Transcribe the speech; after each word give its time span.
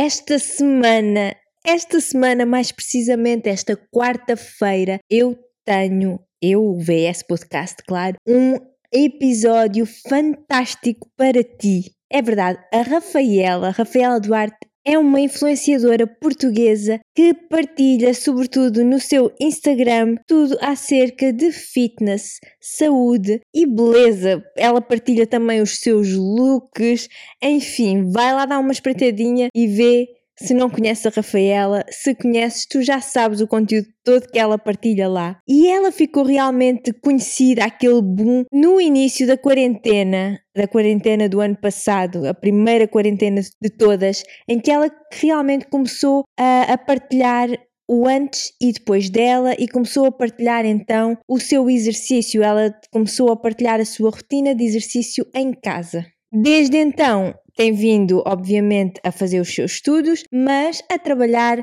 Esta 0.00 0.38
semana, 0.38 1.34
esta 1.66 2.00
semana, 2.00 2.46
mais 2.46 2.70
precisamente 2.70 3.48
esta 3.48 3.76
quarta-feira, 3.92 5.00
eu 5.10 5.36
tenho, 5.64 6.20
eu, 6.40 6.62
o 6.62 6.78
VS 6.78 7.24
Podcast, 7.24 7.82
claro, 7.84 8.16
um 8.24 8.54
episódio 8.92 9.84
fantástico 10.08 11.10
para 11.16 11.42
ti. 11.42 11.90
É 12.08 12.22
verdade, 12.22 12.60
a 12.72 12.82
Rafaela, 12.82 13.70
Rafaela 13.70 14.20
Duarte, 14.20 14.67
é 14.88 14.96
uma 14.96 15.20
influenciadora 15.20 16.06
portuguesa 16.06 16.98
que 17.14 17.34
partilha, 17.34 18.14
sobretudo 18.14 18.82
no 18.82 18.98
seu 18.98 19.30
Instagram, 19.38 20.16
tudo 20.26 20.56
acerca 20.62 21.30
de 21.30 21.52
fitness, 21.52 22.38
saúde 22.58 23.42
e 23.54 23.66
beleza. 23.66 24.42
Ela 24.56 24.80
partilha 24.80 25.26
também 25.26 25.60
os 25.60 25.78
seus 25.78 26.14
looks, 26.14 27.06
enfim, 27.42 28.10
vai 28.10 28.32
lá 28.32 28.46
dar 28.46 28.58
uma 28.60 28.72
espreitadinha 28.72 29.48
e 29.54 29.66
vê 29.66 30.06
se 30.40 30.54
não 30.54 30.70
conheces 30.70 31.06
a 31.06 31.10
Rafaela, 31.10 31.84
se 31.90 32.14
conheces, 32.14 32.66
tu 32.66 32.82
já 32.82 33.00
sabes 33.00 33.40
o 33.40 33.46
conteúdo 33.46 33.88
todo 34.04 34.28
que 34.30 34.38
ela 34.38 34.58
partilha 34.58 35.08
lá. 35.08 35.38
E 35.46 35.68
ela 35.68 35.90
ficou 35.90 36.24
realmente 36.24 36.92
conhecida, 36.92 37.64
aquele 37.64 38.00
boom, 38.00 38.44
no 38.52 38.80
início 38.80 39.26
da 39.26 39.36
quarentena, 39.36 40.40
da 40.56 40.66
quarentena 40.66 41.28
do 41.28 41.40
ano 41.40 41.56
passado, 41.56 42.26
a 42.26 42.34
primeira 42.34 42.86
quarentena 42.86 43.40
de 43.40 43.70
todas, 43.70 44.22
em 44.48 44.58
que 44.60 44.70
ela 44.70 44.90
realmente 45.12 45.66
começou 45.66 46.24
a, 46.38 46.72
a 46.72 46.78
partilhar 46.78 47.48
o 47.90 48.06
antes 48.06 48.52
e 48.60 48.70
depois 48.70 49.08
dela 49.08 49.54
e 49.58 49.66
começou 49.66 50.04
a 50.04 50.12
partilhar 50.12 50.66
então 50.66 51.16
o 51.26 51.40
seu 51.40 51.70
exercício. 51.70 52.42
Ela 52.42 52.74
começou 52.92 53.32
a 53.32 53.36
partilhar 53.36 53.80
a 53.80 53.84
sua 53.84 54.10
rotina 54.10 54.54
de 54.54 54.62
exercício 54.62 55.26
em 55.34 55.52
casa. 55.52 56.04
Desde 56.30 56.76
então, 56.76 57.34
tem 57.58 57.72
vindo, 57.72 58.22
obviamente, 58.24 59.00
a 59.02 59.10
fazer 59.10 59.40
os 59.40 59.52
seus 59.52 59.72
estudos, 59.72 60.22
mas 60.32 60.80
a 60.88 60.96
trabalhar 60.96 61.58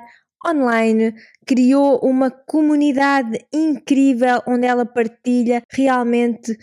online, 0.46 1.14
criou 1.48 2.02
uma 2.04 2.30
comunidade 2.30 3.40
incrível 3.54 4.42
onde 4.46 4.68
ela 4.68 4.86
partilha 4.86 5.62
realmente 5.72 6.54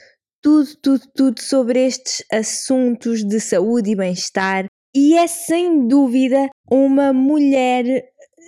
tudo, 0.42 0.68
tudo, 0.82 1.02
tudo 1.16 1.40
sobre 1.40 1.86
estes 1.86 2.22
assuntos 2.30 3.24
de 3.24 3.40
saúde 3.40 3.92
e 3.92 3.96
bem-estar. 3.96 4.66
E 4.94 5.16
é 5.16 5.26
sem 5.26 5.88
dúvida 5.88 6.50
uma 6.70 7.14
mulher 7.14 7.86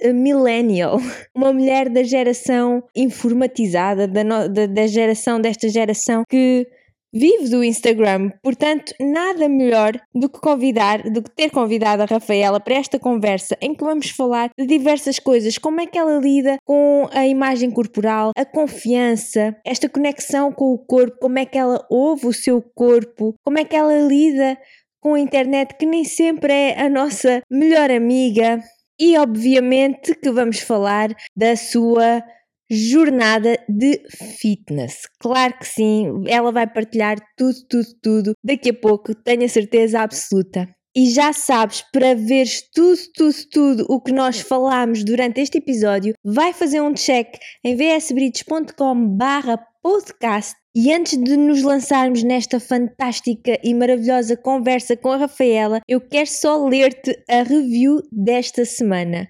eh, 0.03 0.13
millennial, 0.13 0.99
uma 1.35 1.51
mulher 1.51 1.89
da 1.89 2.03
geração 2.03 2.85
informatizada, 2.95 4.07
da, 4.07 4.23
no, 4.23 4.49
da, 4.51 4.67
da 4.67 4.87
geração, 4.87 5.41
desta 5.41 5.67
geração 5.67 6.25
que 6.29 6.67
vive 7.15 7.49
do 7.49 7.63
Instagram, 7.63 8.33
portanto, 8.43 8.93
nada 9.01 9.49
melhor 9.49 9.93
do 10.13 10.29
que 10.29 10.41
convidar, 10.41 11.03
do 11.09 11.23
que 11.23 11.31
ter 11.31 11.51
convidado 11.51 12.03
a 12.03 12.07
Rafaela 12.07 12.59
para 12.59 12.75
esta 12.75 12.99
conversa 12.99 13.57
em 13.61 13.73
que 13.73 13.85
vamos 13.85 14.11
falar 14.11 14.51
de 14.59 14.67
diversas 14.67 15.21
coisas, 15.21 15.57
como 15.57 15.81
é 15.81 15.87
que 15.87 15.97
ela 15.97 16.19
lida 16.19 16.57
com 16.65 17.09
a 17.13 17.25
imagem 17.27 17.71
corporal, 17.71 18.33
a 18.37 18.45
confiança, 18.45 19.57
esta 19.65 19.89
conexão 19.89 20.51
com 20.51 20.73
o 20.73 20.79
corpo, 20.79 21.19
como 21.21 21.39
é 21.39 21.47
que 21.47 21.57
ela 21.57 21.87
ouve 21.89 22.27
o 22.27 22.33
seu 22.33 22.61
corpo, 22.75 23.35
como 23.45 23.59
é 23.59 23.65
que 23.65 23.77
ela 23.77 23.97
lida 24.01 24.59
com 25.01 25.15
a 25.15 25.21
internet 25.21 25.77
que 25.79 25.87
nem 25.87 26.03
sempre 26.03 26.53
é 26.53 26.81
a 26.81 26.89
nossa 26.89 27.43
melhor 27.51 27.91
amiga. 27.91 28.61
E 28.99 29.19
obviamente 29.19 30.15
que 30.15 30.31
vamos 30.31 30.61
falar 30.61 31.15
da 31.37 31.57
sua 31.57 32.23
jornada 32.71 33.59
de 33.69 34.03
fitness. 34.39 35.03
Claro 35.19 35.59
que 35.59 35.67
sim, 35.67 36.25
ela 36.27 36.53
vai 36.53 36.67
partilhar 36.67 37.17
tudo, 37.37 37.57
tudo, 37.69 37.87
tudo 38.03 38.33
daqui 38.43 38.71
a 38.71 38.75
pouco, 38.75 39.15
tenho 39.15 39.45
a 39.45 39.49
certeza 39.49 40.01
absoluta. 40.01 40.69
E 40.97 41.11
já 41.11 41.33
sabes, 41.33 41.83
para 41.93 42.15
veres 42.15 42.63
tudo, 42.73 43.01
tudo, 43.15 43.35
tudo 43.51 43.87
o 43.89 44.01
que 44.01 44.13
nós 44.13 44.39
falámos 44.39 45.03
durante 45.03 45.41
este 45.41 45.59
episódio, 45.59 46.15
vai 46.25 46.53
fazer 46.53 46.81
um 46.81 46.95
check 46.95 47.37
em 47.65 47.75
vsbrites.com 47.75 49.09
barra 49.17 49.59
podcast 49.83 50.55
e 50.75 50.93
antes 50.93 51.23
de 51.23 51.37
nos 51.37 51.63
lançarmos 51.63 52.23
nesta 52.23 52.59
fantástica 52.59 53.59
e 53.63 53.75
maravilhosa 53.75 54.37
conversa 54.37 54.97
com 54.97 55.11
a 55.11 55.17
Rafaela, 55.17 55.81
eu 55.87 56.01
quero 56.01 56.29
só 56.29 56.65
ler-te 56.67 57.13
a 57.29 57.43
review 57.43 58.01
desta 58.11 58.65
semana. 58.65 59.29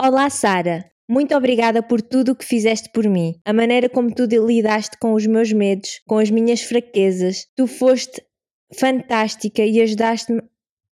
Olá 0.00 0.28
Sara, 0.28 0.91
muito 1.12 1.36
obrigada 1.36 1.82
por 1.82 2.00
tudo 2.00 2.32
o 2.32 2.34
que 2.34 2.42
fizeste 2.42 2.88
por 2.90 3.06
mim, 3.06 3.34
a 3.44 3.52
maneira 3.52 3.86
como 3.86 4.10
tu 4.14 4.24
lidaste 4.24 4.96
com 4.98 5.12
os 5.12 5.26
meus 5.26 5.52
medos, 5.52 6.00
com 6.06 6.16
as 6.16 6.30
minhas 6.30 6.62
fraquezas. 6.62 7.44
Tu 7.54 7.66
foste 7.66 8.22
fantástica 8.74 9.62
e 9.62 9.82
ajudaste-me 9.82 10.40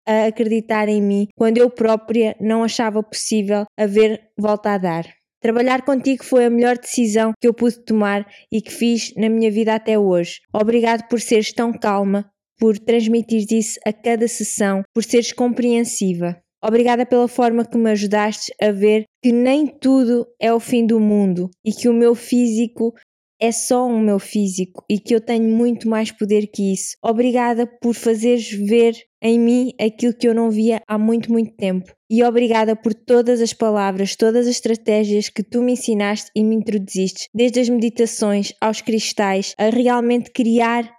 a 0.07 0.27
acreditar 0.27 0.91
em 0.91 1.01
mim 1.01 1.29
quando 1.35 1.57
eu 1.57 1.71
própria 1.71 2.37
não 2.39 2.63
achava 2.63 3.03
possível 3.03 3.65
haver 3.79 4.21
volta 4.39 4.75
a 4.75 4.79
dar. 4.79 5.07
Trabalhar 5.41 5.87
contigo 5.87 6.23
foi 6.23 6.45
a 6.45 6.51
melhor 6.51 6.77
decisão 6.77 7.33
que 7.41 7.49
eu 7.49 7.55
pude 7.55 7.83
tomar 7.83 8.31
e 8.53 8.61
que 8.61 8.71
fiz 8.71 9.15
na 9.17 9.31
minha 9.31 9.51
vida 9.51 9.75
até 9.75 9.99
hoje. 9.99 10.41
Obrigado 10.53 11.09
por 11.09 11.19
seres 11.19 11.51
tão 11.51 11.73
calma, 11.73 12.31
por 12.59 12.79
transmitir 12.79 13.47
isso 13.51 13.81
a 13.87 13.93
cada 13.93 14.29
sessão, 14.29 14.83
por 14.93 15.03
seres 15.03 15.33
compreensiva. 15.33 16.37
Obrigada 16.63 17.07
pela 17.07 17.27
forma 17.27 17.65
que 17.65 17.79
me 17.79 17.91
ajudaste 17.91 18.53
a 18.61 18.71
ver 18.71 19.05
que 19.23 19.33
nem 19.33 19.67
tudo 19.67 20.27
é 20.39 20.53
o 20.53 20.61
fim 20.61 20.87
do 20.87 21.01
mundo 21.01 21.51
e 21.65 21.73
que 21.73 21.89
o 21.89 21.93
meu 21.93 22.15
físico 22.15 22.95
é 23.41 23.51
só 23.51 23.87
o 23.87 23.99
meu 23.99 24.19
físico 24.19 24.85
e 24.89 24.99
que 24.99 25.15
eu 25.15 25.21
tenho 25.21 25.49
muito 25.49 25.89
mais 25.89 26.13
poder 26.13 26.47
que 26.49 26.73
isso. 26.75 26.97
Obrigada 27.03 27.67
por 27.67 27.95
fazeres 27.95 28.51
ver 28.51 28.95
em 29.23 29.41
mim 29.41 29.73
aquilo 29.81 30.15
que 30.15 30.29
eu 30.29 30.35
não 30.35 30.51
via 30.51 30.83
há 30.87 30.99
muito, 30.99 31.33
muito 31.33 31.55
tempo. 31.57 31.93
E 32.11 32.23
obrigada 32.23 32.77
por 32.77 32.93
todas 32.93 33.41
as 33.41 33.55
palavras, 33.55 34.15
todas 34.15 34.47
as 34.47 34.57
estratégias 34.57 35.29
que 35.29 35.43
tu 35.43 35.63
me 35.63 35.73
ensinaste 35.73 36.31
e 36.37 36.45
me 36.45 36.55
introduziste, 36.55 37.29
desde 37.35 37.61
as 37.61 37.69
meditações 37.69 38.53
aos 38.61 38.83
cristais, 38.83 39.55
a 39.57 39.71
realmente 39.71 40.31
criar 40.31 40.91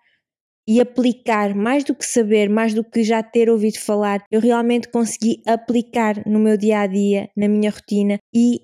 e 0.68 0.80
aplicar, 0.80 1.56
mais 1.56 1.84
do 1.84 1.96
que 1.96 2.06
saber, 2.06 2.50
mais 2.50 2.74
do 2.74 2.84
que 2.84 3.04
já 3.04 3.22
ter 3.24 3.50
ouvido 3.50 3.80
falar, 3.80 4.24
eu 4.32 4.40
realmente 4.40 4.90
consegui 4.90 5.42
aplicar 5.46 6.22
no 6.26 6.40
meu 6.40 6.58
dia 6.58 6.82
a 6.82 6.88
dia, 6.88 7.30
na 7.36 7.48
minha 7.48 7.72
rotina 7.72 8.18
e 8.34 8.62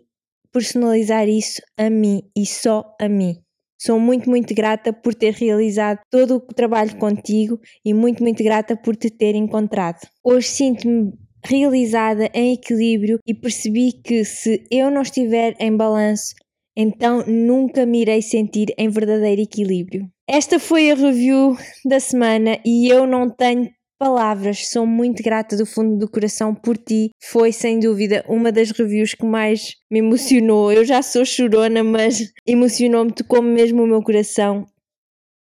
personalizar 0.52 1.28
isso 1.28 1.62
a 1.78 1.90
mim 1.90 2.22
e 2.36 2.46
só 2.46 2.96
a 3.00 3.10
mim. 3.10 3.36
Sou 3.80 4.00
muito, 4.00 4.28
muito 4.28 4.56
grata 4.56 4.92
por 4.92 5.14
ter 5.14 5.34
realizado 5.34 6.00
todo 6.10 6.38
o 6.38 6.54
trabalho 6.54 6.98
contigo 6.98 7.60
e 7.86 7.94
muito, 7.94 8.24
muito 8.24 8.44
grata 8.44 8.76
por 8.76 8.96
te 8.96 9.10
ter 9.10 9.36
encontrado. 9.36 10.00
Hoje 10.24 10.48
sinto-me 10.48 11.14
realizada 11.46 12.30
em 12.34 12.54
equilíbrio 12.54 13.20
e 13.26 13.36
percebi 13.36 13.92
que 13.92 14.26
se 14.26 14.64
eu 14.72 14.90
não 14.90 15.04
estiver 15.04 15.56
em 15.60 15.76
balanço, 15.76 16.34
então 16.76 17.24
nunca 17.28 17.86
me 17.86 18.02
irei 18.02 18.22
sentir 18.22 18.74
em 18.78 18.90
verdadeiro 18.90 19.42
equilíbrio. 19.42 20.10
Esta 20.30 20.60
foi 20.60 20.92
a 20.92 20.96
review 20.96 21.56
da 21.86 22.02
semana 22.02 22.60
e 22.66 22.92
eu 22.92 23.08
não 23.08 23.30
tenho 23.30 23.70
palavras, 23.98 24.68
sou 24.68 24.86
muito 24.86 25.24
grata 25.24 25.56
do 25.56 25.66
fundo 25.66 25.98
do 25.98 26.12
coração 26.12 26.54
por 26.54 26.78
ti. 26.78 27.12
Foi 27.32 27.54
sem 27.54 27.80
dúvida 27.80 28.26
uma 28.28 28.52
das 28.52 28.72
reviews 28.72 29.14
que 29.14 29.26
mais 29.26 29.76
me 29.90 30.00
emocionou. 30.00 30.70
Eu 30.70 30.84
já 30.84 31.02
sou 31.02 31.24
chorona, 31.24 31.82
mas 31.82 32.20
emocionou-me, 32.46 33.14
tocou 33.14 33.42
mesmo 33.42 33.84
o 33.84 33.88
meu 33.88 34.04
coração. 34.04 34.66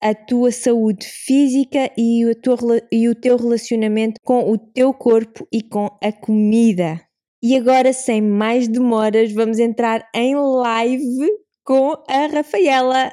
a 0.02 0.14
tua 0.14 0.50
saúde 0.52 1.06
física 1.06 1.90
e 1.96 2.24
o, 2.26 2.34
teu, 2.34 2.56
e 2.92 3.08
o 3.08 3.14
teu 3.14 3.36
relacionamento 3.36 4.20
com 4.24 4.50
o 4.50 4.56
teu 4.56 4.94
corpo 4.94 5.46
e 5.52 5.62
com 5.62 5.86
a 6.02 6.12
comida. 6.12 7.00
E 7.42 7.56
agora, 7.56 7.92
sem 7.92 8.20
mais 8.20 8.66
demoras, 8.68 9.32
vamos 9.32 9.58
entrar 9.58 10.08
em 10.14 10.34
live 10.34 11.28
com 11.64 11.92
a 12.08 12.26
Rafaela. 12.26 13.12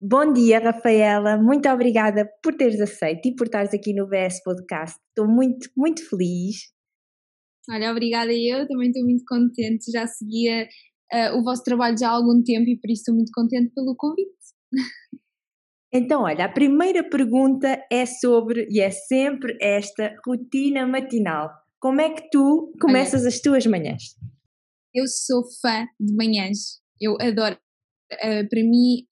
Bom 0.00 0.32
dia, 0.32 0.58
Rafaela. 0.58 1.38
Muito 1.38 1.68
obrigada 1.68 2.28
por 2.42 2.54
teres 2.54 2.80
aceito 2.80 3.26
e 3.26 3.34
por 3.34 3.46
estares 3.46 3.72
aqui 3.72 3.94
no 3.94 4.06
VS 4.06 4.42
Podcast. 4.44 4.98
Estou 5.08 5.26
muito, 5.26 5.70
muito 5.74 6.06
feliz. 6.08 6.56
Olha, 7.70 7.90
obrigada 7.90 8.30
eu, 8.32 8.68
também 8.68 8.88
estou 8.88 9.02
muito 9.02 9.24
contente. 9.26 9.90
Já 9.90 10.06
seguia 10.06 10.68
uh, 11.12 11.38
o 11.38 11.42
vosso 11.42 11.62
trabalho 11.62 11.96
já 11.98 12.08
há 12.08 12.12
algum 12.12 12.42
tempo 12.42 12.68
e 12.68 12.78
por 12.78 12.90
isso 12.90 13.00
estou 13.00 13.14
muito 13.14 13.30
contente 13.34 13.72
pelo 13.74 13.96
convite. 13.96 14.30
Então, 15.96 16.24
olha, 16.24 16.44
a 16.44 16.52
primeira 16.52 17.02
pergunta 17.08 17.82
é 17.90 18.04
sobre, 18.04 18.68
e 18.70 18.80
é 18.80 18.90
sempre 18.90 19.56
esta, 19.62 20.14
rotina 20.26 20.86
matinal. 20.86 21.50
Como 21.80 22.02
é 22.02 22.10
que 22.10 22.28
tu 22.30 22.70
começas 22.78 23.22
olha, 23.22 23.28
as 23.28 23.40
tuas 23.40 23.66
manhãs? 23.66 24.02
Eu 24.94 25.06
sou 25.06 25.42
fã 25.62 25.86
de 25.98 26.14
manhãs. 26.14 26.80
Eu 27.00 27.16
adoro. 27.18 27.56
Uh, 28.12 28.46
para 28.48 28.60
mim, 28.60 29.06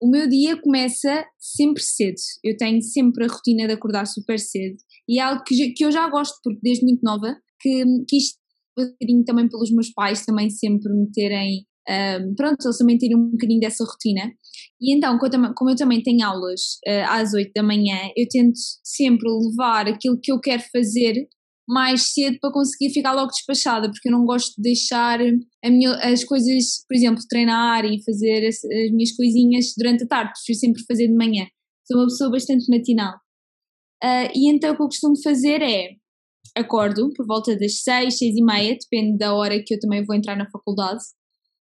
o 0.00 0.08
meu 0.08 0.28
dia 0.28 0.60
começa 0.60 1.26
sempre 1.40 1.82
cedo. 1.82 2.16
Eu 2.44 2.56
tenho 2.56 2.80
sempre 2.82 3.24
a 3.24 3.28
rotina 3.28 3.66
de 3.66 3.72
acordar 3.72 4.06
super 4.06 4.38
cedo. 4.38 4.76
E 5.08 5.18
é 5.18 5.22
algo 5.22 5.42
que, 5.42 5.72
que 5.72 5.84
eu 5.84 5.90
já 5.90 6.08
gosto, 6.08 6.38
porque 6.44 6.60
desde 6.62 6.84
muito 6.84 7.02
nova, 7.02 7.36
que, 7.60 7.84
que 8.08 8.16
isto 8.16 8.38
um 8.78 8.84
bocadinho 8.84 9.24
também 9.24 9.48
pelos 9.48 9.72
meus 9.72 9.92
pais 9.92 10.24
também 10.24 10.48
sempre 10.50 10.92
me 10.92 11.10
terem 11.10 11.66
um, 11.88 12.34
pronto, 12.34 12.62
eles 12.62 12.76
também 12.76 12.98
terem 12.98 13.16
um 13.16 13.30
bocadinho 13.30 13.60
dessa 13.60 13.84
rotina. 13.84 14.30
E 14.80 14.94
então, 14.94 15.18
como 15.54 15.70
eu 15.70 15.76
também 15.76 16.02
tenho 16.02 16.26
aulas 16.26 16.60
uh, 16.86 17.10
às 17.10 17.34
8 17.34 17.52
da 17.54 17.62
manhã, 17.62 17.96
eu 18.16 18.26
tento 18.30 18.58
sempre 18.84 19.28
levar 19.28 19.88
aquilo 19.88 20.18
que 20.22 20.32
eu 20.32 20.40
quero 20.40 20.62
fazer 20.72 21.28
mais 21.68 22.14
cedo 22.14 22.38
para 22.40 22.50
conseguir 22.50 22.90
ficar 22.94 23.12
logo 23.12 23.30
despachada, 23.30 23.90
porque 23.90 24.08
eu 24.08 24.12
não 24.12 24.24
gosto 24.24 24.54
de 24.56 24.62
deixar 24.62 25.18
minha, 25.62 25.92
as 25.96 26.24
coisas, 26.24 26.84
por 26.88 26.96
exemplo, 26.96 27.22
treinar 27.28 27.84
e 27.84 28.02
fazer 28.02 28.46
as, 28.46 28.56
as, 28.64 28.90
minhas 28.90 29.14
coisinhas 29.14 29.74
durante 29.76 30.04
a 30.04 30.08
tarde, 30.08 30.32
prefiro 30.32 30.58
sempre 30.58 30.82
fazer 30.88 31.08
de 31.08 31.14
manhã. 31.14 31.46
Sou 31.86 32.00
uma 32.00 32.06
pessoa 32.06 32.30
bastante 32.30 32.64
matinal. 32.70 33.14
Uh, 34.02 34.30
e 34.34 34.50
então 34.50 34.72
o 34.72 34.76
que 34.76 34.82
eu 34.82 34.86
costumo 34.86 35.20
fazer 35.22 35.60
é 35.60 35.90
acordo 36.56 37.12
por 37.14 37.26
volta 37.26 37.56
das 37.56 37.82
6, 37.82 38.16
6 38.16 38.36
e 38.36 38.44
meia, 38.44 38.76
depende 38.78 39.18
da 39.18 39.34
hora 39.34 39.62
que 39.62 39.74
eu 39.74 39.78
também 39.78 40.04
vou 40.04 40.16
entrar 40.16 40.36
na 40.36 40.48
faculdade, 40.50 41.02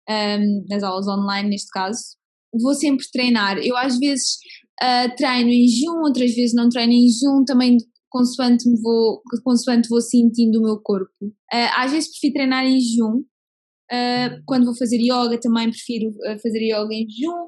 um, 0.10 0.66
nas 0.70 0.84
aulas 0.84 1.08
online 1.08 1.50
neste 1.50 1.70
caso. 1.70 2.21
Vou 2.60 2.74
sempre 2.74 3.06
treinar. 3.12 3.58
Eu 3.60 3.76
às 3.78 3.98
vezes 3.98 4.38
uh, 4.82 5.16
treino 5.16 5.50
em 5.50 5.68
jejum, 5.68 6.02
outras 6.04 6.34
vezes 6.34 6.54
não 6.54 6.70
treino 6.70 6.94
em 6.94 7.08
jejum, 7.08 7.44
também 7.46 7.78
consoante, 8.10 8.70
me 8.70 8.80
vou, 8.82 9.22
consoante 9.44 9.88
vou 9.88 10.02
sentindo 10.02 10.60
o 10.60 10.64
meu 10.64 10.80
corpo. 10.82 11.12
Uh, 11.24 11.72
às 11.78 11.92
vezes 11.92 12.10
prefiro 12.10 12.34
treinar 12.34 12.66
em 12.66 12.80
jejum, 12.80 13.20
uh, 13.20 14.44
quando 14.46 14.66
vou 14.66 14.78
fazer 14.78 14.98
yoga 14.98 15.40
também 15.40 15.70
prefiro 15.70 16.12
fazer 16.42 16.60
yoga 16.60 16.94
em 16.94 17.08
jejum. 17.10 17.48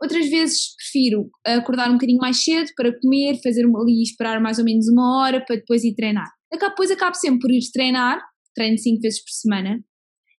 Outras 0.00 0.28
vezes 0.28 0.76
prefiro 0.76 1.28
acordar 1.44 1.90
um 1.90 1.94
bocadinho 1.94 2.20
mais 2.20 2.44
cedo 2.44 2.70
para 2.76 2.96
comer, 3.00 3.40
fazer 3.42 3.64
ali 3.64 4.02
esperar 4.02 4.40
mais 4.40 4.56
ou 4.60 4.64
menos 4.64 4.86
uma 4.88 5.18
hora 5.18 5.44
para 5.44 5.56
depois 5.56 5.82
ir 5.82 5.96
treinar. 5.96 6.30
Depois 6.52 6.88
acabo 6.92 7.16
sempre 7.16 7.40
por 7.40 7.50
ir 7.50 7.60
treinar, 7.72 8.22
treino 8.54 8.78
cinco 8.78 9.00
vezes 9.00 9.20
por 9.24 9.32
semana 9.32 9.84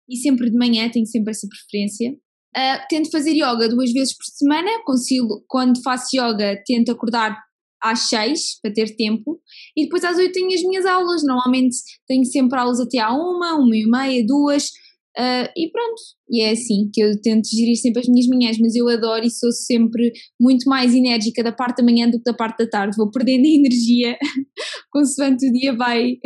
e 0.08 0.16
sempre 0.16 0.50
de 0.50 0.56
manhã, 0.56 0.88
tenho 0.90 1.06
sempre 1.06 1.30
essa 1.30 1.46
preferência. 1.48 2.16
Uh, 2.56 2.86
tento 2.88 3.10
fazer 3.10 3.32
yoga 3.32 3.68
duas 3.68 3.92
vezes 3.92 4.16
por 4.16 4.24
semana, 4.24 4.82
consigo, 4.84 5.44
quando 5.48 5.82
faço 5.82 6.16
yoga, 6.16 6.60
tento 6.66 6.90
acordar 6.90 7.38
às 7.82 8.08
seis 8.08 8.60
para 8.60 8.72
ter 8.72 8.96
tempo 8.96 9.40
e 9.76 9.84
depois 9.84 10.02
às 10.02 10.16
oito 10.16 10.32
tenho 10.32 10.52
as 10.52 10.62
minhas 10.62 10.86
aulas. 10.86 11.22
Normalmente 11.24 11.76
tenho 12.06 12.24
sempre 12.24 12.58
aulas 12.58 12.80
até 12.80 12.98
à 12.98 13.12
uma, 13.12 13.54
uma 13.54 13.76
e 13.76 13.86
meia, 13.86 14.26
duas. 14.26 14.70
Uh, 15.18 15.50
e 15.56 15.68
pronto, 15.72 16.00
e 16.30 16.42
é 16.42 16.52
assim 16.52 16.88
que 16.92 17.02
eu 17.02 17.20
tento 17.20 17.48
gerir 17.48 17.76
sempre 17.76 18.00
as 18.00 18.08
minhas 18.08 18.28
manhãs, 18.28 18.56
mas 18.58 18.76
eu 18.76 18.88
adoro 18.88 19.24
e 19.24 19.30
sou 19.30 19.50
sempre 19.50 20.12
muito 20.40 20.68
mais 20.68 20.94
enérgica 20.94 21.42
da 21.42 21.50
parte 21.50 21.78
da 21.78 21.82
manhã 21.82 22.08
do 22.08 22.18
que 22.18 22.24
da 22.24 22.34
parte 22.34 22.58
da 22.64 22.70
tarde. 22.70 22.96
Vou 22.96 23.10
perdendo 23.10 23.46
energia 23.46 24.16
consoante 24.92 25.48
o 25.48 25.52
dia 25.52 25.74
vai, 25.76 26.18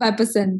vai 0.00 0.16
passando. 0.16 0.56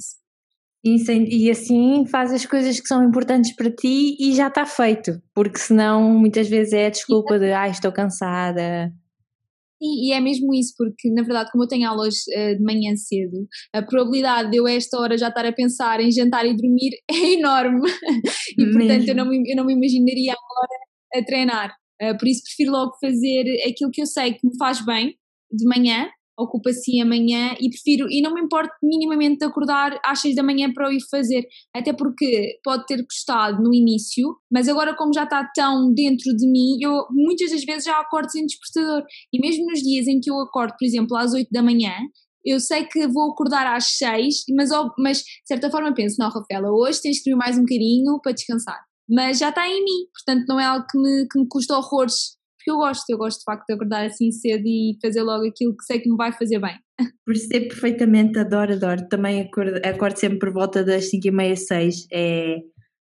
E, 0.86 1.46
e 1.46 1.50
assim 1.50 2.06
faz 2.06 2.32
as 2.32 2.46
coisas 2.46 2.78
que 2.78 2.86
são 2.86 3.02
importantes 3.02 3.54
para 3.56 3.70
ti 3.70 4.16
e 4.20 4.32
já 4.34 4.46
está 4.46 4.64
feito, 4.64 5.20
porque 5.34 5.58
senão 5.58 6.16
muitas 6.16 6.48
vezes 6.48 6.72
é 6.72 6.86
a 6.86 6.90
desculpa 6.90 7.38
de 7.38 7.52
ah, 7.52 7.68
estou 7.68 7.90
cansada. 7.90 8.92
Sim, 9.82 10.06
e 10.06 10.12
é 10.12 10.20
mesmo 10.20 10.54
isso, 10.54 10.72
porque 10.78 11.10
na 11.10 11.22
verdade, 11.22 11.50
como 11.50 11.64
eu 11.64 11.68
tenho 11.68 11.88
aulas 11.88 12.14
uh, 12.28 12.56
de 12.56 12.62
manhã 12.62 12.96
cedo, 12.96 13.46
a 13.74 13.82
probabilidade 13.82 14.50
de 14.50 14.56
eu 14.58 14.66
a 14.66 14.72
esta 14.72 14.98
hora 14.98 15.18
já 15.18 15.28
estar 15.28 15.44
a 15.44 15.52
pensar 15.52 16.00
em 16.00 16.10
jantar 16.10 16.46
e 16.46 16.56
dormir 16.56 16.92
é 17.10 17.32
enorme. 17.34 17.80
e 18.56 18.66
portanto, 18.72 19.08
eu 19.08 19.14
não, 19.14 19.28
me, 19.28 19.42
eu 19.50 19.56
não 19.56 19.66
me 19.66 19.74
imaginaria 19.74 20.32
agora 20.32 20.78
a 21.16 21.24
treinar. 21.24 21.74
Uh, 22.00 22.16
por 22.16 22.28
isso, 22.28 22.42
prefiro 22.44 22.72
logo 22.72 22.92
fazer 23.00 23.44
aquilo 23.68 23.90
que 23.90 24.00
eu 24.02 24.06
sei 24.06 24.34
que 24.34 24.46
me 24.46 24.56
faz 24.56 24.84
bem 24.84 25.16
de 25.50 25.64
manhã 25.66 26.08
ocupa 26.38 26.70
assim 26.70 27.00
amanhã 27.00 27.54
e 27.60 27.68
prefiro, 27.68 28.06
e 28.10 28.20
não 28.20 28.34
me 28.34 28.42
importo 28.42 28.72
minimamente 28.82 29.38
de 29.38 29.44
acordar 29.46 29.98
às 30.04 30.20
6 30.20 30.36
da 30.36 30.42
manhã 30.42 30.72
para 30.72 30.88
o 30.88 30.92
ir 30.92 31.00
fazer, 31.10 31.46
até 31.74 31.92
porque 31.92 32.58
pode 32.62 32.84
ter 32.86 33.04
custado 33.04 33.62
no 33.62 33.74
início, 33.74 34.36
mas 34.50 34.68
agora 34.68 34.94
como 34.96 35.14
já 35.14 35.24
está 35.24 35.48
tão 35.54 35.92
dentro 35.92 36.34
de 36.36 36.46
mim, 36.50 36.76
eu 36.80 37.06
muitas 37.10 37.50
das 37.50 37.64
vezes 37.64 37.84
já 37.84 37.98
acordo 37.98 38.30
sem 38.30 38.44
despertador, 38.44 39.02
e 39.32 39.40
mesmo 39.40 39.66
nos 39.66 39.80
dias 39.80 40.06
em 40.06 40.20
que 40.20 40.30
eu 40.30 40.38
acordo, 40.40 40.74
por 40.78 40.84
exemplo, 40.84 41.16
às 41.16 41.32
8 41.32 41.48
da 41.50 41.62
manhã, 41.62 41.92
eu 42.44 42.60
sei 42.60 42.84
que 42.84 43.08
vou 43.08 43.32
acordar 43.32 43.66
às 43.66 43.96
6, 43.96 44.44
mas, 44.56 44.70
mas 44.98 45.18
de 45.18 45.24
certa 45.46 45.70
forma 45.70 45.92
penso, 45.94 46.16
não 46.18 46.30
Rafaela, 46.30 46.70
hoje 46.70 47.00
tens 47.02 47.18
que 47.18 47.30
dormir 47.30 47.44
mais 47.44 47.58
um 47.58 47.62
bocadinho 47.62 48.20
para 48.22 48.32
descansar, 48.32 48.80
mas 49.08 49.38
já 49.38 49.48
está 49.48 49.66
em 49.68 49.82
mim, 49.82 50.06
portanto 50.12 50.46
não 50.46 50.60
é 50.60 50.64
algo 50.64 50.86
que 50.88 50.98
me, 50.98 51.26
que 51.28 51.38
me 51.40 51.48
custa 51.48 51.76
horrores 51.76 52.35
porque 52.66 52.70
eu 52.70 52.76
gosto, 52.76 53.10
eu 53.10 53.18
gosto 53.18 53.38
de 53.38 53.44
facto 53.44 53.66
de 53.66 53.74
acordar 53.74 54.06
assim 54.06 54.32
cedo 54.32 54.64
e 54.66 54.98
fazer 55.00 55.22
logo 55.22 55.46
aquilo 55.46 55.76
que 55.76 55.84
sei 55.84 56.00
que 56.00 56.10
me 56.10 56.16
vai 56.16 56.32
fazer 56.32 56.58
bem. 56.58 56.74
Percebo 57.24 57.68
perfeitamente, 57.68 58.38
adoro, 58.38 58.72
adoro. 58.72 59.08
Também 59.08 59.42
acordo, 59.42 59.80
acordo 59.84 60.16
sempre 60.16 60.38
por 60.38 60.52
volta 60.52 60.82
das 60.82 61.08
5 61.10 61.28
e 61.28 61.30
meia, 61.30 61.56
6. 61.56 62.06
É, 62.12 62.56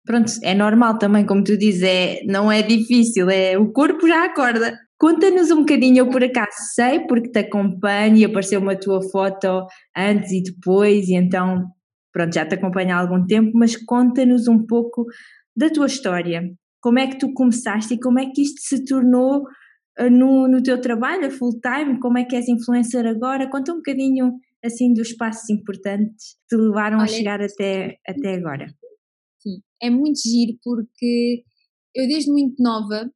pronto, 0.05 0.31
é 0.43 0.53
normal 0.53 0.97
também, 0.97 1.25
como 1.25 1.43
tu 1.43 1.57
dizes, 1.57 1.83
é, 1.83 2.23
não 2.25 2.51
é 2.51 2.61
difícil, 2.61 3.29
é, 3.29 3.57
o 3.57 3.71
corpo 3.71 4.05
já 4.07 4.25
acorda. 4.25 4.77
Conta-nos 4.99 5.49
um 5.51 5.59
bocadinho, 5.59 5.99
eu 5.99 6.09
por 6.09 6.23
acaso 6.23 6.55
sei, 6.75 7.01
porque 7.07 7.29
te 7.29 7.39
acompanho 7.39 8.17
e 8.17 8.25
apareceu 8.25 8.59
uma 8.59 8.75
tua 8.75 9.01
foto 9.01 9.65
antes 9.95 10.31
e 10.31 10.43
depois, 10.43 11.07
e 11.07 11.15
então, 11.15 11.65
pronto, 12.11 12.33
já 12.33 12.45
te 12.45 12.55
acompanho 12.55 12.93
há 12.93 12.99
algum 12.99 13.25
tempo, 13.25 13.51
mas 13.53 13.75
conta-nos 13.75 14.47
um 14.47 14.65
pouco 14.65 15.05
da 15.55 15.69
tua 15.69 15.87
história 15.87 16.53
como 16.83 16.99
é 16.99 17.07
que 17.07 17.17
tu 17.17 17.33
começaste 17.33 17.93
e 17.93 17.99
como 17.99 18.19
é 18.19 18.29
que 18.29 18.41
isto 18.41 18.59
se 18.61 18.83
tornou 18.83 19.43
uh, 19.99 20.09
no, 20.11 20.49
no 20.49 20.61
teu 20.61 20.79
trabalho, 20.81 21.31
full 21.31 21.57
time, 21.61 21.97
como 21.99 22.17
é 22.17 22.25
que 22.25 22.35
és 22.35 22.49
influencer 22.49 23.07
agora? 23.07 23.49
Conta 23.49 23.71
um 23.71 23.77
bocadinho 23.77 24.33
assim 24.63 24.93
dos 24.93 25.13
passos 25.13 25.49
importantes 25.49 26.35
que 26.49 26.57
te 26.57 26.61
levaram 26.61 26.97
Olha, 26.97 27.05
a 27.05 27.07
chegar 27.07 27.41
até, 27.41 27.97
até 28.05 28.35
agora. 28.35 28.67
Sim, 29.39 29.61
é 29.81 29.89
muito 29.89 30.19
giro 30.19 30.57
porque 30.61 31.43
eu 31.95 32.05
desde 32.05 32.29
muito 32.29 32.61
nova 32.61 33.09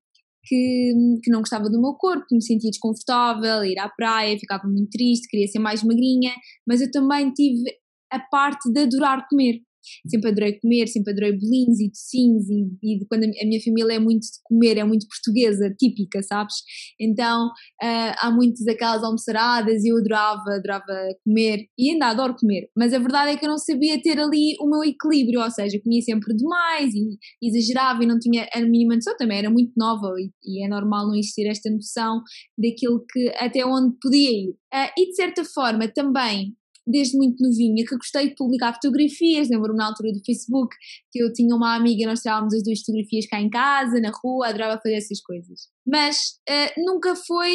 que, 0.46 0.94
que 1.22 1.30
não 1.30 1.40
gostava 1.40 1.69
do 1.69 1.81
meu 1.81 1.94
corpo, 1.96 2.25
me 2.31 2.42
sentia 2.42 2.69
desconfortável, 2.69 3.66
ir 3.66 3.78
à 3.80 3.90
praia, 3.90 4.40
ficava 4.40 4.66
muito 4.66 4.90
triste, 4.92 5.28
queria 5.28 5.47
ser 5.47 5.59
mais 5.59 5.83
magrinha, 5.83 6.31
mas 6.66 6.80
eu 6.80 6.90
também 6.90 7.31
tive 7.33 7.64
a 8.09 8.19
parte 8.19 8.71
de 8.71 8.80
adorar 8.83 9.28
comer 9.30 9.59
sempre 10.07 10.31
adorei 10.31 10.59
comer, 10.59 10.87
sempre 10.87 11.11
adorei 11.11 11.31
bolinhos 11.33 11.79
e 11.79 11.89
docinhos 11.89 12.49
e, 12.49 12.67
e 12.83 13.06
quando 13.07 13.23
a 13.23 13.45
minha 13.45 13.61
família 13.63 13.94
é 13.94 13.99
muito 13.99 14.23
de 14.23 14.39
comer, 14.44 14.77
é 14.77 14.83
muito 14.83 15.07
portuguesa, 15.07 15.73
típica, 15.77 16.21
sabes? 16.23 16.56
Então 16.99 17.47
uh, 17.47 18.13
há 18.19 18.31
muitas 18.31 18.65
aquelas 18.67 19.03
almoçaradas 19.03 19.83
e 19.83 19.89
eu 19.89 19.97
adorava, 19.97 20.56
adorava 20.56 20.85
comer 21.23 21.65
e 21.77 21.91
ainda 21.91 22.07
adoro 22.07 22.35
comer, 22.35 22.69
mas 22.75 22.94
a 22.94 22.99
verdade 22.99 23.31
é 23.31 23.37
que 23.37 23.45
eu 23.45 23.49
não 23.49 23.57
sabia 23.57 24.01
ter 24.01 24.19
ali 24.19 24.56
o 24.59 24.69
meu 24.69 24.83
equilíbrio, 24.83 25.41
ou 25.41 25.51
seja, 25.51 25.79
comia 25.83 26.01
sempre 26.01 26.35
demais 26.35 26.94
e 26.94 27.17
exagerava 27.41 28.03
e 28.03 28.07
não 28.07 28.19
tinha 28.19 28.47
a 28.53 28.61
mínima 28.61 28.95
noção, 28.95 29.15
também 29.17 29.37
era 29.37 29.49
muito 29.49 29.71
nova 29.77 30.13
e, 30.19 30.31
e 30.44 30.65
é 30.65 30.67
normal 30.67 31.07
não 31.07 31.15
existir 31.15 31.47
esta 31.47 31.69
noção 31.69 32.21
daquilo 32.57 33.03
que 33.11 33.29
até 33.37 33.65
onde 33.65 33.95
podia 34.01 34.29
ir. 34.29 34.49
Uh, 34.73 34.91
e 34.97 35.09
de 35.09 35.15
certa 35.15 35.45
forma 35.45 35.87
também 35.87 36.53
desde 36.87 37.17
muito 37.17 37.44
novinha 37.44 37.85
que 37.85 37.95
gostei 37.95 38.29
de 38.29 38.35
publicar 38.35 38.73
fotografias. 38.73 39.49
Lembro-me 39.49 39.77
na 39.77 39.87
altura 39.87 40.11
do 40.11 40.23
Facebook 40.25 40.75
que 41.11 41.21
eu 41.21 41.31
tinha 41.33 41.56
uma 41.56 41.75
amiga, 41.75 42.07
nós 42.07 42.21
tirávamos 42.21 42.53
as 42.53 42.63
duas 42.63 42.79
fotografias 42.79 43.27
cá 43.27 43.41
em 43.41 43.49
casa, 43.49 43.99
na 43.99 44.11
rua, 44.23 44.47
adorava 44.47 44.79
fazer 44.81 44.95
essas 44.95 45.21
coisas. 45.21 45.67
Mas 45.85 46.17
uh, 46.49 46.85
nunca 46.85 47.15
foi 47.15 47.53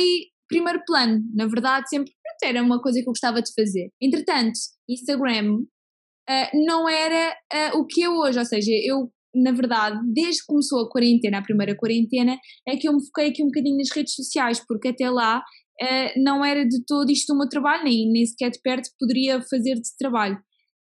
primeiro 0.48 0.82
plano, 0.86 1.22
na 1.34 1.46
verdade, 1.46 1.88
sempre 1.88 2.12
era 2.44 2.62
uma 2.62 2.80
coisa 2.80 2.98
que 2.98 3.08
eu 3.08 3.12
gostava 3.12 3.40
de 3.40 3.50
fazer. 3.54 3.88
Entretanto, 4.00 4.58
Instagram 4.88 5.60
uh, 5.60 6.66
não 6.66 6.88
era 6.88 7.34
uh, 7.54 7.78
o 7.78 7.86
que 7.86 8.02
é 8.02 8.10
hoje, 8.10 8.38
ou 8.38 8.44
seja, 8.44 8.72
eu 8.84 9.10
na 9.34 9.50
verdade, 9.50 9.98
desde 10.12 10.40
que 10.40 10.46
começou 10.46 10.80
a 10.80 10.90
quarentena, 10.90 11.38
a 11.38 11.42
primeira 11.42 11.74
quarentena, 11.74 12.36
é 12.68 12.76
que 12.76 12.86
eu 12.86 12.92
me 12.92 13.04
foquei 13.06 13.28
aqui 13.28 13.42
um 13.42 13.46
bocadinho 13.46 13.78
nas 13.78 13.90
redes 13.90 14.14
sociais, 14.14 14.60
porque 14.66 14.88
até 14.88 15.08
lá 15.08 15.42
uh, 15.82 16.22
não 16.22 16.44
era 16.44 16.64
de 16.66 16.84
todo 16.86 17.10
isto 17.10 17.32
o 17.32 17.36
meu 17.36 17.48
trabalho, 17.48 17.84
nem, 17.84 18.10
nem 18.10 18.24
sequer 18.24 18.50
de 18.50 18.60
perto 18.60 18.90
poderia 18.98 19.40
fazer 19.42 19.74
de 19.74 19.96
trabalho. 19.98 20.38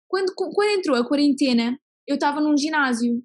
Quando, 0.07 0.33
quando 0.35 0.77
entrou 0.77 0.95
a 0.95 1.07
quarentena, 1.07 1.77
eu 2.07 2.15
estava 2.15 2.39
num 2.39 2.55
ginásio, 2.55 3.21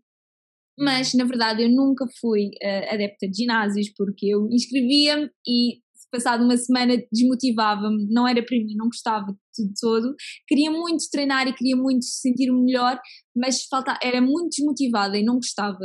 mas 0.79 1.13
na 1.15 1.25
verdade 1.25 1.63
eu 1.63 1.69
nunca 1.69 2.07
fui 2.21 2.47
uh, 2.47 2.95
adepta 2.95 3.29
de 3.29 3.43
ginásios, 3.43 3.93
porque 3.97 4.27
eu 4.27 4.49
inscrevia-me 4.51 5.31
e 5.47 5.81
passado 6.11 6.43
uma 6.43 6.57
semana 6.57 6.97
desmotivava-me, 7.13 8.07
não 8.09 8.27
era 8.27 8.43
para 8.43 8.57
mim, 8.57 8.75
não 8.77 8.87
gostava 8.87 9.27
de 9.27 9.75
todo. 9.79 10.15
Queria 10.47 10.71
muito 10.71 11.05
treinar 11.13 11.47
e 11.47 11.53
queria 11.53 11.77
muito 11.77 12.07
sentir-me 12.07 12.65
melhor, 12.65 12.99
mas 13.37 13.65
falta, 13.67 13.99
era 14.03 14.19
muito 14.19 14.49
desmotivada 14.57 15.19
e 15.19 15.23
não 15.23 15.35
gostava. 15.35 15.85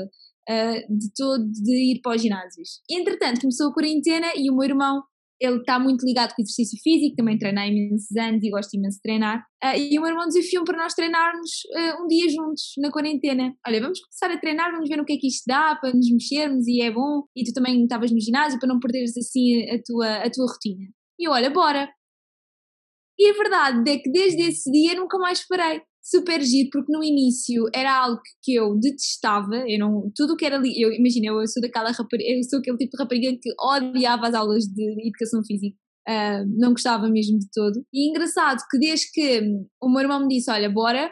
uh, 0.49 0.97
de 0.97 1.13
todo 1.15 1.45
de 1.51 1.93
ir 1.93 2.01
para 2.01 2.15
os 2.15 2.21
ginásios. 2.21 2.81
Entretanto, 2.89 3.41
começou 3.41 3.69
a 3.69 3.73
quarentena 3.73 4.27
e 4.35 4.49
o 4.49 4.55
meu 4.55 4.69
irmão 4.69 5.03
ele 5.45 5.57
está 5.57 5.77
muito 5.77 6.05
ligado 6.05 6.33
com 6.33 6.41
o 6.41 6.43
exercício 6.43 6.79
físico, 6.81 7.15
também 7.15 7.37
treina 7.37 7.61
há 7.61 7.67
imensos 7.67 8.15
anos 8.15 8.43
e 8.43 8.49
gosta 8.49 8.77
imenso 8.77 8.97
de 8.97 9.01
treinar. 9.01 9.39
Uh, 9.63 9.77
e 9.77 9.97
o 9.97 10.01
meu 10.01 10.11
irmão 10.11 10.27
desafiou 10.27 10.63
para 10.63 10.77
nós 10.77 10.93
treinarmos 10.93 11.49
uh, 11.75 12.03
um 12.03 12.07
dia 12.07 12.29
juntos 12.29 12.73
na 12.77 12.91
quarentena. 12.91 13.53
Olha, 13.67 13.81
vamos 13.81 13.99
começar 13.99 14.31
a 14.31 14.39
treinar, 14.39 14.71
vamos 14.71 14.87
ver 14.87 14.99
o 14.99 15.05
que 15.05 15.13
é 15.13 15.17
que 15.17 15.27
isto 15.27 15.43
dá 15.47 15.75
para 15.75 15.93
nos 15.93 16.09
mexermos 16.09 16.67
e 16.67 16.81
é 16.81 16.91
bom. 16.91 17.23
E 17.35 17.43
tu 17.43 17.53
também 17.53 17.83
estavas 17.83 18.11
no 18.11 18.19
ginásio 18.19 18.59
para 18.59 18.69
não 18.69 18.79
perderes 18.79 19.17
assim 19.17 19.69
a 19.69 19.81
tua, 19.83 20.17
a 20.17 20.29
tua 20.29 20.45
rotina. 20.45 20.87
E 21.19 21.27
eu, 21.27 21.31
olha, 21.31 21.49
bora. 21.49 21.89
E 23.19 23.29
a 23.29 23.33
verdade 23.33 23.91
é 23.91 23.97
que 23.99 24.11
desde 24.11 24.41
esse 24.41 24.71
dia 24.71 24.95
nunca 24.95 25.17
mais 25.17 25.45
parei 25.47 25.81
super 26.03 26.41
giro, 26.41 26.69
porque 26.71 26.91
no 26.91 27.01
início 27.01 27.63
era 27.73 28.03
algo 28.03 28.21
que 28.43 28.53
eu 28.53 28.77
detestava, 28.77 29.63
eu 29.65 29.79
não, 29.79 30.11
tudo 30.13 30.35
que 30.35 30.45
era 30.45 30.57
ali, 30.57 30.79
eu 30.79 30.91
imagina, 30.91 31.27
eu 31.27 31.47
sou 31.47 31.61
daquela 31.61 31.91
rapariga, 31.91 32.29
eu 32.29 32.43
sou 32.43 32.59
aquele 32.59 32.77
tipo 32.77 32.97
de 32.97 33.01
rapariga 33.01 33.37
que 33.41 33.49
odiava 33.57 34.27
as 34.27 34.33
aulas 34.33 34.65
de 34.65 35.07
educação 35.07 35.41
física. 35.45 35.77
Uh, 36.05 36.43
não 36.59 36.71
gostava 36.71 37.07
mesmo 37.07 37.39
de 37.39 37.47
todo. 37.53 37.81
E 37.93 38.09
engraçado 38.09 38.61
que 38.69 38.77
desde 38.77 39.09
que 39.13 39.41
o 39.81 39.89
meu 39.89 40.01
irmão 40.01 40.19
me 40.19 40.27
disse: 40.27 40.51
Olha, 40.51 40.69
bora, 40.69 41.09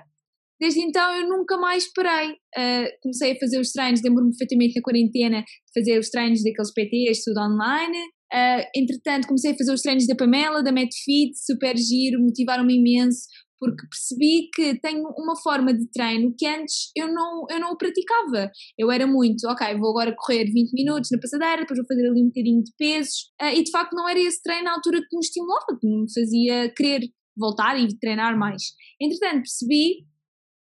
desde 0.60 0.82
então 0.82 1.16
eu 1.16 1.30
nunca 1.30 1.56
mais 1.56 1.90
parei. 1.94 2.32
Uh, 2.32 2.92
comecei 3.02 3.32
a 3.32 3.40
fazer 3.40 3.62
os 3.62 3.72
treinos, 3.72 4.02
lembro-me 4.04 4.32
perfeitamente 4.32 4.76
na 4.76 4.82
quarentena, 4.82 5.46
fazer 5.74 5.98
os 5.98 6.10
treinos 6.10 6.44
daqueles 6.44 6.74
PTs, 6.74 7.24
tudo 7.24 7.40
online. 7.40 7.98
Uh, 8.34 8.68
entretanto, 8.76 9.28
comecei 9.28 9.52
a 9.52 9.58
fazer 9.58 9.72
os 9.72 9.82
treinos 9.82 10.06
da 10.06 10.16
Pamela, 10.16 10.62
da 10.62 10.74
MedFit, 10.74 11.38
super 11.38 11.78
giro, 11.78 12.22
motivaram-me 12.22 12.78
imenso 12.78 13.22
porque 13.62 13.88
percebi 13.88 14.50
que 14.52 14.80
tenho 14.80 15.08
uma 15.16 15.36
forma 15.36 15.72
de 15.72 15.88
treino 15.92 16.34
que 16.36 16.48
antes 16.48 16.90
eu 16.98 17.08
não, 17.14 17.46
eu 17.48 17.60
não 17.60 17.74
o 17.74 17.78
praticava. 17.78 18.52
Eu 18.76 18.92
era 18.92 19.06
muito, 19.06 19.48
ok, 19.48 19.78
vou 19.78 19.92
agora 19.92 20.16
correr 20.18 20.46
20 20.46 20.74
minutos 20.74 21.12
na 21.12 21.20
passadeira, 21.20 21.62
depois 21.62 21.78
vou 21.78 21.86
fazer 21.86 22.08
ali 22.10 22.24
um 22.24 22.28
bocadinho 22.30 22.64
de 22.64 22.72
pesos, 22.76 23.32
uh, 23.40 23.54
e 23.56 23.64
de 23.64 23.70
facto 23.70 23.94
não 23.94 24.10
era 24.10 24.20
esse 24.20 24.42
treino 24.42 24.64
na 24.64 24.74
altura 24.74 25.00
que 25.08 25.16
me 25.16 25.22
estimulava, 25.22 25.78
que 25.80 25.88
me 25.88 26.12
fazia 26.12 26.74
querer 26.74 27.02
voltar 27.38 27.80
e 27.80 27.88
treinar 28.00 28.36
mais. 28.36 28.74
Entretanto, 29.00 29.44
percebi 29.44 30.08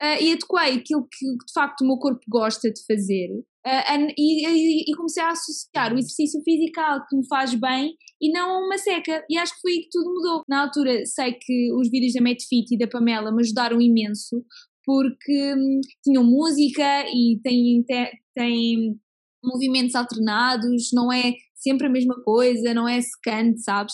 uh, 0.01 0.21
e 0.21 0.33
adequei 0.33 0.81
aquilo 0.81 1.07
que 1.09 1.25
de 1.25 1.53
facto 1.53 1.81
o 1.81 1.87
meu 1.87 1.97
corpo 1.97 2.21
gosta 2.27 2.69
de 2.69 2.81
fazer 2.85 3.29
Uh, 3.65 4.11
e, 4.17 4.91
e, 4.91 4.95
comecei 4.95 5.23
a 5.23 5.29
associar 5.29 5.93
o 5.93 5.97
exercício 5.97 6.41
físico 6.43 6.81
a 6.81 6.93
algo 6.93 7.05
que 7.09 7.15
me 7.15 7.25
faz 7.27 7.55
bem 7.55 7.95
e 8.21 8.29
não 8.31 8.49
a 8.49 8.65
uma 8.65 8.77
seca. 8.77 9.23
E 9.29 9.37
acho 9.37 9.53
que 9.55 9.61
foi 9.61 9.71
aí 9.71 9.79
que 9.83 9.89
tudo 9.89 10.13
mudou. 10.13 10.43
Na 10.49 10.63
altura, 10.63 11.05
sei 11.05 11.33
que 11.33 11.71
os 11.73 11.89
vídeos 11.89 12.13
da 12.13 12.21
Medfit 12.21 12.73
e 12.73 12.77
da 12.77 12.87
Pamela 12.87 13.31
me 13.33 13.41
ajudaram 13.41 13.81
imenso 13.81 14.43
porque 14.85 15.53
hum, 15.55 15.79
tinham 16.03 16.25
música 16.25 17.05
e 17.07 17.39
têm, 17.41 17.85
têm 18.35 18.99
movimentos 19.43 19.95
alternados, 19.95 20.89
não 20.93 21.11
é 21.11 21.33
sempre 21.55 21.87
a 21.87 21.89
mesma 21.89 22.21
coisa, 22.23 22.73
não 22.73 22.87
é 22.87 22.99
secante, 23.01 23.61
sabes? 23.61 23.93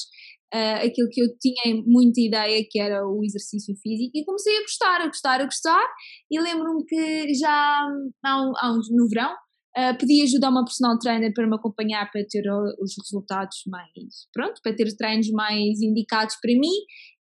Uh, 0.52 0.84
aquilo 0.84 1.10
que 1.12 1.22
eu 1.22 1.28
tinha 1.40 1.84
muita 1.86 2.20
ideia 2.20 2.66
que 2.68 2.80
era 2.80 3.08
o 3.08 3.24
exercício 3.24 3.76
físico 3.84 4.12
e 4.16 4.26
comecei 4.26 4.58
a 4.58 4.62
gostar, 4.62 5.02
a 5.02 5.06
gostar, 5.06 5.42
a 5.42 5.46
gostar 5.46 5.88
e 6.32 6.40
lembro-me 6.40 6.84
que 6.88 7.36
já 7.36 7.88
há, 8.24 8.72
uns, 8.74 8.90
no 8.90 9.08
verão 9.08 9.32
Uh, 9.78 9.96
pedi 9.98 10.24
ajuda 10.24 10.48
a 10.48 10.50
uma 10.50 10.66
personal 10.66 10.98
trainer 10.98 11.32
para 11.34 11.48
me 11.48 11.56
acompanhar 11.56 12.10
para 12.12 12.26
ter 12.28 12.44
os 12.82 12.96
resultados 13.04 13.58
mais, 13.68 14.28
pronto, 14.34 14.60
para 14.64 14.76
ter 14.76 14.88
os 14.88 14.96
treinos 14.96 15.30
mais 15.30 15.82
indicados 15.82 16.36
para 16.42 16.52
mim. 16.54 16.74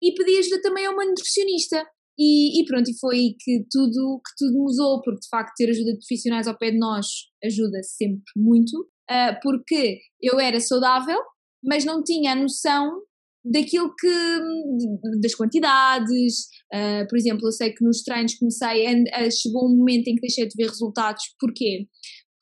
E 0.01 0.13
pedi 0.13 0.37
ajuda 0.37 0.61
também 0.61 0.85
a 0.85 0.91
uma 0.91 1.05
nutricionista. 1.05 1.85
E, 2.17 2.61
e, 2.61 2.65
pronto, 2.65 2.89
e 2.89 2.97
foi 2.97 3.35
que 3.39 3.65
tudo, 3.69 4.21
que 4.25 4.45
tudo 4.45 4.57
mudou, 4.57 5.01
porque 5.01 5.19
de 5.19 5.29
facto 5.29 5.53
ter 5.57 5.69
ajuda 5.69 5.91
de 5.91 5.97
profissionais 5.97 6.47
ao 6.47 6.57
pé 6.57 6.71
de 6.71 6.77
nós 6.77 7.07
ajuda 7.43 7.83
sempre 7.83 8.23
muito, 8.37 8.73
uh, 9.11 9.37
porque 9.41 9.99
eu 10.21 10.39
era 10.39 10.59
saudável, 10.59 11.19
mas 11.63 11.83
não 11.83 12.01
tinha 12.03 12.31
a 12.31 12.35
noção 12.35 13.01
daquilo 13.43 13.93
que 13.95 14.39
das 15.21 15.35
quantidades, 15.35 16.47
uh, 16.73 17.07
por 17.07 17.17
exemplo, 17.17 17.47
eu 17.47 17.51
sei 17.51 17.71
que 17.73 17.83
nos 17.83 18.01
treinos 18.01 18.35
comecei, 18.35 18.85
chegou 19.31 19.67
um 19.67 19.77
momento 19.77 20.07
em 20.07 20.15
que 20.15 20.21
deixei 20.21 20.47
de 20.47 20.55
ver 20.55 20.69
resultados, 20.69 21.23
porquê? 21.39 21.87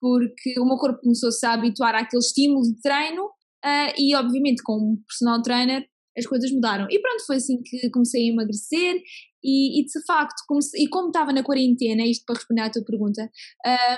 Porque 0.03 0.59
o 0.59 0.65
meu 0.65 0.75
corpo 0.75 0.99
começou-se 0.99 1.45
a 1.45 1.53
habituar 1.53 1.95
àquele 1.95 2.19
estímulo 2.19 2.61
de 2.61 2.81
treino 2.81 3.23
uh, 3.23 3.93
e, 3.97 4.13
obviamente, 4.17 4.61
com 4.61 4.73
um 4.73 4.97
personal 5.07 5.41
trainer 5.41 5.87
as 6.17 6.27
coisas 6.27 6.51
mudaram. 6.51 6.87
E 6.91 6.99
pronto, 6.99 7.25
foi 7.25 7.37
assim 7.37 7.61
que 7.63 7.89
comecei 7.89 8.27
a 8.27 8.33
emagrecer 8.33 9.01
e, 9.43 9.81
e, 9.81 9.85
de 9.85 10.05
facto, 10.05 10.43
comecei, 10.47 10.83
e 10.83 10.89
como 10.89 11.07
estava 11.07 11.33
na 11.33 11.43
quarentena, 11.43 12.05
isto 12.05 12.23
para 12.25 12.35
responder 12.35 12.61
à 12.61 12.69
tua 12.69 12.83
pergunta, 12.83 13.29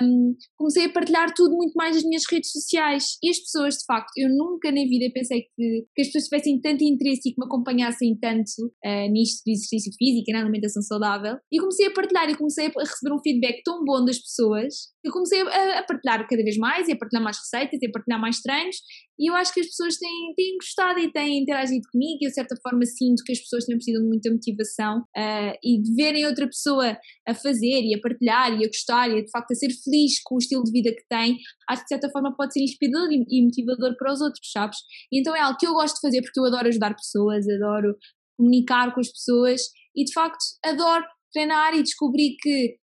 um, 0.02 0.34
comecei 0.56 0.86
a 0.86 0.92
partilhar 0.92 1.32
tudo 1.34 1.54
muito 1.54 1.72
mais 1.74 1.94
nas 1.94 2.04
minhas 2.04 2.24
redes 2.30 2.50
sociais. 2.50 3.16
E 3.22 3.30
as 3.30 3.38
pessoas, 3.38 3.74
de 3.76 3.84
facto, 3.86 4.10
eu 4.16 4.28
nunca 4.28 4.70
na 4.70 4.82
vida 4.82 5.12
pensei 5.12 5.42
que, 5.42 5.86
que 5.94 6.02
as 6.02 6.08
pessoas 6.08 6.24
tivessem 6.24 6.60
tanto 6.60 6.84
interesse 6.84 7.28
e 7.28 7.32
que 7.32 7.40
me 7.40 7.46
acompanhassem 7.46 8.16
tanto 8.18 8.66
uh, 8.84 9.10
nisto 9.10 9.42
de 9.44 9.52
exercício 9.52 9.92
físico 9.96 10.24
e 10.28 10.32
na 10.32 10.40
alimentação 10.40 10.82
saudável. 10.82 11.36
E 11.52 11.58
comecei 11.58 11.86
a 11.86 11.92
partilhar 11.92 12.28
e 12.28 12.36
comecei 12.36 12.66
a 12.66 12.80
receber 12.80 13.14
um 13.14 13.20
feedback 13.22 13.62
tão 13.64 13.84
bom 13.84 14.04
das 14.04 14.18
pessoas 14.18 14.96
eu 15.06 15.12
comecei 15.12 15.40
a, 15.40 15.84
partilhar 15.84 16.26
cada 16.28 16.42
vez 16.42 16.56
mais 16.56 16.88
e 16.88 16.92
a 16.92 16.96
partilhar 16.96 17.22
mais 17.22 17.38
receitas 17.38 17.80
e 17.80 17.86
a 17.86 17.90
partilhar 17.92 18.20
mais 18.20 18.40
treinos. 18.40 18.76
E 19.18 19.30
eu 19.30 19.34
acho 19.34 19.54
que 19.54 19.60
as 19.60 19.66
pessoas 19.66 19.96
têm, 19.96 20.34
têm 20.36 20.56
gostado 20.58 20.98
e 20.98 21.12
têm 21.12 21.42
interagido 21.42 21.86
comigo. 21.92 22.18
E 22.20 22.26
eu, 22.26 22.28
de 22.28 22.34
certa 22.34 22.56
forma, 22.60 22.84
sinto 22.84 23.22
que 23.24 23.32
as 23.32 23.38
pessoas 23.38 23.64
têm 23.64 23.76
precisam 23.76 24.02
de 24.02 24.08
muita 24.08 24.30
motivação. 24.30 24.98
Uh, 25.16 25.35
uh, 25.36 25.58
e 25.62 25.80
de 25.80 25.94
verem 25.94 26.26
outra 26.26 26.46
pessoa 26.46 26.96
a 27.26 27.34
fazer 27.34 27.82
e 27.82 27.94
a 27.94 28.00
partilhar 28.00 28.52
e 28.52 28.64
a 28.64 28.68
gostar 28.68 29.10
e 29.10 29.18
a, 29.18 29.24
de 29.24 29.30
facto 29.30 29.52
a 29.52 29.54
ser 29.54 29.70
feliz 29.84 30.20
com 30.24 30.36
o 30.36 30.38
estilo 30.38 30.64
de 30.64 30.72
vida 30.72 30.90
que 30.90 31.04
tem, 31.08 31.36
acho 31.68 31.82
que 31.82 31.86
de 31.86 31.88
certa 31.88 32.10
forma 32.10 32.34
pode 32.36 32.52
ser 32.52 32.62
inspirador 32.62 33.08
e, 33.12 33.24
e 33.28 33.44
motivador 33.44 33.96
para 33.96 34.12
os 34.12 34.20
outros, 34.20 34.50
sabes? 34.50 34.78
E 35.12 35.20
então 35.20 35.34
é 35.36 35.40
algo 35.40 35.58
que 35.58 35.66
eu 35.66 35.72
gosto 35.72 35.96
de 35.96 36.00
fazer 36.00 36.22
porque 36.22 36.40
eu 36.40 36.44
adoro 36.44 36.68
ajudar 36.68 36.94
pessoas, 36.94 37.48
adoro 37.48 37.94
comunicar 38.36 38.94
com 38.94 39.00
as 39.00 39.10
pessoas 39.10 39.62
e 39.94 40.04
de 40.04 40.12
facto 40.12 40.42
adoro 40.64 41.04
treinar 41.32 41.74
e 41.74 41.82
descobrir 41.82 42.36
que 42.40 42.76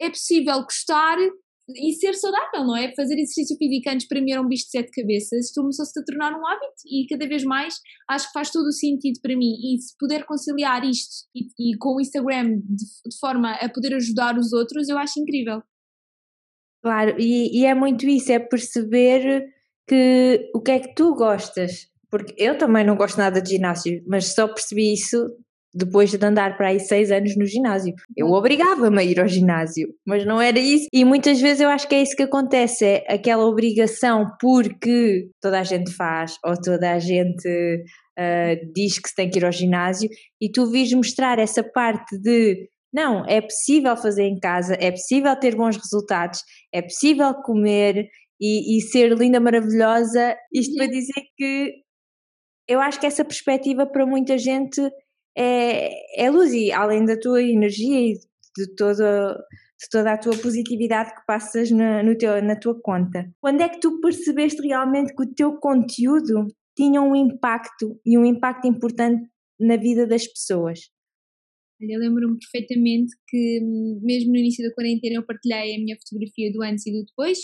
é 0.00 0.08
possível 0.10 0.62
gostar 0.62 1.16
e 1.68 1.92
ser 1.94 2.14
saudável, 2.14 2.64
não 2.64 2.76
é? 2.76 2.94
Fazer 2.94 3.14
exercício 3.14 3.56
físico 3.56 3.88
antes 3.88 4.06
para 4.06 4.20
mim 4.20 4.32
era 4.32 4.42
um 4.42 4.48
bicho 4.48 4.64
de 4.64 4.70
sete 4.70 4.90
cabeças, 4.90 5.52
começou-se 5.54 5.98
a 5.98 6.04
tornar 6.04 6.38
um 6.38 6.46
hábito 6.46 6.82
e 6.86 7.06
cada 7.08 7.26
vez 7.26 7.42
mais 7.44 7.74
acho 8.08 8.26
que 8.26 8.32
faz 8.32 8.50
todo 8.50 8.66
o 8.66 8.72
sentido 8.72 9.20
para 9.22 9.36
mim. 9.36 9.54
E 9.62 9.80
se 9.80 9.94
puder 9.98 10.24
conciliar 10.26 10.84
isto 10.84 11.26
e, 11.34 11.72
e 11.72 11.76
com 11.78 11.96
o 11.96 12.00
Instagram 12.00 12.58
de, 12.58 12.84
de, 12.84 13.18
forma 13.18 13.52
a 13.52 13.68
poder 13.68 13.94
ajudar 13.94 14.36
os 14.36 14.52
outros, 14.52 14.88
eu 14.88 14.98
acho 14.98 15.20
incrível. 15.20 15.62
Claro, 16.82 17.16
e, 17.18 17.60
e 17.60 17.64
é 17.64 17.74
muito 17.74 18.06
isso, 18.06 18.30
é 18.30 18.38
perceber 18.38 19.46
que 19.88 20.50
o 20.54 20.60
que 20.60 20.70
é 20.70 20.78
que 20.80 20.94
tu 20.94 21.14
gostas. 21.14 21.88
Porque 22.10 22.34
eu 22.38 22.56
também 22.56 22.86
não 22.86 22.94
gosto 22.94 23.16
nada 23.16 23.42
de 23.42 23.50
ginásio, 23.50 24.04
mas 24.06 24.34
só 24.34 24.46
percebi 24.46 24.92
isso 24.92 25.26
depois 25.74 26.10
de 26.10 26.24
andar 26.24 26.56
para 26.56 26.68
aí 26.68 26.78
seis 26.78 27.10
anos 27.10 27.36
no 27.36 27.44
ginásio. 27.44 27.92
Eu 28.16 28.28
obrigava-me 28.28 29.00
a 29.00 29.04
ir 29.04 29.18
ao 29.20 29.26
ginásio, 29.26 29.88
mas 30.06 30.24
não 30.24 30.40
era 30.40 30.58
isso. 30.58 30.86
E 30.92 31.04
muitas 31.04 31.40
vezes 31.40 31.60
eu 31.60 31.68
acho 31.68 31.88
que 31.88 31.94
é 31.94 32.02
isso 32.02 32.16
que 32.16 32.22
acontece, 32.22 32.84
é 32.84 33.14
aquela 33.14 33.44
obrigação 33.44 34.26
porque 34.40 35.28
toda 35.40 35.58
a 35.58 35.64
gente 35.64 35.92
faz 35.92 36.36
ou 36.44 36.54
toda 36.60 36.92
a 36.92 36.98
gente 36.98 37.48
uh, 38.18 38.72
diz 38.72 38.98
que 38.98 39.08
se 39.08 39.14
tem 39.14 39.28
que 39.28 39.38
ir 39.38 39.44
ao 39.44 39.52
ginásio 39.52 40.08
e 40.40 40.50
tu 40.50 40.70
vis 40.70 40.92
mostrar 40.92 41.38
essa 41.38 41.62
parte 41.62 42.16
de 42.20 42.68
não, 42.92 43.24
é 43.26 43.40
possível 43.40 43.96
fazer 43.96 44.22
em 44.22 44.38
casa, 44.38 44.76
é 44.78 44.92
possível 44.92 45.34
ter 45.34 45.56
bons 45.56 45.76
resultados, 45.76 46.38
é 46.72 46.80
possível 46.80 47.34
comer 47.42 48.06
e, 48.40 48.78
e 48.78 48.80
ser 48.82 49.12
linda, 49.18 49.40
maravilhosa. 49.40 50.36
Isto 50.52 50.76
para 50.76 50.86
dizer 50.86 51.22
que 51.36 51.72
eu 52.68 52.80
acho 52.80 53.00
que 53.00 53.06
essa 53.06 53.24
perspectiva 53.24 53.84
para 53.84 54.06
muita 54.06 54.38
gente 54.38 54.80
é, 55.36 56.24
é 56.24 56.30
luz 56.30 56.52
e 56.52 56.72
além 56.72 57.04
da 57.04 57.18
tua 57.18 57.42
energia 57.42 58.12
e 58.12 58.14
de 58.56 58.74
toda, 58.76 59.34
de 59.80 59.88
toda 59.90 60.12
a 60.12 60.18
tua 60.18 60.36
positividade 60.36 61.14
que 61.14 61.26
passas 61.26 61.70
na, 61.70 62.02
no 62.02 62.16
teu, 62.16 62.42
na 62.42 62.56
tua 62.56 62.80
conta. 62.80 63.30
Quando 63.40 63.60
é 63.60 63.68
que 63.68 63.80
tu 63.80 64.00
percebeste 64.00 64.62
realmente 64.62 65.14
que 65.14 65.22
o 65.22 65.34
teu 65.34 65.56
conteúdo 65.58 66.46
tinha 66.76 67.00
um 67.02 67.14
impacto 67.14 68.00
e 68.04 68.16
um 68.16 68.24
impacto 68.24 68.66
importante 68.66 69.28
na 69.58 69.76
vida 69.76 70.06
das 70.06 70.26
pessoas? 70.26 70.80
Eu 71.80 71.98
lembro-me 71.98 72.38
perfeitamente 72.38 73.12
que, 73.28 73.60
mesmo 74.00 74.30
no 74.30 74.38
início 74.38 74.66
da 74.66 74.74
quarentena, 74.74 75.16
eu 75.16 75.26
partilhei 75.26 75.74
a 75.74 75.78
minha 75.78 75.96
fotografia 75.96 76.52
do 76.52 76.62
antes 76.62 76.86
e 76.86 76.92
do 76.92 77.04
depois 77.04 77.38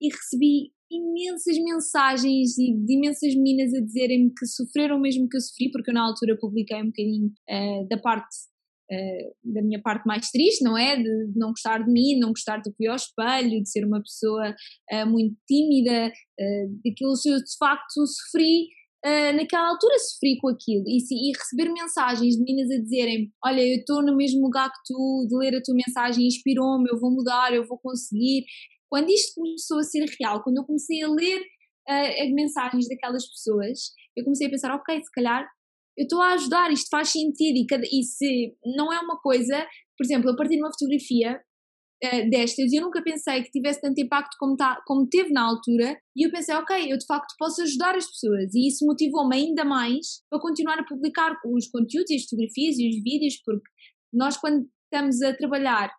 e 0.00 0.08
recebi 0.08 0.73
imensas 0.90 1.56
mensagens 1.58 2.58
e 2.58 2.74
de 2.74 2.94
imensas 2.94 3.34
meninas 3.34 3.72
a 3.74 3.80
dizerem-me 3.80 4.32
que 4.36 4.46
sofreram 4.46 5.00
mesmo 5.00 5.28
que 5.28 5.36
eu 5.36 5.40
sofri, 5.40 5.70
porque 5.70 5.90
eu 5.90 5.94
na 5.94 6.06
altura 6.06 6.36
publiquei 6.38 6.80
um 6.82 6.86
bocadinho 6.86 7.32
uh, 7.50 7.88
da 7.88 7.98
parte 7.98 8.36
Uh, 8.84 9.32
da 9.42 9.62
minha 9.62 9.80
parte 9.80 10.06
mais 10.06 10.30
triste, 10.30 10.62
não 10.62 10.76
é? 10.76 10.94
De, 10.94 11.32
não 11.34 11.52
gostar 11.52 11.82
de 11.82 11.90
mim, 11.90 12.18
não 12.18 12.28
gostar 12.28 12.60
do 12.60 12.70
ao 12.86 12.96
espelho, 12.96 13.62
de 13.62 13.70
ser 13.70 13.82
uma 13.82 13.98
pessoa 13.98 14.54
uh, 14.92 15.06
muito 15.06 15.34
tímida, 15.48 16.08
uh, 16.08 16.68
daquilo 16.84 17.14
que 17.20 17.30
eu 17.30 17.38
de 17.38 17.56
facto 17.58 18.06
sofri. 18.06 18.68
naquela 19.36 19.70
altura 19.70 19.98
sofri 19.98 20.36
com 20.38 20.48
aquilo 20.48 20.84
e, 20.86 20.98
e 20.98 21.32
receber 21.32 21.72
mensagens 21.72 22.36
de 22.36 22.42
meninas 22.42 22.70
a 22.70 22.82
dizerem 22.82 23.30
olha 23.44 23.60
eu 23.60 23.78
estou 23.78 24.02
no 24.02 24.16
mesmo 24.16 24.42
lugar 24.42 24.68
que 24.70 24.80
tu, 24.86 25.26
de 25.28 25.36
ler 25.36 25.56
a 25.56 25.62
tua 25.62 25.74
mensagem 25.74 26.26
inspirou-me, 26.26 26.88
eu 26.90 26.98
vou 27.00 27.10
mudar, 27.10 27.54
eu 27.54 27.66
vou 27.66 27.78
conseguir 27.78 28.44
Quando 28.90 29.10
isto 29.10 29.34
começou 29.34 29.78
a 29.78 29.82
ser 29.82 30.04
real, 30.20 30.42
quando 30.42 30.58
eu 30.58 30.64
comecei 30.64 31.02
a 31.02 31.08
ler 31.08 31.40
uh, 31.88 32.22
as 32.22 32.30
mensagens 32.32 32.88
daquelas 32.88 33.28
pessoas, 33.28 33.92
eu 34.16 34.24
comecei 34.24 34.46
a 34.46 34.50
pensar, 34.50 34.74
ok, 34.74 34.96
se 34.96 35.10
calhar 35.12 35.46
eu 35.96 36.02
estou 36.04 36.20
a 36.20 36.32
ajudar, 36.32 36.72
isto 36.72 36.88
faz 36.90 37.10
sentido 37.10 37.56
e, 37.56 37.66
cada, 37.66 37.84
e 37.84 38.02
se 38.02 38.56
não 38.76 38.92
é 38.92 38.98
uma 38.98 39.20
coisa, 39.20 39.64
por 39.96 40.04
exemplo, 40.04 40.28
eu 40.28 40.36
partilho 40.36 40.62
uma 40.62 40.72
fotografia 40.72 41.40
uh, 42.04 42.30
destas 42.30 42.72
eu 42.72 42.82
nunca 42.82 43.02
pensei 43.02 43.42
que 43.42 43.50
tivesse 43.50 43.80
tanto 43.80 44.00
impacto 44.00 44.36
como, 44.38 44.56
tá, 44.56 44.80
como 44.86 45.06
teve 45.08 45.32
na 45.32 45.42
altura 45.42 45.96
e 46.16 46.26
eu 46.26 46.30
pensei, 46.30 46.54
ok, 46.54 46.92
eu 46.92 46.98
de 46.98 47.06
facto 47.06 47.34
posso 47.38 47.62
ajudar 47.62 47.94
as 47.94 48.06
pessoas 48.06 48.54
e 48.54 48.68
isso 48.68 48.84
motivou-me 48.84 49.36
ainda 49.36 49.64
mais 49.64 50.22
para 50.28 50.40
continuar 50.40 50.78
a 50.80 50.84
publicar 50.84 51.36
os 51.46 51.68
conteúdos 51.68 52.10
e 52.10 52.16
as 52.16 52.24
fotografias 52.24 52.76
e 52.78 52.88
os 52.88 53.02
vídeos 53.02 53.40
porque 53.44 53.68
nós 54.12 54.36
quando 54.36 54.68
estamos 54.84 55.22
a 55.22 55.34
trabalhar 55.36 55.90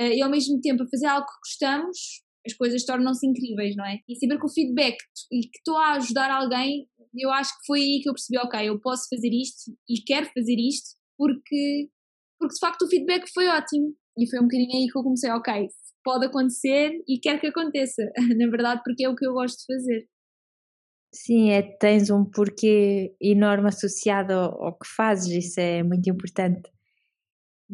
uh, 0.00 0.04
e 0.04 0.20
ao 0.20 0.30
mesmo 0.30 0.60
tempo 0.60 0.82
a 0.82 0.88
fazer 0.88 1.06
algo 1.06 1.26
que 1.26 1.48
gostamos, 1.48 2.23
as 2.46 2.52
coisas 2.52 2.84
tornam-se 2.84 3.26
incríveis, 3.26 3.74
não 3.76 3.84
é? 3.86 3.98
E 4.08 4.16
saber 4.16 4.38
que 4.38 4.46
o 4.46 4.52
feedback 4.52 4.96
e 5.32 5.40
que 5.40 5.58
estou 5.58 5.76
a 5.76 5.94
ajudar 5.94 6.30
alguém, 6.30 6.86
eu 7.16 7.30
acho 7.30 7.50
que 7.52 7.66
foi 7.66 7.80
aí 7.80 8.00
que 8.02 8.08
eu 8.08 8.14
percebi, 8.14 8.38
ok, 8.38 8.68
eu 8.68 8.80
posso 8.80 9.06
fazer 9.08 9.30
isto 9.32 9.72
e 9.88 10.02
quero 10.04 10.26
fazer 10.26 10.56
isto 10.58 10.96
porque, 11.16 11.88
porque 12.38 12.54
de 12.54 12.60
facto 12.60 12.82
o 12.82 12.88
feedback 12.88 13.24
foi 13.32 13.48
ótimo. 13.48 13.94
E 14.18 14.30
foi 14.30 14.38
um 14.38 14.42
bocadinho 14.42 14.76
aí 14.76 14.86
que 14.86 14.98
eu 14.98 15.02
comecei, 15.02 15.30
ok, 15.30 15.68
pode 16.04 16.26
acontecer 16.26 16.92
e 17.08 17.18
quero 17.18 17.40
que 17.40 17.48
aconteça, 17.48 18.02
na 18.38 18.48
verdade, 18.48 18.82
porque 18.84 19.04
é 19.04 19.08
o 19.08 19.16
que 19.16 19.26
eu 19.26 19.32
gosto 19.32 19.58
de 19.58 19.74
fazer. 19.74 20.06
Sim, 21.12 21.50
é, 21.50 21.62
tens 21.62 22.10
um 22.10 22.24
porquê 22.24 23.14
enorme 23.20 23.68
associado 23.68 24.32
ao, 24.32 24.64
ao 24.64 24.78
que 24.78 24.86
fazes, 24.96 25.46
isso 25.46 25.60
é 25.60 25.82
muito 25.82 26.08
importante. 26.10 26.68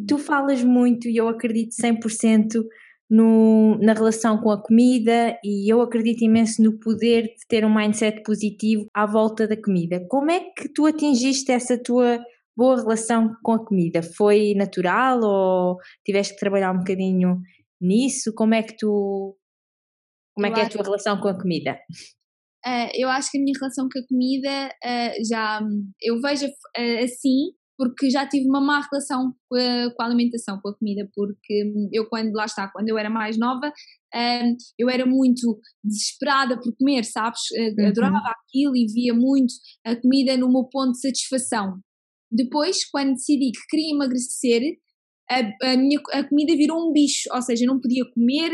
Tu 0.06 0.18
falas 0.18 0.62
muito 0.62 1.08
e 1.08 1.16
eu 1.16 1.28
acredito 1.28 1.70
100% 1.74 2.62
no, 3.10 3.76
na 3.80 3.92
relação 3.92 4.38
com 4.40 4.50
a 4.50 4.62
comida 4.62 5.36
e 5.42 5.70
eu 5.70 5.82
acredito 5.82 6.22
imenso 6.22 6.62
no 6.62 6.78
poder 6.78 7.24
de 7.24 7.46
ter 7.48 7.64
um 7.64 7.74
mindset 7.74 8.22
positivo 8.22 8.88
à 8.94 9.04
volta 9.04 9.48
da 9.48 9.60
comida. 9.60 10.06
Como 10.08 10.30
é 10.30 10.40
que 10.40 10.68
tu 10.72 10.86
atingiste 10.86 11.50
essa 11.50 11.76
tua 11.76 12.24
boa 12.56 12.76
relação 12.76 13.34
com 13.42 13.52
a 13.52 13.64
comida? 13.64 14.00
Foi 14.02 14.54
natural 14.54 15.20
ou 15.22 15.76
tiveste 16.04 16.34
que 16.34 16.40
trabalhar 16.40 16.72
um 16.72 16.78
bocadinho 16.78 17.40
nisso? 17.80 18.32
Como 18.34 18.54
é 18.54 18.62
que 18.62 18.76
tu 18.76 19.36
como 20.32 20.46
é 20.46 20.52
que 20.52 20.60
é 20.60 20.64
a 20.64 20.68
tua 20.68 20.84
relação 20.84 21.20
com 21.20 21.28
a 21.28 21.38
comida? 21.38 21.78
Uh, 22.64 22.88
eu 22.94 23.08
acho 23.08 23.30
que 23.30 23.38
a 23.38 23.40
minha 23.40 23.58
relação 23.58 23.88
com 23.92 23.98
a 23.98 24.06
comida 24.06 24.68
uh, 24.68 25.28
já 25.28 25.60
eu 26.00 26.20
vejo 26.20 26.46
uh, 26.46 27.04
assim 27.04 27.50
porque 27.80 28.10
já 28.10 28.28
tive 28.28 28.46
uma 28.46 28.60
má 28.60 28.86
relação 28.92 29.34
com 29.48 29.56
a, 29.56 29.90
com 29.94 30.02
a, 30.02 30.04
alimentação, 30.04 30.60
com 30.60 30.68
a 30.68 30.76
comida, 30.76 31.08
porque 31.14 31.72
eu 31.90 32.06
quando, 32.10 32.30
lá 32.34 32.44
está, 32.44 32.68
quando 32.68 32.90
eu 32.90 32.98
era 32.98 33.08
mais 33.08 33.38
nova, 33.38 33.72
um, 34.14 34.56
eu 34.78 34.90
era 34.90 35.06
muito 35.06 35.58
desesperada 35.82 36.60
por 36.60 36.76
comer, 36.76 37.06
sabes? 37.06 37.40
Uhum. 37.52 37.86
Adorava 37.86 38.18
aquilo 38.18 38.76
e 38.76 38.84
via 38.84 39.14
muito 39.14 39.54
a 39.82 39.96
comida 39.96 40.36
no 40.36 40.52
meu 40.52 40.64
ponto 40.64 40.92
de 40.92 41.00
satisfação. 41.00 41.80
Depois, 42.30 42.84
quando 42.90 43.14
decidi 43.14 43.50
que 43.50 43.66
queria 43.70 43.94
emagrecer, 43.94 44.60
a, 45.30 45.72
a, 45.72 45.76
minha 45.76 46.00
a 46.12 46.28
comida 46.28 46.56
virou 46.56 46.88
um 46.88 46.92
bicho, 46.92 47.28
ou 47.32 47.40
seja, 47.40 47.64
eu 47.64 47.68
não 47.68 47.80
podia 47.80 48.04
comer 48.12 48.50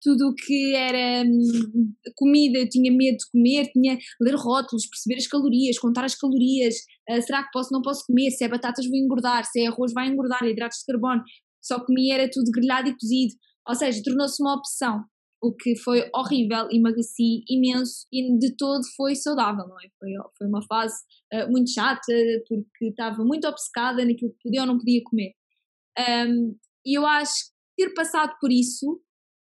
tudo 0.00 0.28
o 0.28 0.34
que 0.34 0.74
era 0.76 1.24
hum, 1.28 1.92
comida, 2.16 2.58
eu 2.58 2.68
tinha 2.68 2.92
medo 2.92 3.16
de 3.16 3.30
comer, 3.32 3.66
tinha 3.72 3.98
ler 4.20 4.36
rótulos, 4.36 4.86
perceber 4.86 5.16
as 5.16 5.26
calorias, 5.26 5.78
contar 5.78 6.04
as 6.04 6.14
calorias, 6.14 6.76
uh, 7.10 7.20
será 7.22 7.42
que 7.42 7.50
posso, 7.52 7.72
não 7.72 7.82
posso 7.82 8.04
comer, 8.06 8.30
se 8.30 8.44
é 8.44 8.48
batatas 8.48 8.86
vou 8.86 8.96
engordar, 8.96 9.44
se 9.44 9.60
é 9.60 9.66
arroz 9.66 9.92
vai 9.92 10.06
engordar, 10.08 10.44
hidratos 10.44 10.78
de 10.78 10.86
carbono, 10.86 11.22
só 11.60 11.84
comia 11.84 12.14
era 12.14 12.30
tudo 12.30 12.50
grelhado 12.52 12.88
e 12.88 12.96
cozido, 12.96 13.34
ou 13.68 13.74
seja, 13.74 14.00
tornou-se 14.04 14.40
uma 14.40 14.54
opção, 14.54 15.04
o 15.42 15.52
que 15.52 15.74
foi 15.76 16.08
horrível, 16.14 16.68
emagreci 16.70 17.42
imenso 17.48 18.06
e 18.12 18.38
de 18.38 18.54
todo 18.56 18.82
foi 18.94 19.16
saudável, 19.16 19.66
não 19.66 19.80
é? 19.80 19.88
Foi, 19.98 20.10
foi 20.38 20.46
uma 20.46 20.62
fase 20.66 20.94
uh, 21.34 21.50
muito 21.50 21.70
chata, 21.70 22.12
porque 22.46 22.86
estava 22.86 23.24
muito 23.24 23.48
obcecada 23.48 24.04
naquilo 24.04 24.32
que 24.32 24.42
podia 24.44 24.60
ou 24.60 24.66
não 24.66 24.78
podia 24.78 25.00
comer. 25.02 25.32
Um, 26.00 26.56
e 26.86 26.96
eu 26.96 27.06
acho 27.06 27.34
que 27.76 27.84
ter 27.84 27.94
passado 27.94 28.34
por 28.40 28.50
isso 28.50 29.00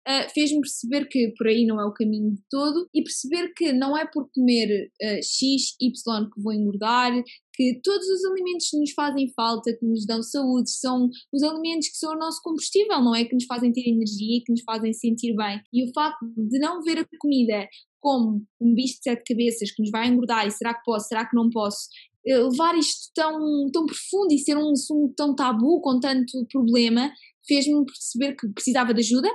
uh, 0.07 0.29
fez-me 0.33 0.61
perceber 0.61 1.07
que 1.07 1.33
por 1.37 1.47
aí 1.47 1.65
não 1.65 1.79
é 1.79 1.85
o 1.85 1.93
caminho 1.93 2.31
de 2.31 2.41
todo 2.49 2.89
e 2.93 3.03
perceber 3.03 3.53
que 3.55 3.71
não 3.71 3.97
é 3.97 4.05
por 4.11 4.29
comer 4.33 4.89
uh, 5.01 5.23
X, 5.23 5.75
Y 5.79 6.29
que 6.29 6.41
vou 6.41 6.53
engordar, 6.53 7.11
que 7.53 7.79
todos 7.83 8.07
os 8.07 8.25
alimentos 8.25 8.69
que 8.69 8.79
nos 8.79 8.91
fazem 8.91 9.31
falta, 9.35 9.75
que 9.77 9.85
nos 9.85 10.05
dão 10.05 10.23
saúde, 10.23 10.71
são 10.71 11.09
os 11.33 11.43
alimentos 11.43 11.89
que 11.89 11.97
são 11.97 12.13
o 12.13 12.19
nosso 12.19 12.41
combustível, 12.41 13.01
não 13.01 13.15
é? 13.15 13.25
Que 13.25 13.35
nos 13.35 13.45
fazem 13.45 13.71
ter 13.71 13.87
energia, 13.87 14.41
que 14.45 14.51
nos 14.51 14.63
fazem 14.63 14.93
sentir 14.93 15.35
bem. 15.35 15.61
E 15.73 15.83
o 15.83 15.93
facto 15.93 16.25
de 16.35 16.59
não 16.59 16.81
ver 16.81 16.99
a 16.99 17.07
comida 17.19 17.67
como 18.01 18.41
um 18.61 18.73
bicho 18.73 18.95
de 18.95 19.03
sete 19.03 19.23
cabeças 19.27 19.71
que 19.71 19.81
nos 19.81 19.91
vai 19.91 20.07
engordar 20.07 20.47
e 20.47 20.51
será 20.51 20.73
que 20.73 20.83
posso, 20.85 21.07
será 21.07 21.25
que 21.25 21.35
não 21.35 21.49
posso, 21.49 21.89
levar 22.25 22.77
isto 22.77 23.11
tão, 23.13 23.69
tão 23.71 23.85
profundo 23.85 24.33
e 24.33 24.39
ser 24.39 24.57
um 24.57 24.71
assunto 24.71 25.13
tão 25.15 25.35
tabu, 25.35 25.81
com 25.81 25.99
tanto 25.99 26.45
problema, 26.51 27.11
fez-me 27.47 27.85
perceber 27.85 28.35
que 28.35 28.47
precisava 28.49 28.93
de 28.93 28.99
ajuda, 28.99 29.29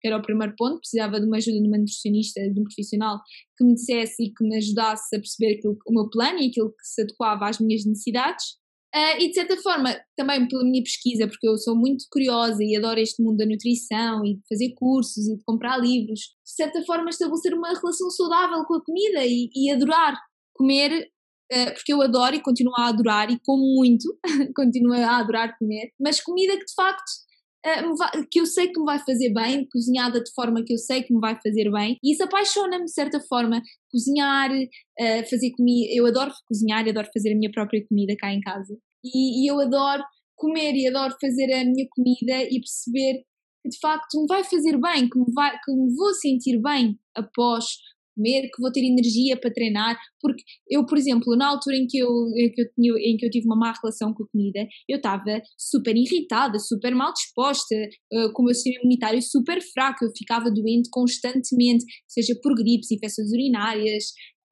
que 0.00 0.08
era 0.08 0.16
o 0.16 0.22
primeiro 0.22 0.54
ponto, 0.56 0.78
precisava 0.78 1.20
de 1.20 1.26
uma 1.26 1.36
ajuda 1.36 1.60
de 1.60 1.68
uma 1.68 1.78
nutricionista, 1.78 2.40
de 2.40 2.58
um 2.58 2.64
profissional 2.64 3.20
que 3.56 3.64
me 3.64 3.74
dissesse 3.74 4.24
e 4.24 4.32
que 4.32 4.44
me 4.44 4.56
ajudasse 4.56 5.14
a 5.14 5.18
perceber 5.18 5.58
aquilo, 5.58 5.76
o 5.86 5.92
meu 5.92 6.08
plano 6.08 6.38
e 6.38 6.48
aquilo 6.48 6.70
que 6.70 6.86
se 6.86 7.02
adequava 7.02 7.48
às 7.48 7.58
minhas 7.58 7.84
necessidades. 7.84 8.58
Uh, 8.92 9.22
e 9.22 9.28
de 9.28 9.34
certa 9.34 9.56
forma, 9.58 9.96
também 10.16 10.48
pela 10.48 10.64
minha 10.64 10.82
pesquisa, 10.82 11.28
porque 11.28 11.46
eu 11.46 11.56
sou 11.58 11.76
muito 11.76 12.06
curiosa 12.10 12.58
e 12.60 12.76
adoro 12.76 12.98
este 12.98 13.22
mundo 13.22 13.36
da 13.36 13.46
nutrição 13.46 14.24
e 14.24 14.34
de 14.34 14.42
fazer 14.48 14.74
cursos 14.74 15.28
e 15.28 15.36
de 15.36 15.44
comprar 15.44 15.78
livros, 15.78 16.18
de 16.18 16.54
certa 16.54 16.82
forma 16.82 17.08
estabelecer 17.08 17.54
uma 17.54 17.68
relação 17.68 18.10
saudável 18.10 18.64
com 18.64 18.74
a 18.74 18.84
comida 18.84 19.24
e, 19.24 19.48
e 19.54 19.70
adorar 19.70 20.16
comer 20.54 20.90
eh, 20.92 21.08
porque 21.74 21.92
eu 21.92 22.00
adoro 22.02 22.34
e 22.34 22.42
continuo 22.42 22.72
a 22.76 22.88
adorar 22.88 23.30
e 23.30 23.38
como 23.44 23.62
muito, 23.76 24.06
continuo 24.54 24.92
a 24.92 25.18
adorar 25.18 25.56
comer, 25.58 25.92
mas 26.00 26.20
comida 26.20 26.56
que 26.56 26.64
de 26.64 26.74
facto 26.74 27.10
eh, 27.64 27.82
que 28.30 28.40
eu 28.40 28.46
sei 28.46 28.68
que 28.68 28.78
me 28.78 28.86
vai 28.86 28.98
fazer 28.98 29.32
bem, 29.34 29.66
cozinhada 29.70 30.22
de 30.22 30.32
forma 30.32 30.64
que 30.64 30.72
eu 30.72 30.78
sei 30.78 31.02
que 31.02 31.12
me 31.12 31.20
vai 31.20 31.38
fazer 31.40 31.70
bem, 31.70 31.98
e 32.02 32.12
isso 32.12 32.24
apaixona-me 32.24 32.84
de 32.84 32.92
certa 32.92 33.20
forma. 33.28 33.60
Cozinhar, 33.90 34.50
eh, 34.98 35.24
fazer 35.24 35.50
comida, 35.56 35.88
eu 35.92 36.06
adoro 36.06 36.32
cozinhar, 36.46 36.88
adoro 36.88 37.08
fazer 37.12 37.32
a 37.32 37.36
minha 37.36 37.50
própria 37.50 37.84
comida 37.86 38.14
cá 38.18 38.32
em 38.32 38.40
casa, 38.40 38.78
e, 39.04 39.44
e 39.44 39.50
eu 39.50 39.60
adoro 39.60 40.02
comer 40.36 40.74
e 40.74 40.88
adoro 40.88 41.14
fazer 41.20 41.52
a 41.52 41.64
minha 41.64 41.86
comida 41.90 42.42
e 42.44 42.60
perceber 42.60 43.24
que 43.62 43.68
de 43.68 43.78
facto 43.78 44.18
me 44.18 44.26
vai 44.26 44.42
fazer 44.42 44.78
bem, 44.80 45.08
que 45.08 45.18
me, 45.18 45.26
vai, 45.34 45.52
que 45.62 45.72
me 45.72 45.94
vou 45.94 46.14
sentir 46.14 46.58
bem 46.62 46.98
após 47.14 47.66
comer, 48.20 48.42
que 48.42 48.60
vou 48.60 48.70
ter 48.70 48.84
energia 48.84 49.38
para 49.38 49.50
treinar, 49.50 49.98
porque 50.20 50.42
eu, 50.68 50.84
por 50.84 50.98
exemplo, 50.98 51.34
na 51.36 51.48
altura 51.48 51.76
em 51.76 51.86
que 51.86 51.98
eu, 51.98 52.08
em 52.36 52.52
que 52.52 52.60
eu, 52.60 52.66
tinha, 52.74 52.92
em 52.98 53.16
que 53.16 53.26
eu 53.26 53.30
tive 53.30 53.46
uma 53.46 53.56
má 53.56 53.72
relação 53.72 54.12
com 54.12 54.24
a 54.24 54.26
comida, 54.28 54.66
eu 54.88 54.96
estava 54.96 55.40
super 55.58 55.96
irritada, 55.96 56.58
super 56.58 56.94
mal 56.94 57.12
disposta, 57.12 57.74
uh, 58.12 58.32
com 58.32 58.42
o 58.42 58.44
meu 58.46 58.54
sistema 58.54 58.80
imunitário 58.80 59.22
super 59.22 59.60
fraco, 59.72 60.04
eu 60.04 60.10
ficava 60.16 60.50
doente 60.50 60.88
constantemente, 60.90 61.84
seja 62.06 62.34
por 62.42 62.54
gripes, 62.54 62.90
infecções 62.90 63.32
urinárias, 63.32 64.04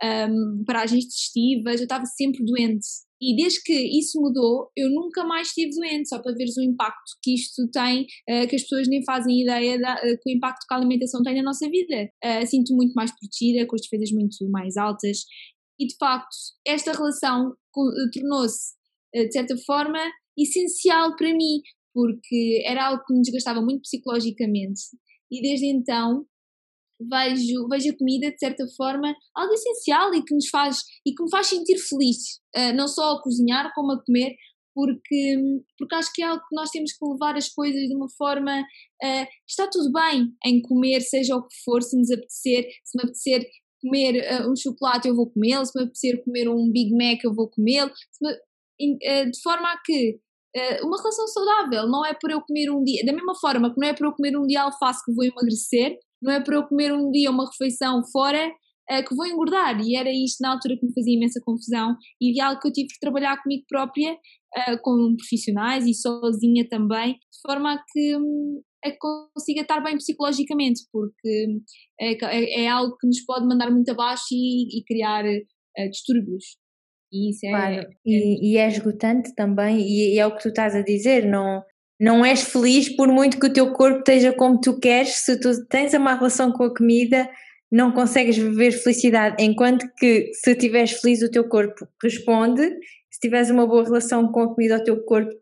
um, 0.03 0.65
paragens 0.65 1.05
digestivas, 1.05 1.81
eu 1.81 1.85
estava 1.85 2.05
sempre 2.07 2.45
doente. 2.45 2.87
E 3.21 3.35
desde 3.35 3.63
que 3.63 3.73
isso 3.99 4.21
mudou, 4.21 4.71
eu 4.77 4.89
nunca 4.91 5.25
mais 5.25 5.49
estive 5.49 5.71
doente, 5.71 6.09
só 6.09 6.21
para 6.21 6.35
veres 6.35 6.57
o 6.57 6.63
impacto 6.63 7.17
que 7.23 7.35
isto 7.35 7.69
tem, 7.71 8.03
uh, 8.03 8.47
que 8.49 8.57
as 8.57 8.63
pessoas 8.63 8.87
nem 8.89 9.05
fazem 9.05 9.43
ideia 9.43 9.79
da, 9.79 9.95
uh, 9.95 10.19
que 10.23 10.31
o 10.31 10.37
impacto 10.37 10.65
que 10.67 10.75
a 10.75 10.77
alimentação 10.77 11.23
tem 11.23 11.37
na 11.37 11.43
nossa 11.43 11.69
vida. 11.69 12.11
Uh, 12.25 12.47
sinto 12.47 12.75
muito 12.77 12.93
mais 12.95 13.11
protegida, 13.11 13.67
com 13.67 13.75
as 13.75 13.83
defesas 13.83 14.13
muito 14.13 14.37
mais 14.51 14.77
altas, 14.77 15.25
e 15.81 15.87
de 15.87 15.97
facto, 15.97 16.37
esta 16.67 16.93
relação 16.93 17.55
tornou-se, 18.13 18.75
de 19.15 19.31
certa 19.31 19.57
forma, 19.65 20.01
essencial 20.37 21.15
para 21.17 21.33
mim, 21.33 21.61
porque 21.95 22.63
era 22.67 22.89
algo 22.89 23.03
que 23.07 23.15
me 23.15 23.23
desgastava 23.23 23.61
muito 23.63 23.83
psicologicamente. 23.83 24.81
E 25.31 25.41
desde 25.41 25.67
então 25.67 26.27
vejo, 27.01 27.69
vejo 27.69 27.91
a 27.91 27.97
comida 27.97 28.31
de 28.31 28.39
certa 28.39 28.65
forma 28.77 29.15
algo 29.35 29.53
essencial 29.53 30.13
e 30.15 30.23
que 30.23 30.35
nos 30.35 30.49
faz 30.49 30.79
e 31.07 31.15
que 31.15 31.23
me 31.23 31.31
faz 31.31 31.47
sentir 31.47 31.79
feliz, 31.79 32.41
uh, 32.57 32.75
não 32.75 32.89
só 32.89 33.13
a 33.13 33.23
cozinhar 33.23 33.71
como 33.75 33.93
a 33.93 34.05
comer, 34.05 34.35
porque, 34.75 35.37
porque 35.77 35.95
acho 35.95 36.13
que 36.13 36.23
é 36.23 36.27
algo 36.27 36.43
que 36.49 36.55
nós 36.55 36.71
temos 36.71 36.93
que 36.93 37.05
levar 37.05 37.37
as 37.37 37.49
coisas 37.49 37.81
de 37.81 37.97
uma 37.97 38.09
forma. 38.17 38.61
Uh, 39.03 39.27
está 39.47 39.69
tudo 39.71 39.91
bem 39.93 40.33
em 40.45 40.63
comer, 40.63 41.01
seja 41.01 41.37
o 41.37 41.47
que 41.47 41.55
for, 41.65 41.83
se 41.83 41.97
nos 41.97 42.11
apetecer, 42.11 42.69
se 42.85 42.97
me 42.97 43.05
apetecer 43.05 43.47
comer 43.81 44.43
uh, 44.43 44.51
um 44.51 44.57
chocolate 44.57 45.09
eu 45.09 45.17
vou 45.17 45.31
comê-lo, 45.31 45.65
se 45.65 45.77
me 45.77 45.85
apetecer 45.85 46.23
comer 46.25 46.49
um 46.49 46.71
Big 46.71 46.93
Mac 46.93 47.23
eu 47.25 47.35
vou 47.35 47.49
comê-lo, 47.49 47.91
de 48.81 49.43
forma 49.43 49.73
a 49.73 49.81
que 49.85 50.21
uma 50.83 50.97
relação 50.97 51.27
saudável 51.29 51.87
não 51.89 52.05
é 52.05 52.15
por 52.15 52.31
eu 52.31 52.41
comer 52.41 52.71
um 52.71 52.83
dia, 52.83 53.05
da 53.05 53.13
mesma 53.13 53.35
forma 53.41 53.73
que 53.73 53.81
não 53.81 53.89
é 53.89 53.95
por 53.95 54.07
eu 54.07 54.13
comer 54.13 54.37
um 54.37 54.47
dia 54.47 54.63
alface 54.63 55.05
que 55.05 55.13
vou 55.13 55.25
emagrecer, 55.25 55.97
não 56.23 56.33
é 56.33 56.41
para 56.43 56.57
eu 56.57 56.67
comer 56.67 56.93
um 56.93 57.11
dia 57.11 57.31
uma 57.31 57.47
refeição 57.47 58.03
fora 58.11 58.49
uh, 58.91 59.09
que 59.09 59.15
vou 59.15 59.27
engordar. 59.27 59.81
E 59.81 59.97
era 59.97 60.11
isto 60.11 60.41
na 60.41 60.53
altura 60.53 60.77
que 60.77 60.87
me 60.87 60.93
fazia 60.93 61.15
imensa 61.15 61.41
confusão 61.45 61.97
e 62.21 62.41
é 62.41 62.45
algo 62.45 62.61
que 62.61 62.69
eu 62.69 62.73
tive 62.73 62.89
que 62.89 63.01
trabalhar 63.01 63.41
comigo 63.43 63.65
própria, 63.69 64.13
uh, 64.13 64.83
com 64.83 65.15
profissionais 65.17 65.87
e 65.87 65.95
sozinha 65.95 66.67
também, 66.69 67.13
de 67.15 67.41
forma 67.47 67.75
a 67.75 67.85
que, 67.93 68.17
a 68.85 68.91
que 68.91 68.99
consiga 68.99 69.63
estar 69.63 69.81
bem 69.81 69.97
psicologicamente, 69.97 70.83
porque 70.93 71.61
é, 72.01 72.13
é, 72.13 72.65
é 72.65 72.69
algo 72.69 72.97
que 72.97 73.07
nos 73.07 73.25
pode 73.25 73.47
mandar 73.47 73.71
muito 73.71 73.91
abaixo 73.91 74.27
e, 74.33 74.79
e 74.79 74.85
criar 74.85 75.25
uh, 75.25 75.91
distúrbios. 75.91 76.45
E 77.13 77.31
isso 77.31 77.47
é, 77.47 77.51
claro. 77.51 77.75
é, 77.75 77.91
e, 78.05 78.53
e, 78.53 78.57
é 78.59 78.69
esgotante 78.69 79.35
também, 79.35 79.81
e, 79.81 80.15
e, 80.15 80.19
é 80.19 80.27
o 80.27 80.37
que 80.37 80.43
tu 80.43 80.49
estás 80.49 80.75
a 80.75 80.83
dizer, 80.83 81.27
não, 81.27 81.63
não 82.01 82.25
és 82.25 82.43
feliz 82.43 82.95
por 82.95 83.09
muito 83.09 83.39
que 83.39 83.47
o 83.47 83.53
teu 83.53 83.73
corpo 83.73 83.99
esteja 83.99 84.33
como 84.33 84.61
tu 84.61 84.79
queres, 84.79 85.25
se 85.25 85.39
tu 85.41 85.51
tens 85.67 85.95
uma 85.95 86.15
relação 86.15 86.53
com 86.53 86.65
a 86.65 86.75
comida, 86.75 87.29
não 87.71 87.93
consegues 87.93 88.37
viver 88.37 88.73
felicidade, 88.73 89.43
enquanto 89.43 89.87
que 89.99 90.31
se 90.33 90.53
estiveres 90.53 90.93
feliz 90.93 91.23
o 91.23 91.31
teu 91.31 91.49
corpo 91.49 91.87
responde, 92.03 92.63
se 93.11 93.21
tiveres 93.21 93.51
uma 93.51 93.67
boa 93.67 93.85
relação 93.85 94.31
com 94.31 94.41
a 94.41 94.55
comida 94.55 94.77
o 94.77 94.85
teu 94.85 95.05
corpo 95.05 95.33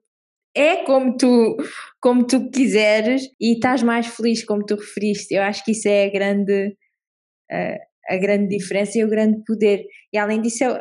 é 0.57 0.77
como 0.85 1.15
tu, 1.19 1.57
como 2.01 2.27
tu 2.27 2.51
quiseres 2.51 3.29
e 3.39 3.55
estás 3.55 3.83
mais 3.83 4.07
feliz 4.07 4.43
como 4.43 4.65
tu 4.65 4.75
referiste. 4.75 5.35
Eu 5.35 5.43
acho 5.43 5.63
que 5.63 5.73
isso 5.73 5.87
é 5.87 6.07
a 6.07 6.11
grande, 6.11 6.75
a, 7.51 8.15
a 8.15 8.17
grande 8.17 8.57
diferença 8.57 8.99
e 8.99 9.05
o 9.05 9.09
grande 9.09 9.45
poder. 9.47 9.85
E 10.11 10.17
além 10.17 10.41
disso 10.41 10.65
é, 10.65 10.81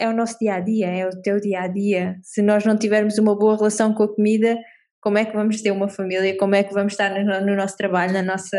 é 0.00 0.08
o 0.08 0.12
nosso 0.12 0.36
dia 0.40 0.54
a 0.54 0.60
dia, 0.60 0.88
é 0.88 1.06
o 1.06 1.22
teu 1.22 1.38
dia 1.40 1.60
a 1.60 1.68
dia. 1.68 2.16
Se 2.24 2.42
nós 2.42 2.64
não 2.64 2.76
tivermos 2.76 3.16
uma 3.16 3.38
boa 3.38 3.56
relação 3.56 3.94
com 3.94 4.02
a 4.02 4.12
comida, 4.12 4.58
como 5.04 5.18
é 5.18 5.26
que 5.26 5.36
vamos 5.36 5.60
ter 5.60 5.70
uma 5.70 5.86
família? 5.86 6.34
Como 6.38 6.54
é 6.54 6.64
que 6.64 6.72
vamos 6.72 6.94
estar 6.94 7.10
no, 7.10 7.46
no 7.46 7.54
nosso 7.54 7.76
trabalho, 7.76 8.14
na 8.14 8.22
nossa 8.22 8.58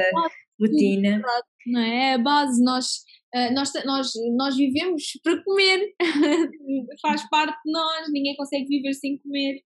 rotina? 0.62 1.19
Não 1.65 1.81
é? 1.81 2.12
é 2.12 2.13
a 2.13 2.17
base, 2.19 2.63
nós 2.63 3.03
Uh, 3.36 3.53
nós, 3.53 3.69
nós, 3.86 4.12
nós 4.38 4.55
vivemos 4.55 5.03
para 5.21 5.43
comer, 5.43 5.89
faz 7.01 7.27
parte 7.29 7.53
de 7.65 7.71
nós, 7.73 8.10
ninguém 8.10 8.34
consegue 8.38 8.65
viver 8.65 8.93
sem 8.93 9.17
comer. 9.17 9.60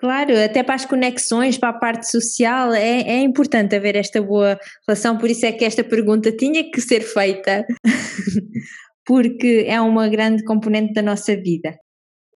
Claro, 0.00 0.36
até 0.36 0.64
para 0.64 0.74
as 0.74 0.84
conexões, 0.84 1.56
para 1.56 1.68
a 1.68 1.78
parte 1.78 2.10
social, 2.10 2.74
é, 2.74 3.02
é 3.02 3.20
importante 3.20 3.76
haver 3.76 3.94
esta 3.94 4.20
boa 4.20 4.58
relação, 4.88 5.16
por 5.18 5.30
isso 5.30 5.46
é 5.46 5.52
que 5.52 5.64
esta 5.64 5.84
pergunta 5.84 6.32
tinha 6.32 6.68
que 6.68 6.80
ser 6.80 7.00
feita, 7.00 7.64
porque 9.06 9.66
é 9.68 9.80
uma 9.80 10.08
grande 10.08 10.42
componente 10.42 10.92
da 10.92 11.02
nossa 11.02 11.36
vida. 11.36 11.78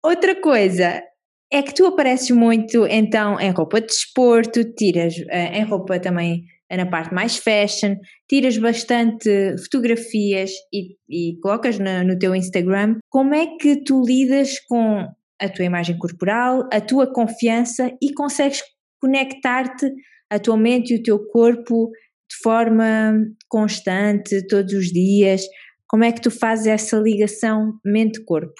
Outra 0.01 0.39
coisa 0.39 1.03
é 1.51 1.61
que 1.61 1.73
tu 1.73 1.85
apareces 1.85 2.31
muito 2.31 2.85
então 2.87 3.39
em 3.39 3.51
roupa 3.51 3.81
de 3.81 3.87
desporto, 3.87 4.63
tiras 4.73 5.15
uh, 5.17 5.53
em 5.53 5.63
roupa 5.63 5.99
também 5.99 6.45
na 6.77 6.85
parte 6.85 7.13
mais 7.13 7.35
fashion, 7.35 7.95
tiras 8.29 8.57
bastante 8.57 9.57
fotografias 9.57 10.51
e, 10.73 10.95
e 11.09 11.37
colocas 11.41 11.77
no, 11.77 12.17
teu 12.17 12.33
Instagram. 12.33 12.97
Como 13.09 13.35
é 13.35 13.57
que 13.57 13.83
tu 13.83 14.01
lidas 14.01 14.57
com 14.67 15.05
a 15.39 15.49
tua 15.49 15.65
imagem 15.65 15.97
corporal, 15.97 16.69
a 16.71 16.79
tua 16.79 17.11
confiança 17.11 17.91
e 18.01 18.13
consegues 18.13 18.61
conectar-te 19.01 19.91
a 20.29 20.39
tua 20.39 20.55
mente 20.55 20.93
e 20.93 20.97
o 20.97 21.03
teu 21.03 21.19
corpo 21.27 21.89
de 22.29 22.37
forma 22.41 23.15
constante, 23.49 24.47
todos 24.47 24.71
os 24.73 24.85
dias. 24.85 25.41
Como 25.87 26.05
é 26.05 26.11
que 26.11 26.21
tu 26.21 26.31
fazes 26.31 26.67
essa 26.67 26.97
ligação 26.97 27.73
mente-corpo? 27.83 28.53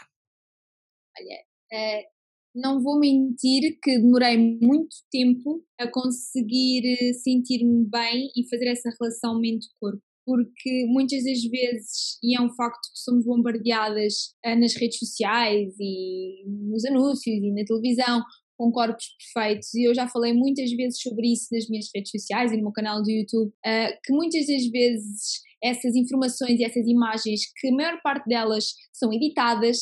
Olha, 1.18 1.38
é, 1.72 2.11
não 2.54 2.82
vou 2.82 3.00
mentir 3.00 3.78
que 3.82 4.00
demorei 4.00 4.38
muito 4.62 4.96
tempo 5.10 5.64
a 5.80 5.88
conseguir 5.88 6.84
eh, 6.86 7.14
sentir-me 7.14 7.86
bem 7.90 8.30
e 8.36 8.48
fazer 8.50 8.68
essa 8.68 8.90
relação 9.00 9.40
mente-corpo 9.40 10.02
porque 10.26 10.86
muitas 10.88 11.24
das 11.24 11.42
vezes, 11.44 12.18
e 12.24 12.38
é 12.38 12.42
um 12.42 12.54
facto 12.54 12.92
que 12.94 13.00
somos 13.00 13.26
bombardeadas 13.26 14.36
uh, 14.46 14.60
nas 14.60 14.76
redes 14.76 15.00
sociais 15.00 15.74
e 15.80 16.44
nos 16.48 16.86
anúncios 16.86 17.26
e 17.26 17.52
na 17.52 17.66
televisão 17.66 18.22
com 18.58 18.72
corpos 18.72 19.06
perfeitos, 19.34 19.74
e 19.74 19.88
eu 19.88 19.96
já 19.96 20.08
falei 20.08 20.34
muitas 20.34 20.72
vezes 20.72 21.02
sobre 21.02 21.34
isso 21.34 21.48
nas 21.52 21.68
minhas 21.68 21.88
redes 21.96 22.12
sociais 22.12 22.52
e 22.52 22.58
no 22.58 22.64
meu 22.64 22.72
canal 22.72 23.02
do 23.02 23.10
YouTube, 23.10 23.50
uh, 23.50 24.00
que 24.04 24.14
muitas 24.14 24.46
das 24.46 24.68
vezes 24.68 25.42
essas 25.64 25.96
informações 25.96 26.60
e 26.60 26.64
essas 26.64 26.88
imagens, 26.88 27.42
que 27.60 27.68
a 27.68 27.76
maior 27.76 28.00
parte 28.04 28.28
delas 28.28 28.74
são 28.94 29.12
editadas, 29.14 29.78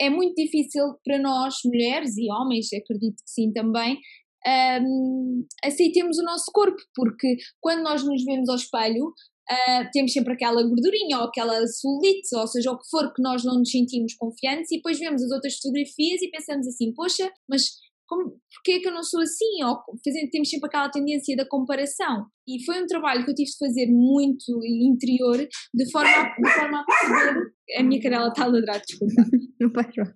é 0.00 0.08
muito 0.08 0.34
difícil 0.34 0.82
para 1.04 1.18
nós, 1.18 1.54
mulheres 1.64 2.16
e 2.16 2.30
homens, 2.32 2.72
acredito 2.72 3.16
que 3.16 3.30
sim 3.30 3.52
também, 3.52 3.98
um, 4.46 5.44
aceitemos 5.64 6.18
o 6.18 6.22
nosso 6.22 6.50
corpo, 6.52 6.76
porque 6.94 7.36
quando 7.60 7.82
nós 7.82 8.04
nos 8.04 8.22
vemos 8.24 8.48
ao 8.48 8.56
espelho, 8.56 9.06
uh, 9.06 9.90
temos 9.92 10.12
sempre 10.12 10.34
aquela 10.34 10.62
gordurinha 10.62 11.18
ou 11.18 11.24
aquela 11.24 11.66
celulite, 11.66 12.34
ou 12.34 12.46
seja, 12.46 12.70
o 12.70 12.78
que 12.78 12.88
for 12.90 13.12
que 13.12 13.22
nós 13.22 13.44
não 13.44 13.58
nos 13.58 13.70
sentimos 13.70 14.14
confiantes, 14.14 14.70
e 14.70 14.76
depois 14.76 14.98
vemos 14.98 15.22
as 15.22 15.30
outras 15.30 15.56
fotografias 15.56 16.22
e 16.22 16.30
pensamos 16.30 16.66
assim: 16.66 16.92
poxa, 16.94 17.30
mas 17.48 17.70
como, 18.14 18.30
porquê 18.54 18.72
é 18.72 18.80
que 18.80 18.88
eu 18.88 18.92
não 18.92 19.02
sou 19.02 19.20
assim? 19.20 19.64
Ou 19.64 19.76
fazendo, 20.04 20.30
temos 20.30 20.48
sempre 20.48 20.68
aquela 20.68 20.88
tendência 20.88 21.36
da 21.36 21.48
comparação. 21.48 22.26
E 22.48 22.64
foi 22.64 22.82
um 22.82 22.86
trabalho 22.86 23.24
que 23.24 23.30
eu 23.30 23.34
tive 23.34 23.50
de 23.50 23.58
fazer 23.58 23.86
muito 23.86 24.60
interior, 24.64 25.36
de 25.36 25.90
forma 25.90 26.10
a, 26.10 26.34
de 26.40 26.50
forma 26.50 26.80
a 26.80 26.84
perceber. 26.84 27.52
A 27.78 27.82
minha 27.82 28.02
cadela 28.02 28.28
está 28.28 28.44
a 28.44 28.48
ladrar, 28.48 28.80
desculpa. 28.80 29.14
Não 29.60 29.70
faz 29.70 29.94
mal. 29.96 30.06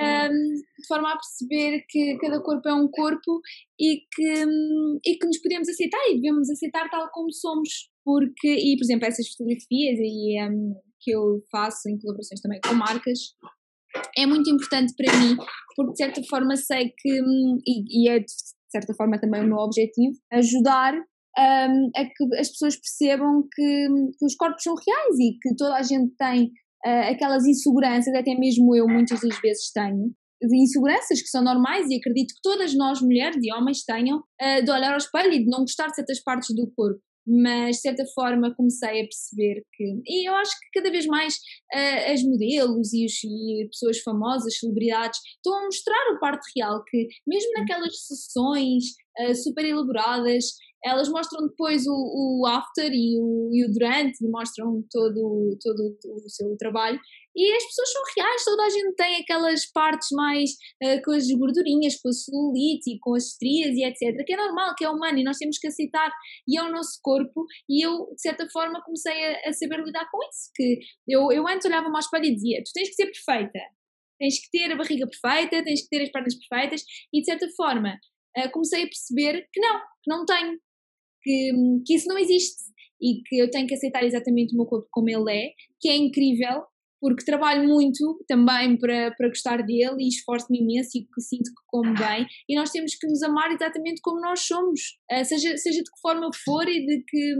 Um, 0.00 0.54
de 0.54 0.86
forma 0.88 1.12
a 1.12 1.16
perceber 1.16 1.84
que 1.88 2.16
cada 2.18 2.42
corpo 2.42 2.68
é 2.68 2.74
um 2.74 2.88
corpo 2.88 3.40
e 3.78 4.00
que, 4.12 4.44
e 5.04 5.18
que 5.18 5.26
nos 5.26 5.38
podemos 5.40 5.68
aceitar 5.68 6.00
e 6.08 6.14
devemos 6.20 6.50
aceitar 6.50 6.88
tal 6.90 7.08
como 7.12 7.30
somos 7.30 7.92
porque, 8.04 8.48
e 8.48 8.76
por 8.76 8.84
exemplo, 8.84 9.06
essas 9.06 9.28
fotografias 9.28 9.98
e, 10.00 10.42
um, 10.42 10.74
que 11.00 11.12
eu 11.12 11.42
faço 11.50 11.88
em 11.88 11.98
colaborações 11.98 12.40
também 12.40 12.60
com 12.64 12.74
marcas, 12.74 13.18
é 14.16 14.26
muito 14.26 14.50
importante 14.50 14.92
para 14.96 15.16
mim, 15.18 15.36
porque 15.76 15.92
de 15.92 15.98
certa 15.98 16.22
forma 16.28 16.56
sei 16.56 16.92
que, 16.96 17.22
hum, 17.22 17.58
e, 17.66 18.04
e 18.04 18.08
é 18.08 18.18
de 18.18 18.26
certa 18.70 18.94
forma 18.94 19.20
também 19.20 19.42
o 19.42 19.46
meu 19.46 19.58
objetivo, 19.58 20.14
ajudar 20.32 20.94
um, 20.94 21.90
a 21.96 22.04
que 22.04 22.36
as 22.38 22.48
pessoas 22.48 22.76
percebam 22.76 23.42
que, 23.54 23.88
que, 24.18 24.24
os 24.24 24.34
corpos 24.34 24.62
são 24.62 24.74
reais 24.74 25.18
e 25.18 25.38
que 25.40 25.56
toda 25.56 25.76
a 25.76 25.82
gente 25.82 26.14
tem 26.16 26.44
uh, 26.86 27.10
aquelas 27.10 27.46
inseguranças, 27.46 28.14
até 28.14 28.34
mesmo 28.34 28.74
eu 28.74 28.86
muitas 28.86 29.20
das 29.20 29.38
vezes 29.40 29.70
tenho, 29.72 30.12
inseguranças 30.42 31.22
que 31.22 31.28
são 31.28 31.44
normais 31.44 31.88
e 31.88 31.96
acredito 31.96 32.34
que 32.34 32.40
todas 32.42 32.74
nós, 32.74 33.00
mulheres 33.00 33.38
e 33.40 33.52
homens, 33.52 33.84
tenham 33.84 34.18
uh, 34.18 34.64
de 34.64 34.70
olhar 34.70 34.92
ao 34.92 34.98
espelho 34.98 35.32
e 35.32 35.44
de 35.44 35.50
não 35.50 35.60
gostar 35.60 35.88
de 35.88 35.94
certas 35.94 36.22
partes 36.22 36.54
do 36.54 36.70
corpo 36.74 37.00
mas 37.26 37.76
de 37.76 37.82
certa 37.82 38.04
forma 38.14 38.54
comecei 38.54 39.00
a 39.00 39.04
perceber 39.04 39.62
que, 39.72 40.02
e 40.06 40.28
eu 40.28 40.34
acho 40.34 40.52
que 40.52 40.80
cada 40.80 40.90
vez 40.90 41.06
mais 41.06 41.34
uh, 41.34 42.12
as 42.12 42.22
modelos 42.22 42.92
e, 42.92 43.04
os, 43.04 43.24
e 43.24 43.68
pessoas 43.68 44.00
famosas, 44.00 44.58
celebridades, 44.58 45.20
estão 45.36 45.54
a 45.54 45.64
mostrar 45.64 46.14
o 46.14 46.20
parte 46.20 46.46
real, 46.56 46.82
que 46.84 47.06
mesmo 47.26 47.52
naquelas 47.52 48.06
sessões 48.06 48.84
uh, 49.20 49.34
super 49.34 49.64
elaboradas, 49.64 50.46
elas 50.84 51.08
mostram 51.08 51.46
depois 51.46 51.86
o, 51.86 51.92
o 52.40 52.46
after 52.46 52.90
e 52.92 53.16
o, 53.20 53.50
e 53.52 53.64
o 53.64 53.72
durante 53.72 54.24
e 54.24 54.28
mostram 54.28 54.84
todo, 54.90 55.56
todo 55.62 55.96
o 56.04 56.28
seu 56.28 56.56
trabalho 56.56 56.98
e 57.34 57.56
as 57.56 57.64
pessoas 57.64 57.92
são 57.92 58.02
reais, 58.16 58.44
toda 58.44 58.64
a 58.64 58.70
gente 58.70 58.94
tem 58.94 59.16
aquelas 59.16 59.70
partes 59.72 60.08
mais 60.12 60.50
uh, 60.82 61.02
com 61.04 61.12
as 61.12 61.26
gordurinhas, 61.30 62.00
com 62.00 62.08
a 62.08 62.12
celulite 62.12 62.98
com 63.00 63.14
as 63.14 63.32
estrias 63.32 63.76
e 63.76 63.84
etc, 63.84 64.24
que 64.24 64.34
é 64.34 64.36
normal, 64.36 64.74
que 64.76 64.84
é 64.84 64.90
humano 64.90 65.18
e 65.18 65.24
nós 65.24 65.38
temos 65.38 65.58
que 65.58 65.66
aceitar 65.66 66.10
e 66.46 66.58
é 66.58 66.62
o 66.62 66.70
nosso 66.70 66.98
corpo 67.02 67.44
e 67.68 67.84
eu 67.84 68.06
de 68.14 68.20
certa 68.20 68.48
forma 68.50 68.82
comecei 68.84 69.12
a, 69.12 69.48
a 69.48 69.52
saber 69.52 69.82
lidar 69.84 70.08
com 70.10 70.18
isso, 70.28 70.50
que 70.54 70.78
eu, 71.08 71.32
eu 71.32 71.46
antes 71.48 71.66
olhava 71.66 71.88
mais 71.88 72.08
para 72.08 72.24
e 72.24 72.34
dizia, 72.34 72.62
tu 72.64 72.72
tens 72.72 72.88
que 72.88 72.94
ser 72.94 73.06
perfeita, 73.06 73.58
tens 74.18 74.38
que 74.38 74.50
ter 74.50 74.72
a 74.72 74.76
barriga 74.76 75.06
perfeita, 75.06 75.64
tens 75.64 75.82
que 75.82 75.88
ter 75.88 76.02
as 76.02 76.10
pernas 76.10 76.34
perfeitas 76.36 76.84
e 77.12 77.20
de 77.20 77.24
certa 77.24 77.48
forma 77.56 77.98
uh, 78.38 78.50
comecei 78.52 78.84
a 78.84 78.86
perceber 78.86 79.48
que 79.52 79.60
não, 79.60 79.78
que 79.78 80.10
não 80.10 80.24
tenho, 80.24 80.58
que, 81.22 81.52
que 81.86 81.94
isso 81.94 82.08
não 82.08 82.18
existe 82.18 82.72
e 83.00 83.20
que 83.26 83.38
eu 83.38 83.50
tenho 83.50 83.66
que 83.66 83.74
aceitar 83.74 84.04
exatamente 84.04 84.54
o 84.54 84.56
meu 84.56 84.66
corpo 84.66 84.86
como 84.90 85.10
ele 85.10 85.32
é, 85.32 85.50
que 85.80 85.88
é 85.88 85.96
incrível, 85.96 86.62
porque 87.02 87.24
trabalho 87.24 87.68
muito 87.68 88.24
também 88.28 88.78
para, 88.78 89.10
para 89.16 89.26
gostar 89.26 89.56
dele 89.56 89.96
e 89.98 90.08
esforço-me 90.08 90.60
imenso 90.60 90.90
e 90.96 91.00
que 91.02 91.20
sinto 91.20 91.48
que 91.50 91.62
como 91.66 91.92
bem, 91.94 92.24
e 92.48 92.54
nós 92.54 92.70
temos 92.70 92.94
que 92.94 93.08
nos 93.08 93.20
amar 93.24 93.50
exatamente 93.50 94.00
como 94.00 94.20
nós 94.20 94.46
somos, 94.46 94.80
uh, 95.10 95.24
seja, 95.24 95.56
seja 95.56 95.82
de 95.82 95.90
que 95.90 96.00
forma 96.00 96.30
for 96.44 96.68
e 96.68 96.86
de 96.86 97.02
que, 97.02 97.34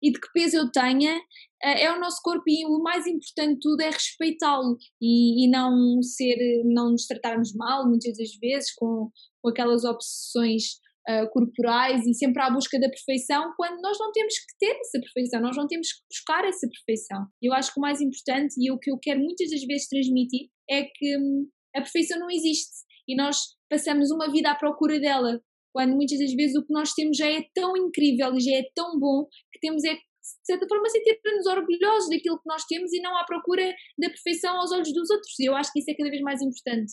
e 0.00 0.12
de 0.12 0.20
que 0.20 0.32
peso 0.32 0.56
eu 0.56 0.70
tenha, 0.70 1.16
uh, 1.16 1.20
é 1.64 1.92
o 1.92 1.98
nosso 1.98 2.20
corpo 2.22 2.44
e 2.46 2.64
o 2.64 2.80
mais 2.80 3.04
importante 3.04 3.54
de 3.54 3.60
tudo 3.60 3.80
é 3.80 3.90
respeitá-lo 3.90 4.76
e, 5.00 5.46
e 5.46 5.50
não 5.50 6.00
ser, 6.00 6.36
não 6.64 6.92
nos 6.92 7.04
tratarmos 7.04 7.52
mal 7.56 7.88
muitas 7.88 8.16
das 8.16 8.30
vezes 8.40 8.72
com, 8.72 9.10
com 9.42 9.50
aquelas 9.50 9.82
obsessões 9.82 10.80
uh, 11.08 11.28
corporais 11.30 12.06
e 12.06 12.14
sempre 12.14 12.42
à 12.42 12.50
busca 12.50 12.78
da 12.78 12.88
perfeição, 12.88 13.52
quando 13.56 13.80
nós 13.80 13.98
não 13.98 14.12
temos 14.12 14.34
que 14.34 14.58
ter 14.58 14.76
essa 14.80 15.00
perfeição, 15.00 15.40
nós 15.40 15.56
não 15.56 15.66
temos 15.66 15.88
que 15.92 16.00
buscar 16.10 16.44
essa 16.44 16.68
perfeição. 16.68 17.26
Eu 17.40 17.52
acho 17.52 17.72
que 17.72 17.80
o 17.80 17.82
mais 17.82 18.00
importante 18.00 18.54
e 18.58 18.70
o 18.70 18.78
que 18.78 18.90
eu 18.90 18.98
quero 19.00 19.20
muitas 19.20 19.50
das 19.50 19.62
vezes 19.62 19.88
transmitir 19.88 20.48
é 20.70 20.84
que 20.84 21.16
hum, 21.18 21.48
a 21.74 21.80
perfeição 21.80 22.18
não 22.18 22.30
existe 22.30 22.82
e 23.08 23.16
nós 23.16 23.36
passamos 23.68 24.10
uma 24.10 24.30
vida 24.30 24.50
à 24.50 24.54
procura 24.54 25.00
dela, 25.00 25.40
quando 25.74 25.94
muitas 25.94 26.18
das 26.18 26.32
vezes 26.34 26.56
o 26.56 26.64
que 26.64 26.72
nós 26.72 26.92
temos 26.92 27.16
já 27.16 27.28
é 27.28 27.42
tão 27.54 27.76
incrível 27.76 28.34
e 28.34 28.40
já 28.40 28.56
é 28.56 28.64
tão 28.74 28.98
bom 28.98 29.26
que 29.52 29.60
temos 29.60 29.82
é 29.84 29.94
de 29.94 30.46
certa 30.46 30.66
forma 30.68 30.88
sentir-nos 30.88 31.46
orgulhosos 31.46 32.08
daquilo 32.08 32.38
que 32.38 32.48
nós 32.48 32.64
temos 32.64 32.92
e 32.92 33.00
não 33.00 33.16
à 33.16 33.24
procura 33.24 33.74
da 33.98 34.08
perfeição 34.08 34.56
aos 34.56 34.70
olhos 34.70 34.92
dos 34.92 35.10
outros. 35.10 35.38
E 35.40 35.46
eu 35.48 35.56
acho 35.56 35.72
que 35.72 35.80
isso 35.80 35.90
é 35.90 35.94
cada 35.94 36.10
vez 36.10 36.22
mais 36.22 36.40
importante 36.40 36.92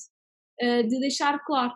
uh, 0.62 0.88
de 0.88 1.00
deixar 1.00 1.38
claro. 1.46 1.74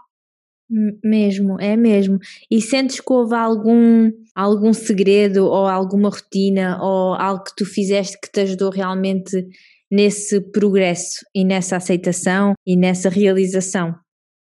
Mesmo, 1.03 1.59
é 1.59 1.75
mesmo. 1.75 2.17
E 2.49 2.61
sentes 2.61 2.99
que 2.99 3.13
houve 3.13 3.35
algum, 3.35 4.11
algum 4.33 4.73
segredo 4.73 5.45
ou 5.45 5.67
alguma 5.67 6.09
rotina 6.09 6.79
ou 6.81 7.13
algo 7.13 7.43
que 7.43 7.55
tu 7.55 7.65
fizeste 7.65 8.17
que 8.19 8.31
te 8.31 8.41
ajudou 8.41 8.71
realmente 8.71 9.45
nesse 9.91 10.41
progresso 10.51 11.25
e 11.35 11.45
nessa 11.45 11.77
aceitação 11.77 12.53
e 12.65 12.75
nessa 12.75 13.09
realização? 13.09 13.93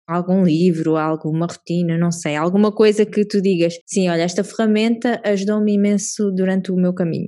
Algum 0.08 0.44
livro, 0.44 0.98
alguma 0.98 1.48
rotina, 1.48 1.98
não 1.98 2.12
sei, 2.12 2.36
alguma 2.36 2.72
coisa 2.72 3.06
que 3.06 3.26
tu 3.26 3.42
digas, 3.42 3.76
sim, 3.88 4.08
olha, 4.10 4.22
esta 4.22 4.44
ferramenta 4.44 5.20
ajudou-me 5.26 5.74
imenso 5.74 6.32
durante 6.32 6.72
o 6.72 6.76
meu 6.76 6.94
caminho. 6.94 7.28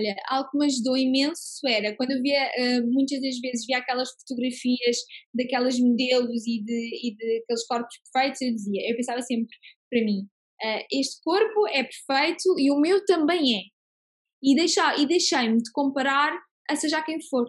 Olha, 0.00 0.16
algo 0.28 0.50
que 0.50 0.58
me 0.58 0.64
ajudou 0.64 0.96
imenso 0.96 1.60
era 1.68 1.94
quando 1.94 2.12
eu 2.12 2.22
via, 2.22 2.50
uh, 2.58 2.90
muitas 2.90 3.20
das 3.20 3.38
vezes 3.38 3.66
via 3.66 3.78
aquelas 3.78 4.08
fotografias 4.12 4.96
daquelas 5.34 5.78
modelos 5.78 6.46
e 6.46 6.64
de, 6.64 6.90
e 7.02 7.14
de 7.14 7.42
aqueles 7.42 7.66
corpos 7.66 7.96
perfeitos, 8.10 8.40
eu 8.40 8.54
dizia, 8.54 8.90
eu 8.90 8.96
pensava 8.96 9.20
sempre 9.20 9.54
para 9.90 10.02
mim, 10.02 10.20
uh, 10.22 10.84
este 10.90 11.20
corpo 11.22 11.68
é 11.68 11.84
perfeito 11.84 12.58
e 12.58 12.70
o 12.70 12.80
meu 12.80 13.04
também 13.04 13.58
é. 13.58 13.62
E, 14.42 14.56
deixar, 14.56 14.98
e 14.98 15.06
deixei-me 15.06 15.58
de 15.58 15.70
comparar 15.70 16.32
a 16.70 16.74
seja 16.74 17.02
quem 17.02 17.20
for. 17.28 17.44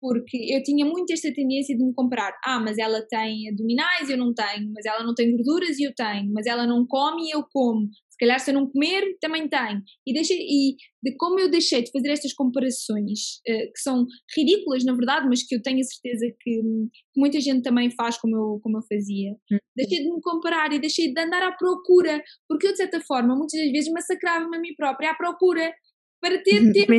Porque 0.00 0.38
eu 0.48 0.62
tinha 0.62 0.86
muito 0.86 1.12
esta 1.12 1.30
tendência 1.34 1.76
de 1.76 1.84
me 1.84 1.92
comparar. 1.92 2.32
Ah, 2.44 2.60
mas 2.60 2.78
ela 2.78 3.04
tem 3.08 3.48
abdominais, 3.50 4.08
eu 4.08 4.16
não 4.16 4.32
tenho. 4.32 4.72
Mas 4.72 4.86
ela 4.86 5.04
não 5.04 5.12
tem 5.12 5.30
gorduras 5.36 5.78
eu 5.78 5.92
tenho. 5.94 6.32
Mas 6.32 6.46
ela 6.46 6.66
não 6.66 6.86
come 6.86 7.28
eu 7.30 7.44
como 7.52 7.90
calhar 8.18 8.38
se 8.40 8.50
eu 8.50 8.54
não 8.54 8.70
comer, 8.70 9.16
também 9.20 9.48
tenho. 9.48 9.82
E, 10.06 10.12
deixei, 10.12 10.38
e 10.38 10.76
de 11.02 11.16
como 11.16 11.38
eu 11.38 11.50
deixei 11.50 11.82
de 11.82 11.90
fazer 11.90 12.10
estas 12.10 12.32
comparações, 12.32 13.38
uh, 13.48 13.72
que 13.72 13.80
são 13.80 14.06
ridículas 14.36 14.84
na 14.84 14.94
verdade, 14.94 15.26
mas 15.28 15.42
que 15.42 15.54
eu 15.54 15.62
tenho 15.62 15.80
a 15.80 15.84
certeza 15.84 16.26
que, 16.40 16.60
que 16.60 17.20
muita 17.20 17.40
gente 17.40 17.62
também 17.62 17.90
faz 17.90 18.18
como 18.18 18.36
eu, 18.36 18.60
como 18.62 18.78
eu 18.78 18.82
fazia, 18.82 19.32
hum. 19.52 19.58
deixei 19.76 20.02
de 20.02 20.12
me 20.12 20.20
comparar 20.20 20.72
e 20.72 20.80
deixei 20.80 21.12
de 21.12 21.20
andar 21.20 21.42
à 21.42 21.52
procura, 21.52 22.22
porque 22.48 22.66
eu 22.66 22.72
de 22.72 22.78
certa 22.78 23.00
forma 23.00 23.36
muitas 23.36 23.60
das 23.60 23.70
vezes 23.70 23.92
massacrava-me 23.92 24.56
a 24.56 24.60
mim 24.60 24.74
própria 24.76 25.10
à 25.10 25.14
procura 25.14 25.72
para 26.20 26.42
ter 26.42 26.60
tempo 26.72 26.92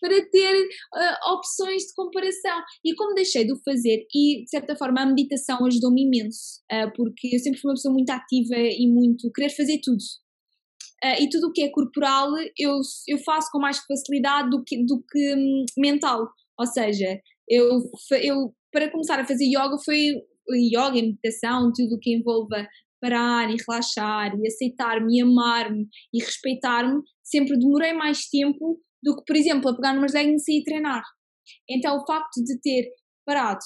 para 0.00 0.24
ter 0.30 0.62
uh, 0.62 1.32
opções 1.34 1.82
de 1.82 1.94
comparação. 1.94 2.62
E 2.84 2.94
como 2.94 3.14
deixei 3.14 3.44
de 3.44 3.52
o 3.52 3.60
fazer, 3.64 4.06
e 4.14 4.42
de 4.42 4.48
certa 4.48 4.76
forma 4.76 5.02
a 5.02 5.06
meditação 5.06 5.64
ajudou-me 5.66 6.04
imenso, 6.04 6.60
uh, 6.72 6.90
porque 6.94 7.34
eu 7.34 7.38
sempre 7.38 7.60
fui 7.60 7.70
uma 7.70 7.74
pessoa 7.74 7.92
muito 7.92 8.10
ativa 8.10 8.56
e 8.56 8.86
muito 8.86 9.30
querer 9.32 9.50
fazer 9.50 9.80
tudo. 9.82 10.02
Uh, 11.02 11.22
e 11.22 11.28
tudo 11.30 11.48
o 11.48 11.52
que 11.52 11.62
é 11.62 11.70
corporal 11.70 12.28
eu, 12.58 12.78
eu 13.08 13.18
faço 13.18 13.48
com 13.50 13.58
mais 13.58 13.78
facilidade 13.78 14.50
do 14.50 14.62
que, 14.62 14.84
do 14.84 15.02
que 15.02 15.34
um, 15.34 15.64
mental. 15.78 16.28
Ou 16.58 16.66
seja, 16.66 17.18
eu, 17.48 17.80
eu 18.22 18.54
para 18.70 18.90
começar 18.90 19.18
a 19.18 19.26
fazer 19.26 19.46
yoga 19.46 19.76
foi 19.84 20.14
yoga 20.52 20.98
e 20.98 21.02
meditação, 21.02 21.72
tudo 21.74 21.94
o 21.94 21.98
que 21.98 22.14
envolva 22.14 22.66
parar 23.00 23.50
e 23.50 23.56
relaxar 23.66 24.36
e 24.38 24.46
aceitar-me 24.46 25.16
e 25.16 25.22
amar-me 25.22 25.88
e 26.12 26.22
respeitar-me, 26.22 27.00
sempre 27.22 27.58
demorei 27.58 27.92
mais 27.94 28.28
tempo 28.28 28.78
do 29.02 29.16
que, 29.16 29.24
por 29.26 29.36
exemplo, 29.36 29.70
a 29.70 29.74
pegar 29.74 29.94
numas 29.94 30.12
leggings 30.12 30.46
e 30.48 30.60
ir 30.60 30.64
treinar. 30.64 31.02
Então, 31.68 31.96
o 31.96 32.06
facto 32.06 32.42
de 32.44 32.60
ter 32.60 32.90
parado, 33.24 33.60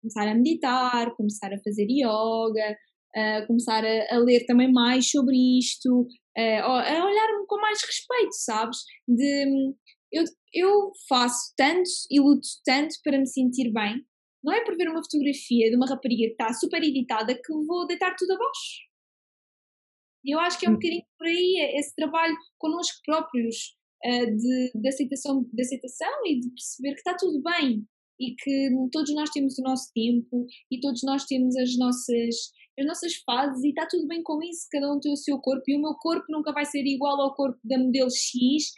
começar 0.00 0.28
a 0.28 0.34
meditar, 0.34 1.14
começar 1.16 1.52
a 1.52 1.62
fazer 1.62 1.86
yoga, 1.88 2.76
uh, 3.16 3.46
começar 3.46 3.84
a, 3.84 4.14
a, 4.14 4.18
ler 4.18 4.44
também 4.46 4.72
mais 4.72 5.10
sobre 5.10 5.36
isto, 5.58 5.88
uh, 6.02 6.62
a 6.64 7.04
olhar-me 7.04 7.46
com 7.46 7.60
mais 7.60 7.80
respeito, 7.82 8.32
sabes? 8.32 8.78
De, 9.06 9.74
eu, 10.12 10.24
eu 10.52 10.92
faço 11.08 11.52
tanto 11.56 11.88
e 12.10 12.20
luto 12.20 12.48
tanto 12.64 12.94
para 13.04 13.18
me 13.18 13.26
sentir 13.26 13.72
bem. 13.72 14.04
Não 14.42 14.54
é 14.54 14.64
por 14.64 14.76
ver 14.76 14.88
uma 14.88 15.02
fotografia 15.02 15.70
de 15.70 15.76
uma 15.76 15.86
rapariga 15.86 16.24
que 16.26 16.32
está 16.32 16.52
super 16.54 16.82
editada 16.82 17.34
que 17.34 17.52
vou 17.66 17.86
deitar 17.86 18.14
tudo 18.16 18.32
abaixo. 18.32 18.90
Eu 20.24 20.38
acho 20.40 20.58
que 20.58 20.66
é 20.66 20.68
um 20.68 20.72
hum. 20.72 20.76
bocadinho 20.76 21.04
por 21.18 21.26
aí 21.26 21.76
esse 21.78 21.94
trabalho 21.94 22.36
connosco 22.58 22.98
próprios, 23.04 23.76
uh, 24.04 24.36
de, 24.36 24.72
de, 24.74 24.88
aceitação, 24.88 25.46
de 25.52 25.62
aceitação 25.62 26.26
e 26.26 26.40
de 26.40 26.50
perceber 26.50 26.94
que 26.94 27.00
está 27.00 27.16
tudo 27.16 27.42
bem 27.42 27.84
e 28.20 28.34
que 28.34 28.70
todos 28.92 29.14
nós 29.14 29.30
temos 29.30 29.58
o 29.58 29.62
nosso 29.62 29.90
tempo 29.94 30.46
e 30.70 30.80
todos 30.80 31.02
nós 31.04 31.24
temos 31.24 31.56
as 31.56 31.76
nossas, 31.78 32.36
as 32.78 32.86
nossas 32.86 33.14
fases 33.24 33.64
e 33.64 33.70
está 33.70 33.86
tudo 33.88 34.06
bem 34.06 34.22
com 34.22 34.42
isso, 34.42 34.66
cada 34.70 34.92
um 34.92 35.00
tem 35.00 35.12
o 35.12 35.16
seu 35.16 35.38
corpo 35.38 35.64
e 35.68 35.76
o 35.76 35.80
meu 35.80 35.94
corpo 35.94 36.26
nunca 36.28 36.52
vai 36.52 36.64
ser 36.64 36.84
igual 36.84 37.20
ao 37.20 37.34
corpo 37.34 37.58
da 37.64 37.78
modelo 37.78 38.10
X, 38.10 38.72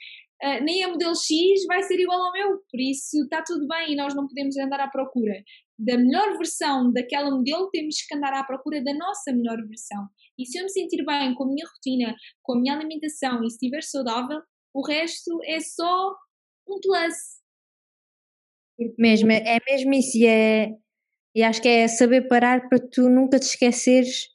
uh, 0.44 0.64
nem 0.64 0.84
a 0.84 0.88
modelo 0.88 1.14
X 1.14 1.66
vai 1.66 1.82
ser 1.82 1.98
igual 1.98 2.20
ao 2.20 2.32
meu, 2.32 2.58
por 2.70 2.80
isso 2.80 3.22
está 3.24 3.42
tudo 3.42 3.66
bem 3.66 3.92
e 3.92 3.96
nós 3.96 4.14
não 4.14 4.28
podemos 4.28 4.56
andar 4.56 4.80
à 4.80 4.88
procura 4.88 5.42
da 5.84 5.98
melhor 5.98 6.36
versão 6.38 6.92
daquela 6.92 7.30
modelo, 7.30 7.68
temos 7.70 7.96
que 8.02 8.14
andar 8.14 8.32
à 8.34 8.44
procura 8.44 8.82
da 8.82 8.94
nossa 8.94 9.32
melhor 9.32 9.58
versão. 9.66 10.06
E 10.38 10.46
se 10.46 10.58
eu 10.58 10.64
me 10.64 10.70
sentir 10.70 11.04
bem 11.04 11.34
com 11.34 11.44
a 11.44 11.46
minha 11.48 11.66
rotina, 11.66 12.14
com 12.42 12.54
a 12.54 12.60
minha 12.60 12.74
alimentação 12.74 13.42
e 13.42 13.48
estiver 13.48 13.82
saudável, 13.82 14.40
o 14.74 14.86
resto 14.86 15.38
é 15.44 15.60
só 15.60 16.14
um 16.68 16.80
plus. 16.80 17.42
Mesmo, 18.98 19.30
é, 19.30 19.56
é 19.56 19.58
mesmo 19.70 19.92
isso, 19.94 20.18
e, 20.18 20.26
é, 20.26 20.70
e 21.34 21.42
acho 21.42 21.60
que 21.60 21.68
é 21.68 21.86
saber 21.86 22.28
parar 22.28 22.68
para 22.68 22.78
tu 22.78 23.08
nunca 23.08 23.38
te 23.38 23.46
esqueceres 23.46 24.28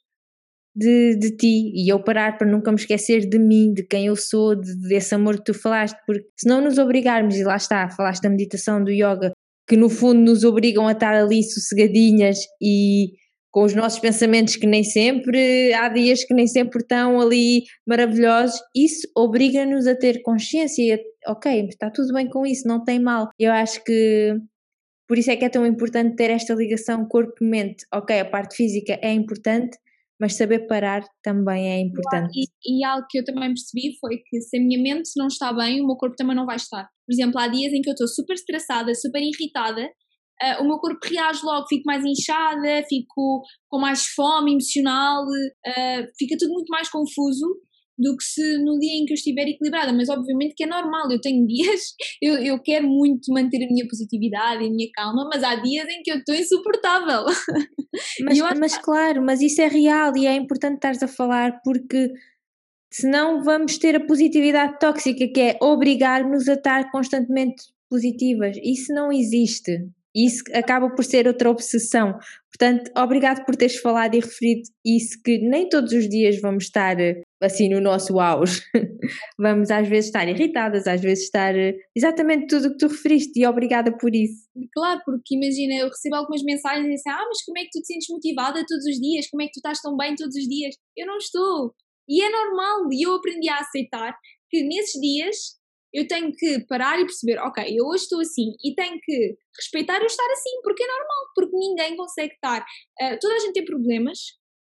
de, 0.74 1.16
de 1.16 1.36
ti 1.36 1.72
e 1.74 1.92
eu 1.92 2.02
parar 2.02 2.38
para 2.38 2.48
nunca 2.48 2.70
me 2.70 2.78
esquecer 2.78 3.28
de 3.28 3.38
mim, 3.38 3.72
de 3.74 3.82
quem 3.82 4.06
eu 4.06 4.16
sou, 4.16 4.54
de, 4.54 4.88
desse 4.88 5.14
amor 5.14 5.38
que 5.38 5.52
tu 5.52 5.54
falaste, 5.54 5.98
porque 6.06 6.24
se 6.38 6.48
não 6.48 6.60
nos 6.60 6.78
obrigarmos, 6.78 7.34
e 7.36 7.42
lá 7.42 7.56
está, 7.56 7.90
falaste 7.90 8.22
da 8.22 8.30
meditação, 8.30 8.82
do 8.82 8.90
yoga, 8.90 9.32
que 9.68 9.76
no 9.76 9.90
fundo 9.90 10.20
nos 10.20 10.44
obrigam 10.44 10.86
a 10.86 10.92
estar 10.92 11.14
ali 11.14 11.42
sossegadinhas 11.42 12.38
e 12.62 13.12
com 13.50 13.64
os 13.64 13.74
nossos 13.74 13.98
pensamentos 13.98 14.56
que 14.56 14.66
nem 14.66 14.84
sempre, 14.84 15.72
há 15.72 15.88
dias 15.88 16.24
que 16.24 16.34
nem 16.34 16.46
sempre 16.46 16.80
estão 16.80 17.20
ali 17.20 17.64
maravilhosos, 17.86 18.60
isso 18.74 19.08
obriga-nos 19.16 19.86
a 19.86 19.96
ter 19.96 20.22
consciência, 20.22 21.00
ok, 21.26 21.66
está 21.68 21.90
tudo 21.90 22.12
bem 22.12 22.28
com 22.28 22.46
isso, 22.46 22.68
não 22.68 22.84
tem 22.84 23.00
mal. 23.00 23.28
Eu 23.38 23.52
acho 23.52 23.82
que 23.84 24.34
por 25.08 25.16
isso 25.16 25.30
é 25.30 25.36
que 25.36 25.44
é 25.46 25.48
tão 25.48 25.64
importante 25.64 26.16
ter 26.16 26.30
esta 26.30 26.54
ligação 26.54 27.06
corpo-mente. 27.08 27.86
Ok, 27.94 28.18
a 28.20 28.24
parte 28.26 28.54
física 28.54 28.98
é 29.00 29.10
importante, 29.10 29.78
mas 30.20 30.36
saber 30.36 30.66
parar 30.66 31.02
também 31.22 31.70
é 31.70 31.80
importante. 31.80 32.30
E, 32.36 32.80
e, 32.80 32.84
algo 32.84 33.06
que 33.08 33.18
eu 33.18 33.24
também 33.24 33.48
percebi 33.48 33.96
foi 33.98 34.18
que 34.18 34.40
se 34.42 34.58
a 34.58 34.60
minha 34.60 34.80
mente 34.82 35.10
não 35.16 35.28
está 35.28 35.50
bem, 35.50 35.80
o 35.80 35.86
meu 35.86 35.96
corpo 35.96 36.14
também 36.14 36.36
não 36.36 36.44
vai 36.44 36.56
estar. 36.56 36.86
Por 37.06 37.12
exemplo, 37.12 37.40
há 37.40 37.48
dias 37.48 37.72
em 37.72 37.80
que 37.80 37.88
eu 37.88 37.94
estou 37.94 38.06
super 38.06 38.34
estressada, 38.34 38.94
super 38.94 39.22
irritada, 39.22 39.88
uh, 40.42 40.62
o 40.62 40.66
meu 40.66 40.78
corpo 40.78 40.98
reage 41.04 41.44
logo, 41.44 41.66
fico 41.68 41.84
mais 41.86 42.04
inchada, 42.04 42.84
fico 42.88 43.42
com 43.68 43.78
mais 43.78 44.06
fome 44.08 44.52
emocional, 44.52 45.24
uh, 45.24 46.06
fica 46.18 46.36
tudo 46.38 46.52
muito 46.52 46.68
mais 46.68 46.88
confuso 46.88 47.46
do 47.98 48.16
que 48.16 48.22
se 48.22 48.58
no 48.58 48.78
dia 48.78 48.94
em 48.94 49.04
que 49.04 49.12
eu 49.12 49.16
estiver 49.16 49.48
equilibrada, 49.48 49.92
mas 49.92 50.08
obviamente 50.08 50.54
que 50.54 50.62
é 50.62 50.66
normal, 50.66 51.10
eu 51.10 51.20
tenho 51.20 51.44
dias, 51.48 51.94
eu, 52.22 52.34
eu 52.34 52.62
quero 52.62 52.86
muito 52.88 53.32
manter 53.32 53.64
a 53.64 53.66
minha 53.66 53.86
positividade 53.88 54.62
e 54.62 54.68
a 54.68 54.70
minha 54.70 54.88
calma, 54.94 55.28
mas 55.32 55.42
há 55.42 55.56
dias 55.56 55.88
em 55.88 56.02
que 56.02 56.12
eu 56.12 56.18
estou 56.18 56.34
insuportável. 56.34 57.24
Mas, 58.22 58.38
mas 58.58 58.76
que... 58.76 58.82
claro, 58.82 59.22
mas 59.22 59.40
isso 59.40 59.60
é 59.60 59.66
real 59.66 60.16
e 60.16 60.26
é 60.26 60.34
importante 60.34 60.74
estares 60.74 61.02
a 61.02 61.08
falar 61.08 61.60
porque 61.64 62.12
senão 62.92 63.42
vamos 63.42 63.78
ter 63.78 63.96
a 63.96 64.06
positividade 64.06 64.78
tóxica 64.78 65.26
que 65.26 65.40
é 65.40 65.58
obrigar-nos 65.60 66.48
a 66.48 66.54
estar 66.54 66.90
constantemente 66.92 67.62
positivas. 67.90 68.56
Isso 68.62 68.92
não 68.92 69.10
existe. 69.10 69.88
Isso 70.14 70.42
acaba 70.54 70.90
por 70.94 71.04
ser 71.04 71.26
outra 71.26 71.50
obsessão. 71.50 72.18
Portanto, 72.50 72.90
obrigado 72.96 73.44
por 73.44 73.54
teres 73.54 73.76
falado 73.76 74.14
e 74.14 74.20
referido 74.20 74.62
isso, 74.84 75.20
que 75.22 75.38
nem 75.38 75.68
todos 75.68 75.92
os 75.92 76.08
dias 76.08 76.40
vamos 76.40 76.64
estar 76.64 76.96
assim 77.40 77.68
no 77.68 77.80
nosso 77.80 78.18
auge. 78.18 78.62
vamos 79.38 79.70
às 79.70 79.86
vezes 79.86 80.06
estar 80.06 80.26
irritadas, 80.26 80.86
às 80.86 81.00
vezes 81.00 81.24
estar 81.24 81.54
exatamente 81.94 82.46
tudo 82.46 82.68
o 82.68 82.70
que 82.72 82.78
tu 82.78 82.88
referiste 82.88 83.38
e 83.38 83.46
obrigada 83.46 83.96
por 83.96 84.14
isso. 84.14 84.48
Claro, 84.74 85.00
porque 85.04 85.36
imagina, 85.36 85.74
eu 85.74 85.88
recebo 85.88 86.16
algumas 86.16 86.42
mensagens 86.42 86.86
e 86.86 86.94
dizem, 86.94 87.12
ah, 87.12 87.24
mas 87.28 87.44
como 87.44 87.58
é 87.58 87.62
que 87.62 87.70
tu 87.70 87.80
te 87.80 87.86
sentes 87.86 88.08
motivada 88.08 88.64
todos 88.66 88.86
os 88.86 88.98
dias? 88.98 89.28
Como 89.30 89.42
é 89.42 89.46
que 89.46 89.52
tu 89.52 89.58
estás 89.58 89.80
tão 89.80 89.96
bem 89.96 90.14
todos 90.16 90.34
os 90.34 90.48
dias? 90.48 90.74
Eu 90.96 91.06
não 91.06 91.18
estou. 91.18 91.74
E 92.08 92.22
é 92.22 92.30
normal, 92.30 92.88
e 92.90 93.06
eu 93.06 93.14
aprendi 93.14 93.48
a 93.50 93.58
aceitar 93.58 94.16
que 94.50 94.62
nesses 94.62 94.98
dias 95.00 95.57
eu 95.92 96.06
tenho 96.06 96.30
que 96.32 96.64
parar 96.66 97.00
e 97.00 97.04
perceber, 97.04 97.38
ok, 97.38 97.64
eu 97.68 97.86
hoje 97.86 98.04
estou 98.04 98.20
assim 98.20 98.52
e 98.62 98.74
tenho 98.74 98.98
que 99.02 99.36
respeitar 99.56 99.98
eu 99.98 100.06
estar 100.06 100.30
assim, 100.32 100.60
porque 100.62 100.82
é 100.82 100.86
normal, 100.86 101.32
porque 101.34 101.56
ninguém 101.56 101.96
consegue 101.96 102.34
estar. 102.34 102.60
Uh, 103.00 103.18
toda 103.20 103.34
a 103.34 103.38
gente 103.38 103.54
tem 103.54 103.64
problemas, 103.64 104.18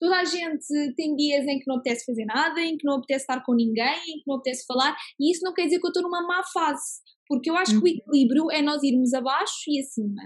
toda 0.00 0.18
a 0.18 0.24
gente 0.24 0.66
tem 0.96 1.14
dias 1.14 1.46
em 1.46 1.58
que 1.58 1.64
não 1.66 1.76
apetece 1.76 2.06
fazer 2.06 2.24
nada, 2.24 2.60
em 2.60 2.76
que 2.76 2.86
não 2.86 2.96
apetece 2.96 3.24
estar 3.24 3.44
com 3.44 3.54
ninguém, 3.54 3.98
em 4.08 4.18
que 4.18 4.24
não 4.26 4.36
apetece 4.36 4.64
falar, 4.66 4.96
e 5.20 5.30
isso 5.30 5.44
não 5.44 5.52
quer 5.52 5.64
dizer 5.64 5.78
que 5.78 5.86
eu 5.86 5.90
estou 5.90 6.02
numa 6.02 6.26
má 6.26 6.42
fase, 6.52 7.00
porque 7.28 7.50
eu 7.50 7.56
acho 7.56 7.72
que 7.72 7.78
o 7.78 7.80
uhum. 7.82 7.98
equilíbrio 7.98 8.50
é 8.50 8.62
nós 8.62 8.82
irmos 8.82 9.12
abaixo 9.12 9.54
e 9.68 9.80
acima. 9.80 10.22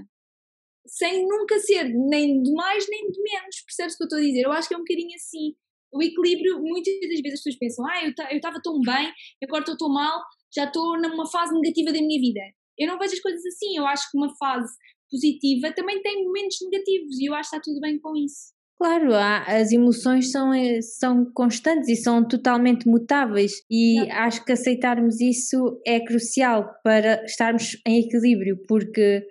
Sem 0.86 1.26
nunca 1.26 1.58
ser 1.58 1.84
nem 1.88 2.42
de 2.42 2.52
mais 2.52 2.86
nem 2.88 3.10
de 3.10 3.20
menos, 3.20 3.62
percebes 3.66 3.94
o 3.94 3.96
que 3.96 4.02
eu 4.04 4.06
estou 4.06 4.18
a 4.18 4.22
dizer? 4.22 4.42
Eu 4.42 4.52
acho 4.52 4.68
que 4.68 4.74
é 4.74 4.76
um 4.76 4.80
bocadinho 4.80 5.14
assim. 5.14 5.54
O 5.92 6.02
equilíbrio, 6.02 6.60
muitas 6.60 6.92
das 7.00 7.20
vezes 7.20 7.34
as 7.34 7.42
pessoas 7.42 7.58
pensam, 7.58 7.86
ah, 7.86 8.04
eu 8.04 8.36
estava 8.36 8.60
tão 8.62 8.80
bem, 8.80 9.12
agora 9.42 9.62
estou 9.62 9.76
tão 9.76 9.88
mal, 9.88 10.20
já 10.54 10.64
estou 10.64 11.00
numa 11.00 11.26
fase 11.30 11.54
negativa 11.54 11.92
da 11.92 11.98
minha 11.98 12.20
vida. 12.20 12.40
Eu 12.78 12.88
não 12.88 12.98
vejo 12.98 13.14
as 13.14 13.20
coisas 13.20 13.44
assim, 13.46 13.76
eu 13.76 13.86
acho 13.86 14.10
que 14.10 14.18
uma 14.18 14.34
fase 14.36 14.72
positiva 15.10 15.72
também 15.74 16.02
tem 16.02 16.24
momentos 16.24 16.56
negativos 16.62 17.18
e 17.20 17.28
eu 17.28 17.34
acho 17.34 17.50
que 17.50 17.56
está 17.56 17.64
tudo 17.64 17.80
bem 17.80 17.98
com 18.00 18.16
isso. 18.16 18.54
Claro, 18.76 19.14
as 19.14 19.70
emoções 19.70 20.32
são, 20.32 20.52
eh, 20.52 20.82
são 20.82 21.24
constantes 21.32 21.88
e 21.88 21.96
são 21.96 22.26
totalmente 22.26 22.88
mutáveis, 22.88 23.52
e 23.70 23.98
acho 24.10 24.44
que 24.44 24.52
aceitarmos 24.52 25.20
isso 25.20 25.80
é 25.86 26.00
crucial 26.00 26.68
para 26.82 27.24
estarmos 27.24 27.80
em 27.86 28.00
equilíbrio, 28.00 28.58
porque 28.68 29.24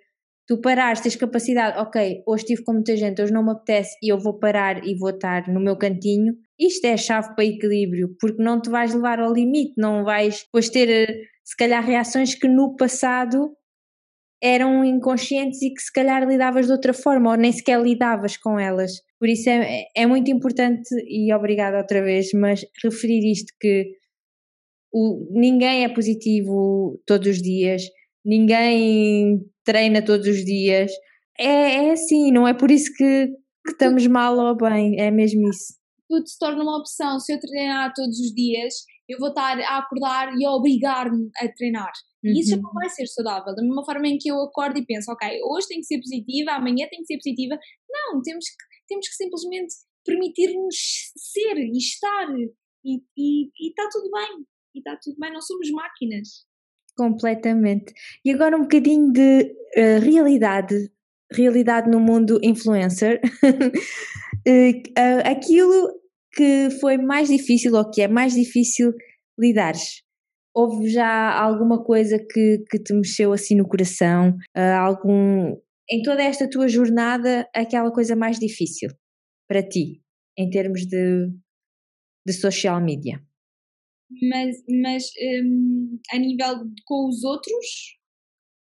tu 0.48 0.62
parares, 0.62 1.02
tens 1.02 1.18
capacidade, 1.18 1.78
ok, 1.78 2.24
hoje 2.26 2.44
estive 2.44 2.64
com 2.64 2.74
muita 2.74 2.96
gente, 2.96 3.22
hoje 3.22 3.34
não 3.34 3.44
me 3.44 3.52
apetece 3.52 3.96
e 4.02 4.12
eu 4.12 4.18
vou 4.18 4.40
parar 4.40 4.86
e 4.86 4.96
vou 4.98 5.10
estar 5.10 5.48
no 5.50 5.60
meu 5.60 5.78
cantinho, 5.78 6.34
isto 6.60 6.86
é 6.86 6.94
a 6.94 6.98
chave 6.98 7.36
para 7.36 7.46
equilíbrio, 7.46 8.16
porque 8.20 8.42
não 8.42 8.62
te 8.62 8.70
vais 8.70 8.94
levar 8.94 9.20
ao 9.20 9.34
limite, 9.34 9.74
não 9.78 10.04
vais 10.04 10.44
depois 10.44 10.70
ter 10.70 10.90
eh, 10.90 11.22
se 11.44 11.56
calhar 11.58 11.84
reações 11.84 12.36
que 12.36 12.48
no 12.48 12.76
passado 12.76 13.56
eram 14.42 14.84
inconscientes 14.84 15.62
e 15.62 15.74
que 15.74 15.82
se 15.82 15.92
calhar 15.92 16.28
lidavas 16.28 16.66
de 16.66 16.74
outra 16.74 16.94
forma 16.94 17.32
ou 17.32 17.38
nem 17.38 17.52
sequer 17.52 17.82
lidavas 17.82 18.36
com 18.36 18.60
elas. 18.60 18.92
Por 19.18 19.30
isso 19.30 19.50
é, 19.50 19.86
é 19.96 20.06
muito 20.06 20.30
importante, 20.30 20.90
e 21.08 21.34
obrigada 21.34 21.78
outra 21.78 22.04
vez, 22.04 22.32
mas 22.34 22.62
referir 22.84 23.32
isto 23.32 23.54
que 23.60 23.90
o, 24.92 25.30
ninguém 25.32 25.86
é 25.86 25.90
positivo 25.90 27.02
todos 27.06 27.28
os 27.30 27.42
dias, 27.42 27.84
ninguém 28.24 29.40
treina 29.64 30.02
todos 30.02 30.28
os 30.28 30.44
dias. 30.44 30.92
É, 31.40 31.88
é 31.88 31.92
assim, 31.92 32.32
não 32.32 32.48
é 32.48 32.54
por 32.54 32.70
isso 32.70 32.92
que, 32.98 33.28
que 33.66 33.72
estamos 33.72 34.06
mal 34.08 34.38
ou 34.38 34.58
bem, 34.58 35.00
é 35.00 35.10
mesmo 35.10 35.50
isso. 35.50 35.83
Tudo 36.14 36.28
se 36.28 36.38
torna 36.38 36.62
uma 36.62 36.78
opção. 36.78 37.20
Se 37.20 37.34
eu 37.34 37.40
treinar 37.40 37.92
todos 37.96 38.20
os 38.20 38.32
dias, 38.36 38.76
eu 39.10 39.18
vou 39.18 39.30
estar 39.30 39.60
a 39.60 39.80
acordar 39.80 40.32
e 40.38 40.46
a 40.46 40.52
obrigar-me 40.52 41.28
a 41.38 41.48
treinar. 41.52 41.92
E 42.24 42.40
isso 42.40 42.52
já 42.52 42.58
não 42.58 42.70
uhum. 42.70 42.76
vai 42.76 42.90
ser 42.90 43.08
saudável. 43.08 43.56
Da 43.56 43.64
mesma 43.64 43.84
forma 43.84 44.08
em 44.08 44.20
que 44.20 44.30
eu 44.30 44.40
acordo 44.42 44.78
e 44.78 44.86
penso, 44.86 45.12
ok, 45.12 45.28
hoje 45.44 45.68
tem 45.70 45.80
que 45.80 45.86
ser 45.86 45.98
positiva, 45.98 46.52
amanhã 46.52 46.88
tem 46.88 47.00
que 47.00 47.08
ser 47.08 47.18
positiva. 47.18 47.58
Não, 47.90 48.22
temos 48.22 48.46
que, 48.46 48.56
temos 48.88 49.08
que 49.08 49.16
simplesmente 49.16 49.74
permitir-nos 50.06 50.76
ser 51.18 51.58
e 51.58 51.78
estar. 51.78 52.28
E 52.86 53.50
está 53.68 53.90
tudo 53.92 54.12
bem. 54.12 54.46
E 54.76 54.80
está 54.80 54.96
tudo 55.02 55.18
bem, 55.20 55.34
não 55.34 55.42
somos 55.42 55.72
máquinas. 55.72 56.46
Completamente. 56.96 57.92
E 58.24 58.32
agora 58.32 58.56
um 58.56 58.62
bocadinho 58.62 59.12
de 59.12 59.56
uh, 59.76 60.00
realidade, 60.00 60.92
realidade 61.32 61.90
no 61.90 62.00
mundo 62.00 62.40
influencer. 62.44 63.20
uh, 63.44 63.62
aquilo 65.26 66.03
que 66.34 66.70
foi 66.82 66.98
mais 66.98 67.30
difícil 67.30 67.74
ou 67.76 67.90
que 67.90 68.02
é 68.02 68.08
mais 68.08 68.34
difícil 68.34 68.92
lidares? 69.38 70.02
Houve 70.56 70.90
já 70.90 71.34
alguma 71.40 71.84
coisa 71.84 72.18
que, 72.18 72.64
que 72.70 72.80
te 72.80 72.94
mexeu 72.94 73.34
assim 73.34 73.56
no 73.56 73.68
coração? 73.68 74.38
Uh, 74.56 74.78
algum 74.80 75.56
em 75.90 76.02
toda 76.02 76.24
esta 76.24 76.50
tua 76.50 76.68
jornada, 76.68 77.48
aquela 77.54 77.92
coisa 77.92 78.16
mais 78.16 78.40
difícil 78.40 78.90
para 79.48 79.62
ti, 79.62 80.02
em 80.38 80.50
termos 80.50 80.86
de, 80.86 81.30
de 82.26 82.34
social 82.34 82.82
media? 82.82 83.22
Mas, 84.30 84.56
mas 84.82 85.06
um, 85.44 86.00
a 86.12 86.18
nível 86.18 86.66
de, 86.66 86.82
com 86.86 87.08
os 87.08 87.24
outros? 87.24 87.98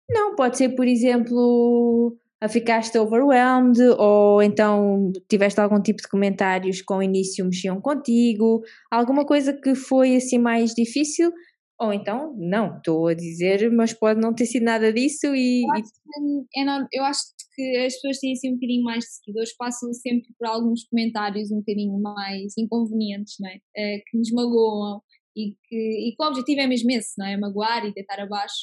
Não, 0.08 0.34
pode 0.34 0.56
ser, 0.56 0.70
por 0.74 0.86
exemplo, 0.86 2.16
ficaste 2.48 2.98
overwhelmed 2.98 3.80
ou 3.98 4.42
então 4.42 5.12
tiveste 5.28 5.61
algum 5.61 5.80
tipo 5.80 6.02
de 6.02 6.09
comentários 6.09 6.83
que 6.83 6.92
ao 6.92 7.02
início 7.02 7.44
mexiam 7.44 7.80
contigo, 7.80 8.62
alguma 8.90 9.24
coisa 9.24 9.52
que 9.52 9.74
foi 9.74 10.16
assim 10.16 10.38
mais 10.38 10.72
difícil, 10.74 11.33
ou 11.80 11.92
então, 11.92 12.35
não, 12.38 12.76
estou 12.76 13.09
a 13.09 13.14
dizer, 13.14 13.70
mas 13.72 13.92
pode 13.92 14.20
não 14.20 14.33
ter 14.33 14.46
sido 14.46 14.64
nada 14.64 14.92
disso 14.92 15.35
e. 15.35 15.62
Eu 15.64 15.72
acho, 15.72 15.92
que, 15.92 16.61
é 16.61 16.98
eu 17.00 17.04
acho 17.04 17.20
que 17.54 17.76
as 17.78 17.94
pessoas 17.94 18.18
têm 18.20 18.33
assim 18.33 18.50
um 18.50 18.54
bocadinho 18.54 18.85
mais 18.85 19.04
de 19.04 19.11
seguidores, 19.11 19.57
passam 19.57 19.92
sempre 19.92 20.28
por 20.38 20.46
alguns 20.46 20.85
comentários 20.85 21.50
um 21.50 21.59
bocadinho 21.59 22.00
mais 22.00 22.57
inconvenientes, 22.57 23.35
não 23.40 23.48
é? 23.48 23.59
é 23.76 23.98
que 24.07 24.16
nos 24.16 24.30
magoam 24.30 25.00
e 25.37 25.57
que, 25.64 26.09
e 26.09 26.14
que 26.16 26.22
o 26.22 26.26
objetivo 26.28 26.61
é 26.61 26.66
mesmo 26.66 26.90
esse, 26.92 27.14
não 27.18 27.26
é? 27.26 27.37
Magoar 27.37 27.85
e 27.85 27.92
deitar 27.92 28.20
abaixo 28.20 28.54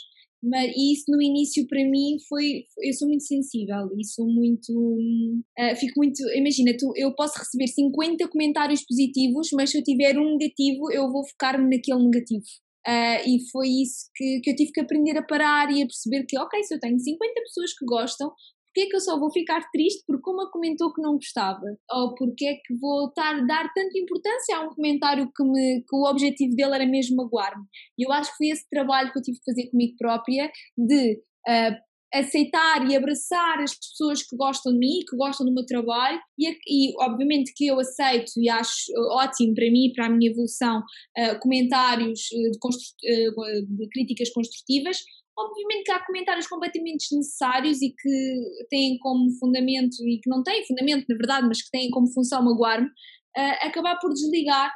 mas 0.43 0.71
isso 0.75 1.05
no 1.07 1.21
início 1.21 1.67
para 1.67 1.83
mim 1.83 2.17
foi 2.27 2.65
eu 2.79 2.93
sou 2.93 3.07
muito 3.07 3.23
sensível 3.23 3.89
e 3.97 4.05
sou 4.05 4.25
muito 4.27 4.71
uh, 4.73 5.75
fico 5.79 5.93
muito 5.97 6.19
imagina 6.35 6.75
tu 6.77 6.91
eu 6.95 7.13
posso 7.15 7.37
receber 7.37 7.67
50 7.67 8.27
comentários 8.29 8.83
positivos 8.85 9.49
mas 9.53 9.69
se 9.69 9.77
eu 9.77 9.83
tiver 9.83 10.17
um 10.17 10.37
negativo 10.37 10.91
eu 10.91 11.11
vou 11.11 11.27
focar-me 11.27 11.75
naquele 11.75 12.03
negativo. 12.03 12.43
Uh, 12.87 13.21
e 13.29 13.37
foi 13.51 13.67
isso 13.67 14.09
que, 14.15 14.39
que 14.41 14.49
eu 14.49 14.55
tive 14.55 14.71
que 14.71 14.81
aprender 14.81 15.15
a 15.15 15.21
parar 15.21 15.71
e 15.71 15.83
a 15.83 15.85
perceber 15.85 16.25
que 16.27 16.35
ok 16.39 16.63
se 16.63 16.73
eu 16.73 16.79
tenho 16.79 16.97
50 16.97 17.41
pessoas 17.41 17.77
que 17.77 17.85
gostam 17.85 18.31
porque 18.71 18.81
é 18.81 18.85
que 18.87 18.95
eu 18.95 19.01
só 19.01 19.19
vou 19.19 19.29
ficar 19.31 19.61
triste 19.69 20.03
porque 20.07 20.29
uma 20.29 20.49
comentou 20.49 20.93
que 20.93 21.01
não 21.01 21.15
gostava? 21.15 21.65
Ou 21.91 22.15
porque 22.15 22.45
é 22.45 22.53
que 22.55 22.73
vou 22.79 23.09
estar 23.09 23.45
dar 23.45 23.69
tanta 23.73 23.99
importância 23.99 24.57
a 24.57 24.61
um 24.61 24.69
comentário 24.69 25.29
que, 25.35 25.43
me, 25.43 25.81
que 25.81 25.95
o 25.95 26.09
objetivo 26.09 26.55
dele 26.55 26.75
era 26.75 26.85
mesmo 26.85 27.17
magoar-me? 27.17 27.65
E 27.99 28.07
eu 28.07 28.11
acho 28.13 28.31
que 28.31 28.37
foi 28.37 28.47
esse 28.47 28.67
trabalho 28.69 29.11
que 29.11 29.19
eu 29.19 29.23
tive 29.23 29.37
que 29.39 29.51
fazer 29.51 29.69
comigo 29.69 29.95
própria 29.97 30.49
de 30.77 31.21
uh, 31.47 31.75
aceitar 32.13 32.89
e 32.89 32.95
abraçar 32.95 33.59
as 33.61 33.73
pessoas 33.73 34.23
que 34.23 34.35
gostam 34.37 34.71
de 34.71 34.79
mim, 34.79 34.99
que 35.09 35.17
gostam 35.17 35.45
do 35.45 35.53
meu 35.53 35.65
trabalho 35.65 36.19
e, 36.37 36.49
e 36.49 36.93
obviamente 36.99 37.53
que 37.55 37.67
eu 37.67 37.79
aceito 37.79 38.31
e 38.37 38.49
acho 38.49 38.91
ótimo 39.11 39.53
para 39.53 39.69
mim, 39.69 39.91
para 39.93 40.05
a 40.05 40.09
minha 40.09 40.31
evolução, 40.31 40.79
uh, 40.79 41.39
comentários 41.41 42.19
de, 42.29 42.57
uh, 42.57 43.65
de 43.67 43.89
críticas 43.89 44.29
construtivas, 44.29 44.97
Obviamente 45.37 45.83
que 45.85 45.91
há 45.91 46.05
comentários 46.05 46.47
completamente 46.47 47.07
desnecessários 47.09 47.81
e 47.81 47.89
que 47.89 48.67
têm 48.69 48.97
como 48.99 49.29
fundamento, 49.39 49.95
e 50.05 50.19
que 50.19 50.29
não 50.29 50.43
têm 50.43 50.65
fundamento 50.65 51.05
na 51.07 51.15
verdade, 51.15 51.47
mas 51.47 51.61
que 51.61 51.71
têm 51.71 51.89
como 51.89 52.11
função 52.11 52.43
magoar-me, 52.43 52.87
uh, 52.87 53.67
acabar 53.67 53.97
por 53.99 54.13
desligar, 54.13 54.71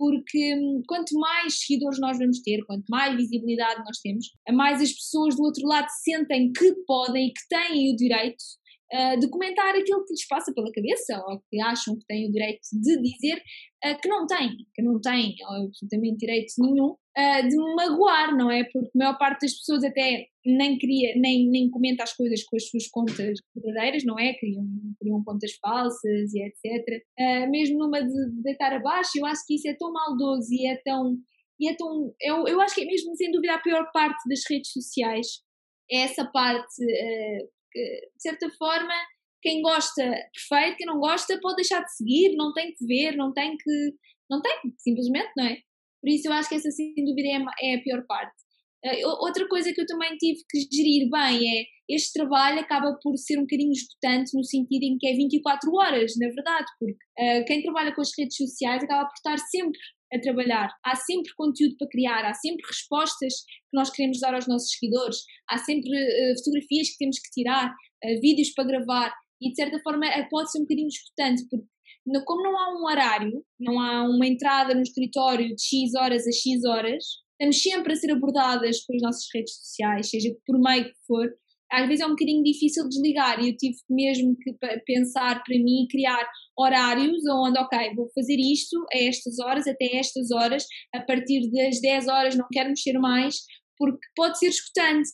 porque 0.00 0.54
um, 0.54 0.82
quanto 0.88 1.12
mais 1.18 1.60
seguidores 1.60 2.00
nós 2.00 2.18
vamos 2.18 2.40
ter, 2.40 2.64
quanto 2.64 2.84
mais 2.88 3.14
visibilidade 3.14 3.84
nós 3.84 3.98
temos, 4.02 4.26
a 4.48 4.52
mais 4.52 4.80
as 4.80 4.92
pessoas 4.92 5.36
do 5.36 5.42
outro 5.42 5.66
lado 5.66 5.88
sentem 6.02 6.50
que 6.52 6.72
podem 6.86 7.28
e 7.28 7.32
que 7.32 7.48
têm 7.48 7.92
o 7.92 7.96
direito 7.96 8.42
uh, 8.94 9.20
de 9.20 9.28
comentar 9.28 9.74
aquilo 9.74 10.04
que 10.04 10.12
lhes 10.12 10.26
passa 10.26 10.52
pela 10.54 10.72
cabeça 10.72 11.22
ou 11.28 11.40
que 11.48 11.60
acham 11.60 11.98
que 11.98 12.06
têm 12.06 12.28
o 12.28 12.32
direito 12.32 12.60
de 12.72 13.02
dizer 13.02 13.42
uh, 13.84 14.00
que 14.00 14.08
não 14.08 14.26
têm, 14.26 14.56
que 14.74 14.82
não 14.82 15.00
têm 15.00 15.34
absolutamente 15.42 16.16
direito 16.16 16.52
nenhum 16.58 16.96
uh, 17.16 17.48
de 17.48 17.56
me 17.56 17.74
magoar, 17.74 18.36
não 18.36 18.50
é? 18.50 18.64
Porque 18.64 18.90
a 18.94 18.98
maior 18.98 19.18
parte 19.18 19.42
das 19.42 19.54
pessoas 19.54 19.84
até 19.84 20.26
nem 20.44 20.78
queria, 20.78 21.14
nem, 21.16 21.48
nem 21.48 21.70
comenta 21.70 22.02
as 22.02 22.14
coisas 22.14 22.42
com 22.44 22.56
as 22.56 22.68
suas 22.68 22.88
contas 22.88 23.38
verdadeiras, 23.54 24.04
não 24.04 24.18
é? 24.18 24.34
Criam, 24.34 24.64
criam 24.98 25.22
contas 25.24 25.52
falsas 25.60 26.32
e 26.34 26.42
etc. 26.42 27.50
mesmo 27.50 27.78
numa 27.78 28.02
de, 28.02 28.30
de 28.30 28.42
deitar 28.42 28.72
abaixo, 28.72 29.10
eu 29.16 29.26
acho 29.26 29.44
que 29.46 29.54
isso 29.54 29.68
é 29.68 29.74
tão 29.74 29.92
maldoso 29.92 30.48
e 30.52 30.66
é 30.66 30.76
tão 30.84 31.16
e 31.58 31.68
é 31.68 31.76
tão, 31.76 32.14
eu, 32.22 32.46
eu 32.48 32.58
acho 32.62 32.74
que 32.74 32.80
é 32.80 32.86
mesmo 32.86 33.14
sem 33.14 33.30
dúvida 33.30 33.52
a 33.52 33.58
pior 33.58 33.90
parte 33.92 34.26
das 34.26 34.40
redes 34.50 34.72
sociais 34.72 35.26
é 35.90 36.02
essa 36.02 36.24
parte 36.24 36.82
uh, 36.82 37.48
que, 37.72 38.10
de 38.16 38.22
certa 38.22 38.48
forma, 38.50 38.94
quem 39.42 39.60
gosta, 39.60 40.02
perfeito, 40.02 40.76
quem 40.76 40.86
não 40.86 40.98
gosta, 40.98 41.38
pode 41.40 41.56
deixar 41.56 41.82
de 41.82 41.94
seguir, 41.94 42.36
não 42.36 42.52
tem 42.52 42.72
que 42.72 42.86
ver, 42.86 43.16
não 43.16 43.32
tem 43.32 43.56
que. 43.56 43.94
Não 44.30 44.40
tem, 44.40 44.52
simplesmente, 44.78 45.30
não 45.36 45.44
é? 45.44 45.58
Por 46.00 46.10
isso 46.10 46.28
eu 46.28 46.32
acho 46.32 46.48
que 46.48 46.54
essa, 46.54 46.70
sem 46.70 46.94
dúvida, 47.04 47.28
é, 47.28 47.70
é 47.70 47.76
a 47.76 47.82
pior 47.82 48.04
parte. 48.06 48.34
Uh, 48.84 49.06
outra 49.22 49.46
coisa 49.46 49.72
que 49.74 49.80
eu 49.80 49.86
também 49.86 50.16
tive 50.16 50.40
que 50.48 50.58
gerir 50.74 51.10
bem 51.10 51.60
é 51.60 51.64
este 51.86 52.14
trabalho 52.14 52.60
acaba 52.60 52.96
por 53.02 53.16
ser 53.18 53.36
um 53.36 53.42
bocadinho 53.42 53.72
esgotante 53.72 54.30
no 54.34 54.42
sentido 54.42 54.84
em 54.84 54.96
que 54.96 55.06
é 55.06 55.12
24 55.12 55.70
horas, 55.74 56.12
na 56.18 56.28
verdade, 56.28 56.66
porque 56.78 56.94
uh, 56.94 57.44
quem 57.46 57.62
trabalha 57.62 57.94
com 57.94 58.00
as 58.00 58.10
redes 58.16 58.36
sociais 58.36 58.82
acaba 58.82 59.06
por 59.06 59.14
estar 59.14 59.38
sempre 59.38 59.78
a 60.12 60.18
trabalhar. 60.18 60.70
Há 60.84 60.96
sempre 60.96 61.30
conteúdo 61.36 61.76
para 61.78 61.88
criar, 61.88 62.24
há 62.24 62.32
sempre 62.32 62.66
respostas 62.66 63.34
que 63.44 63.76
nós 63.76 63.90
queremos 63.90 64.18
dar 64.20 64.34
aos 64.34 64.48
nossos 64.48 64.70
seguidores, 64.72 65.18
há 65.48 65.58
sempre 65.58 65.90
uh, 65.90 66.38
fotografias 66.38 66.90
que 66.90 66.98
temos 66.98 67.18
que 67.18 67.30
tirar, 67.32 67.68
uh, 67.68 68.20
vídeos 68.20 68.50
para 68.54 68.64
gravar 68.64 69.12
e 69.42 69.50
de 69.50 69.56
certa 69.56 69.78
forma 69.80 70.06
pode 70.30 70.52
ser 70.52 70.58
um 70.58 70.62
bocadinho 70.62 70.88
escutante 70.88 71.46
porque 71.50 71.66
como 72.24 72.42
não 72.42 72.58
há 72.58 72.74
um 72.74 72.84
horário, 72.84 73.44
não 73.58 73.80
há 73.80 74.02
uma 74.02 74.26
entrada 74.26 74.74
no 74.74 74.82
escritório 74.82 75.54
de 75.54 75.62
X 75.62 75.94
horas 75.94 76.26
a 76.26 76.32
X 76.32 76.64
horas, 76.64 77.04
estamos 77.32 77.62
sempre 77.62 77.92
a 77.92 77.96
ser 77.96 78.12
abordadas 78.12 78.84
pelas 78.84 79.02
nossas 79.02 79.24
redes 79.34 79.54
sociais, 79.54 80.10
seja 80.10 80.34
por 80.46 80.58
meio 80.58 80.84
que 80.84 81.06
for, 81.06 81.30
às 81.72 81.86
vezes 81.86 82.00
é 82.00 82.06
um 82.06 82.10
bocadinho 82.10 82.42
difícil 82.42 82.88
desligar 82.88 83.40
e 83.40 83.50
eu 83.50 83.56
tive 83.56 83.76
mesmo 83.88 84.36
que 84.36 84.52
pensar 84.84 85.42
para 85.42 85.56
mim, 85.56 85.86
criar 85.88 86.28
horários 86.58 87.22
onde, 87.30 87.58
ok, 87.58 87.94
vou 87.94 88.10
fazer 88.12 88.36
isto 88.36 88.76
a 88.92 88.98
estas 88.98 89.38
horas, 89.38 89.66
até 89.68 89.96
estas 89.96 90.30
horas, 90.32 90.64
a 90.92 91.00
partir 91.00 91.48
das 91.50 91.80
10 91.80 92.08
horas 92.08 92.36
não 92.36 92.46
quero 92.52 92.70
mexer 92.70 92.98
mais, 92.98 93.36
porque 93.78 94.00
pode 94.16 94.38
ser 94.38 94.48
escutante. 94.48 95.10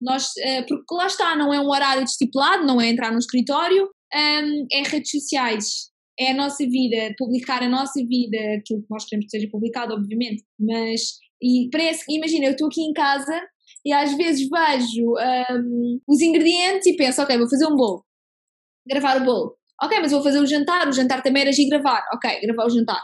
Nós, 0.00 0.28
eh, 0.38 0.62
porque 0.64 0.94
lá 0.94 1.06
está, 1.06 1.34
não 1.34 1.52
é 1.52 1.58
um 1.58 1.70
horário 1.70 2.04
estipulado, 2.04 2.66
não 2.66 2.78
é 2.78 2.90
entrar 2.90 3.10
no 3.10 3.18
escritório, 3.18 3.88
é 4.12 4.82
redes 4.82 5.10
sociais, 5.10 5.90
é 6.18 6.30
a 6.30 6.34
nossa 6.34 6.64
vida, 6.66 7.14
publicar 7.18 7.62
a 7.62 7.68
nossa 7.68 8.00
vida, 8.04 8.38
aquilo 8.58 8.82
que 8.82 8.90
nós 8.90 9.04
queremos 9.04 9.26
que 9.26 9.30
seja 9.30 9.48
publicado, 9.50 9.94
obviamente, 9.94 10.44
mas 10.58 11.18
e 11.42 11.68
parece, 11.70 12.04
imagina, 12.08 12.46
eu 12.46 12.52
estou 12.52 12.68
aqui 12.68 12.82
em 12.82 12.92
casa 12.92 13.40
e 13.84 13.92
às 13.92 14.16
vezes 14.16 14.48
vejo 14.48 15.14
um, 15.52 16.00
os 16.08 16.20
ingredientes 16.20 16.86
e 16.86 16.96
penso, 16.96 17.22
ok, 17.22 17.36
vou 17.36 17.48
fazer 17.48 17.66
um 17.66 17.76
bolo, 17.76 18.04
gravar 18.86 19.20
o 19.20 19.24
bolo. 19.24 19.56
Ok, 19.82 19.98
mas 20.00 20.10
vou 20.10 20.22
fazer 20.22 20.40
o 20.40 20.46
jantar, 20.46 20.88
o 20.88 20.92
jantar 20.92 21.22
também 21.22 21.42
era 21.42 21.50
de 21.50 21.68
gravar. 21.68 22.02
Ok, 22.14 22.40
gravar 22.40 22.64
o 22.64 22.70
jantar. 22.70 23.02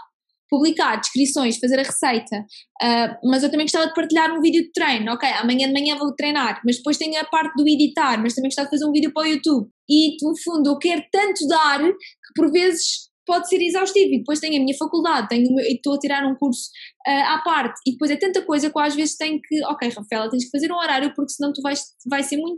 Publicar, 0.53 1.01
descrições, 1.01 1.59
fazer 1.59 1.79
a 1.79 1.83
receita. 1.83 2.37
Uh, 2.83 3.31
mas 3.31 3.43
eu 3.43 3.51
também 3.51 3.65
gostava 3.65 3.87
de 3.87 3.95
partilhar 3.95 4.31
um 4.37 4.41
vídeo 4.43 4.63
de 4.63 4.73
treino. 4.73 5.13
Ok, 5.13 5.27
amanhã 5.29 5.67
de 5.67 5.73
manhã 5.73 5.97
vou 5.97 6.15
treinar, 6.15 6.61
mas 6.65 6.77
depois 6.77 6.99
tenho 6.99 7.19
a 7.19 7.25
parte 7.25 7.55
do 7.57 7.67
editar, 7.67 8.21
mas 8.21 8.35
também 8.35 8.51
gostava 8.51 8.69
de 8.69 8.77
fazer 8.77 8.85
um 8.85 8.93
vídeo 8.93 9.13
para 9.15 9.23
o 9.23 9.27
YouTube. 9.27 9.69
E 9.89 10.17
no 10.23 10.35
fundo 10.45 10.69
eu 10.69 10.79
quero 10.79 11.03
tanto 11.11 11.47
dar 11.49 11.81
que 11.81 12.33
por 12.37 12.53
vezes 12.53 13.11
pode 13.27 13.49
ser 13.49 13.61
exaustivo. 13.63 14.15
E 14.15 14.19
depois 14.19 14.41
tenho 14.41 14.61
a 14.61 14.65
minha 14.65 14.77
faculdade, 14.77 15.29
tenho, 15.29 15.47
estou 15.61 15.95
a 15.95 15.99
tirar 15.99 16.25
um 16.27 16.35
curso 16.37 16.69
uh, 17.07 17.35
à 17.35 17.39
parte, 17.45 17.81
e 17.87 17.93
depois 17.93 18.11
é 18.11 18.17
tanta 18.17 18.43
coisa 18.45 18.71
que 18.71 18.81
às 18.81 18.95
vezes 18.95 19.17
tenho 19.17 19.41
que, 19.41 19.65
ok, 19.65 19.89
Rafaela, 19.89 20.31
tens 20.31 20.45
que 20.45 20.51
fazer 20.51 20.71
um 20.73 20.77
horário 20.77 21.13
porque 21.15 21.33
senão 21.33 21.53
tu 21.53 21.63
vais, 21.63 21.83
vai 22.09 22.23
ser 22.23 22.37
muito 22.37 22.57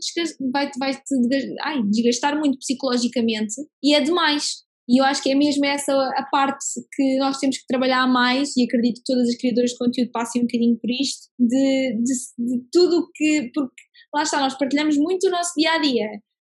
vai, 0.52 0.70
vai 0.78 0.94
te 0.94 1.14
ai, 1.62 1.82
desgastar 1.90 2.38
muito 2.38 2.58
psicologicamente 2.58 3.54
e 3.82 3.94
é 3.94 4.00
demais. 4.00 4.63
E 4.88 5.00
eu 5.00 5.04
acho 5.04 5.22
que 5.22 5.30
é 5.30 5.34
mesmo 5.34 5.64
essa 5.64 5.92
a 5.92 6.26
parte 6.30 6.64
que 6.94 7.16
nós 7.18 7.38
temos 7.38 7.56
que 7.56 7.66
trabalhar 7.66 8.06
mais, 8.06 8.54
e 8.56 8.64
acredito 8.64 8.98
que 8.98 9.12
todas 9.12 9.28
as 9.28 9.36
criadoras 9.36 9.70
de 9.70 9.78
conteúdo 9.78 10.10
passem 10.12 10.42
um 10.42 10.44
bocadinho 10.44 10.78
por 10.78 10.90
isto, 10.90 11.30
de, 11.38 11.96
de, 12.02 12.12
de 12.38 12.64
tudo 12.70 13.08
que. 13.14 13.50
Porque 13.54 13.82
lá 14.14 14.22
está, 14.22 14.40
nós 14.40 14.58
partilhamos 14.58 14.96
muito 14.96 15.26
o 15.26 15.30
nosso 15.30 15.52
dia 15.56 15.72
a 15.72 15.78
dia 15.78 16.08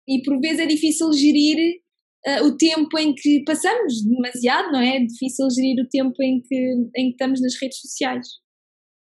e 0.07 0.21
por 0.23 0.39
vezes 0.39 0.59
é 0.59 0.65
difícil 0.65 1.11
gerir 1.13 1.79
uh, 2.27 2.45
o 2.45 2.57
tempo 2.57 2.97
em 2.97 3.13
que 3.13 3.43
passamos 3.45 4.03
demasiado, 4.03 4.71
não 4.71 4.79
é? 4.79 4.97
É 4.97 5.05
difícil 5.05 5.47
gerir 5.49 5.83
o 5.83 5.89
tempo 5.89 6.21
em 6.21 6.41
que, 6.41 6.55
em 6.97 7.07
que 7.07 7.11
estamos 7.11 7.41
nas 7.41 7.53
redes 7.61 7.79
sociais. 7.79 8.27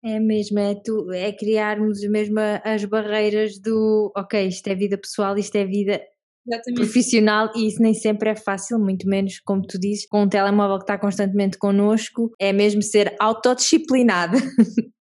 É 0.05 0.21
mesmo, 0.21 0.59
é, 0.59 0.75
tu, 0.75 1.11
é 1.13 1.33
criarmos 1.33 1.99
mesmo 2.11 2.39
as 2.63 2.85
barreiras 2.85 3.59
do 3.59 4.13
ok, 4.15 4.47
isto 4.47 4.69
é 4.69 4.75
vida 4.75 4.99
pessoal, 4.99 5.39
isto 5.39 5.57
é 5.57 5.65
vida 5.65 5.99
Exatamente. 6.47 6.75
profissional 6.75 7.51
e 7.57 7.67
isso 7.67 7.81
nem 7.81 7.95
sempre 7.95 8.31
é 8.31 8.37
fácil, 8.37 8.79
muito 8.79 9.09
menos, 9.09 9.41
como 9.41 9.63
tu 9.63 9.79
dizes, 9.79 10.07
com 10.07 10.23
um 10.23 10.29
telemóvel 10.29 10.77
que 10.77 10.85
está 10.85 10.99
constantemente 10.99 11.57
connosco, 11.57 12.31
é 12.39 12.53
mesmo 12.53 12.83
ser 12.83 13.15
autodisciplinado. 13.19 14.37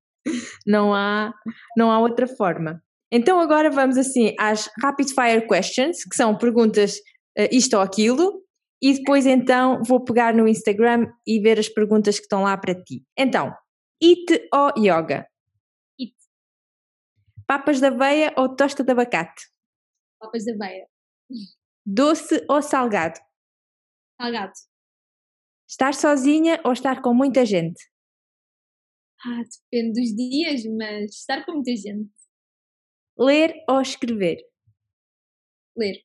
não, 0.66 0.94
há, 0.94 1.32
não 1.76 1.90
há 1.90 1.98
outra 1.98 2.26
forma. 2.26 2.82
Então 3.10 3.40
agora 3.40 3.70
vamos 3.70 3.96
assim 3.96 4.34
às 4.38 4.68
rapid 4.82 5.08
fire 5.08 5.46
questions, 5.48 6.04
que 6.04 6.14
são 6.14 6.36
perguntas 6.36 6.96
uh, 7.38 7.48
isto 7.50 7.74
ou 7.74 7.82
aquilo, 7.82 8.42
e 8.82 8.94
depois 8.94 9.26
então 9.26 9.82
vou 9.82 10.04
pegar 10.04 10.34
no 10.34 10.46
Instagram 10.46 11.06
e 11.26 11.40
ver 11.40 11.58
as 11.58 11.68
perguntas 11.68 12.16
que 12.16 12.24
estão 12.24 12.42
lá 12.42 12.56
para 12.56 12.74
ti. 12.74 13.02
Então, 13.18 13.52
IT 14.02 14.48
ou 14.54 14.72
yoga? 14.78 15.26
IT. 15.98 16.14
Papas 17.46 17.80
da 17.80 17.88
aveia 17.88 18.32
ou 18.36 18.54
tosta 18.54 18.84
de 18.84 18.92
abacate? 18.92 19.48
Papas 20.20 20.44
da 20.44 20.52
aveia. 20.54 20.86
Doce 21.84 22.44
ou 22.48 22.62
salgado? 22.62 23.18
Salgado. 24.20 24.52
Estar 25.68 25.94
sozinha 25.94 26.60
ou 26.64 26.72
estar 26.72 27.00
com 27.00 27.14
muita 27.14 27.46
gente? 27.46 27.80
Ah, 29.24 29.42
depende 29.70 30.00
dos 30.00 30.16
dias, 30.16 30.62
mas 30.76 31.10
estar 31.14 31.44
com 31.44 31.52
muita 31.52 31.76
gente. 31.76 32.10
Ler 33.18 33.54
ou 33.68 33.80
escrever? 33.80 34.38
Ler. 35.76 36.02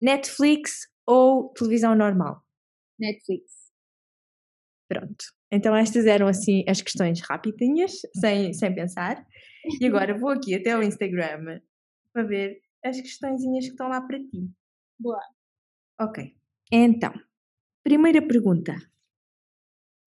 Netflix 0.00 0.88
ou 1.06 1.52
televisão 1.52 1.94
normal? 1.94 2.42
Netflix. 2.98 3.70
Pronto. 4.88 5.24
Então 5.50 5.74
estas 5.74 6.06
eram 6.06 6.26
assim 6.26 6.64
as 6.68 6.80
questões 6.80 7.20
rapidinhas, 7.20 7.92
sem, 8.20 8.52
sem 8.52 8.74
pensar. 8.74 9.24
E 9.80 9.86
agora 9.86 10.18
vou 10.18 10.30
aqui 10.30 10.54
até 10.54 10.76
o 10.76 10.82
Instagram 10.82 11.60
para 12.12 12.22
ver 12.24 12.63
as 12.84 13.00
questõezinhas 13.00 13.64
que 13.64 13.70
estão 13.72 13.88
lá 13.88 14.00
para 14.00 14.18
ti. 14.18 14.50
Boa. 14.98 15.20
Ok. 16.00 16.36
Então, 16.70 17.12
primeira 17.82 18.20
pergunta. 18.20 18.74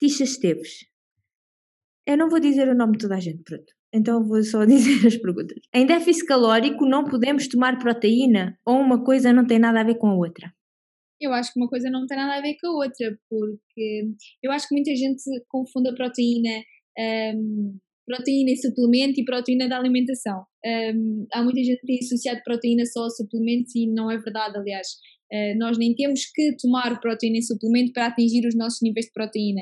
Tisha 0.00 0.24
Esteves. 0.24 0.86
Eu 2.06 2.16
não 2.16 2.28
vou 2.28 2.40
dizer 2.40 2.68
o 2.68 2.74
nome 2.74 2.92
de 2.92 2.98
toda 3.00 3.16
a 3.16 3.20
gente, 3.20 3.42
pronto. 3.42 3.72
Então 3.92 4.26
vou 4.26 4.42
só 4.42 4.64
dizer 4.66 5.06
as 5.06 5.16
perguntas. 5.16 5.58
Em 5.74 5.86
déficit 5.86 6.26
calórico 6.26 6.86
não 6.86 7.04
podemos 7.04 7.48
tomar 7.48 7.78
proteína 7.78 8.58
ou 8.64 8.78
uma 8.80 9.04
coisa 9.04 9.32
não 9.32 9.46
tem 9.46 9.58
nada 9.58 9.80
a 9.80 9.84
ver 9.84 9.96
com 9.96 10.08
a 10.08 10.14
outra? 10.14 10.52
Eu 11.20 11.32
acho 11.32 11.52
que 11.52 11.58
uma 11.58 11.68
coisa 11.68 11.90
não 11.90 12.06
tem 12.06 12.16
nada 12.16 12.38
a 12.38 12.40
ver 12.40 12.56
com 12.60 12.68
a 12.68 12.84
outra, 12.84 13.18
porque 13.28 14.12
eu 14.40 14.52
acho 14.52 14.68
que 14.68 14.74
muita 14.74 14.94
gente 14.94 15.22
confunde 15.48 15.90
a 15.90 15.94
proteína, 15.94 16.62
um, 17.34 17.76
proteína 18.08 18.50
e 18.50 18.56
suplemento 18.56 19.20
e 19.20 19.24
proteína 19.24 19.68
da 19.68 19.78
alimentação. 19.78 20.42
Um, 20.64 21.26
há 21.32 21.44
muita 21.44 21.62
gente 21.62 21.80
que 21.80 21.86
tem 21.86 21.98
associado 21.98 22.40
proteína 22.42 22.86
só 22.86 23.04
a 23.04 23.10
suplementos 23.10 23.76
e 23.76 23.86
não 23.86 24.10
é 24.10 24.16
verdade, 24.16 24.56
aliás. 24.56 24.88
Uh, 25.30 25.58
nós 25.58 25.76
nem 25.76 25.94
temos 25.94 26.24
que 26.34 26.56
tomar 26.56 26.98
proteína 27.00 27.36
e 27.36 27.42
suplemento 27.42 27.92
para 27.92 28.06
atingir 28.06 28.46
os 28.48 28.56
nossos 28.56 28.80
níveis 28.80 29.06
de 29.06 29.12
proteína 29.12 29.60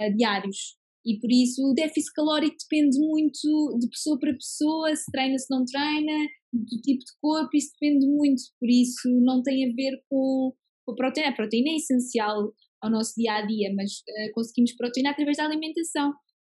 uh, 0.00 0.16
diários. 0.16 0.76
E 1.04 1.18
por 1.18 1.30
isso 1.30 1.60
o 1.62 1.74
déficit 1.74 2.12
calórico 2.14 2.56
depende 2.70 2.98
muito 2.98 3.76
de 3.78 3.88
pessoa 3.88 4.18
para 4.18 4.32
pessoa, 4.32 4.94
se 4.94 5.10
treina, 5.10 5.36
se 5.36 5.46
não 5.50 5.64
treina, 5.64 6.12
do 6.52 6.80
tipo 6.80 7.00
de 7.00 7.12
corpo, 7.20 7.50
isso 7.54 7.72
depende 7.78 8.06
muito. 8.06 8.42
Por 8.60 8.70
isso 8.70 9.08
não 9.20 9.42
tem 9.42 9.68
a 9.68 9.74
ver 9.74 10.00
com, 10.08 10.54
com 10.86 10.92
a 10.92 10.94
proteína. 10.94 11.30
A 11.30 11.34
proteína 11.36 11.70
é 11.72 11.76
essencial 11.76 12.54
ao 12.80 12.90
nosso 12.90 13.14
dia 13.16 13.34
a 13.34 13.46
dia, 13.46 13.74
mas 13.74 13.90
uh, 13.90 14.32
conseguimos 14.32 14.72
proteína 14.76 15.10
através 15.10 15.36
da 15.36 15.44
alimentação. 15.44 16.12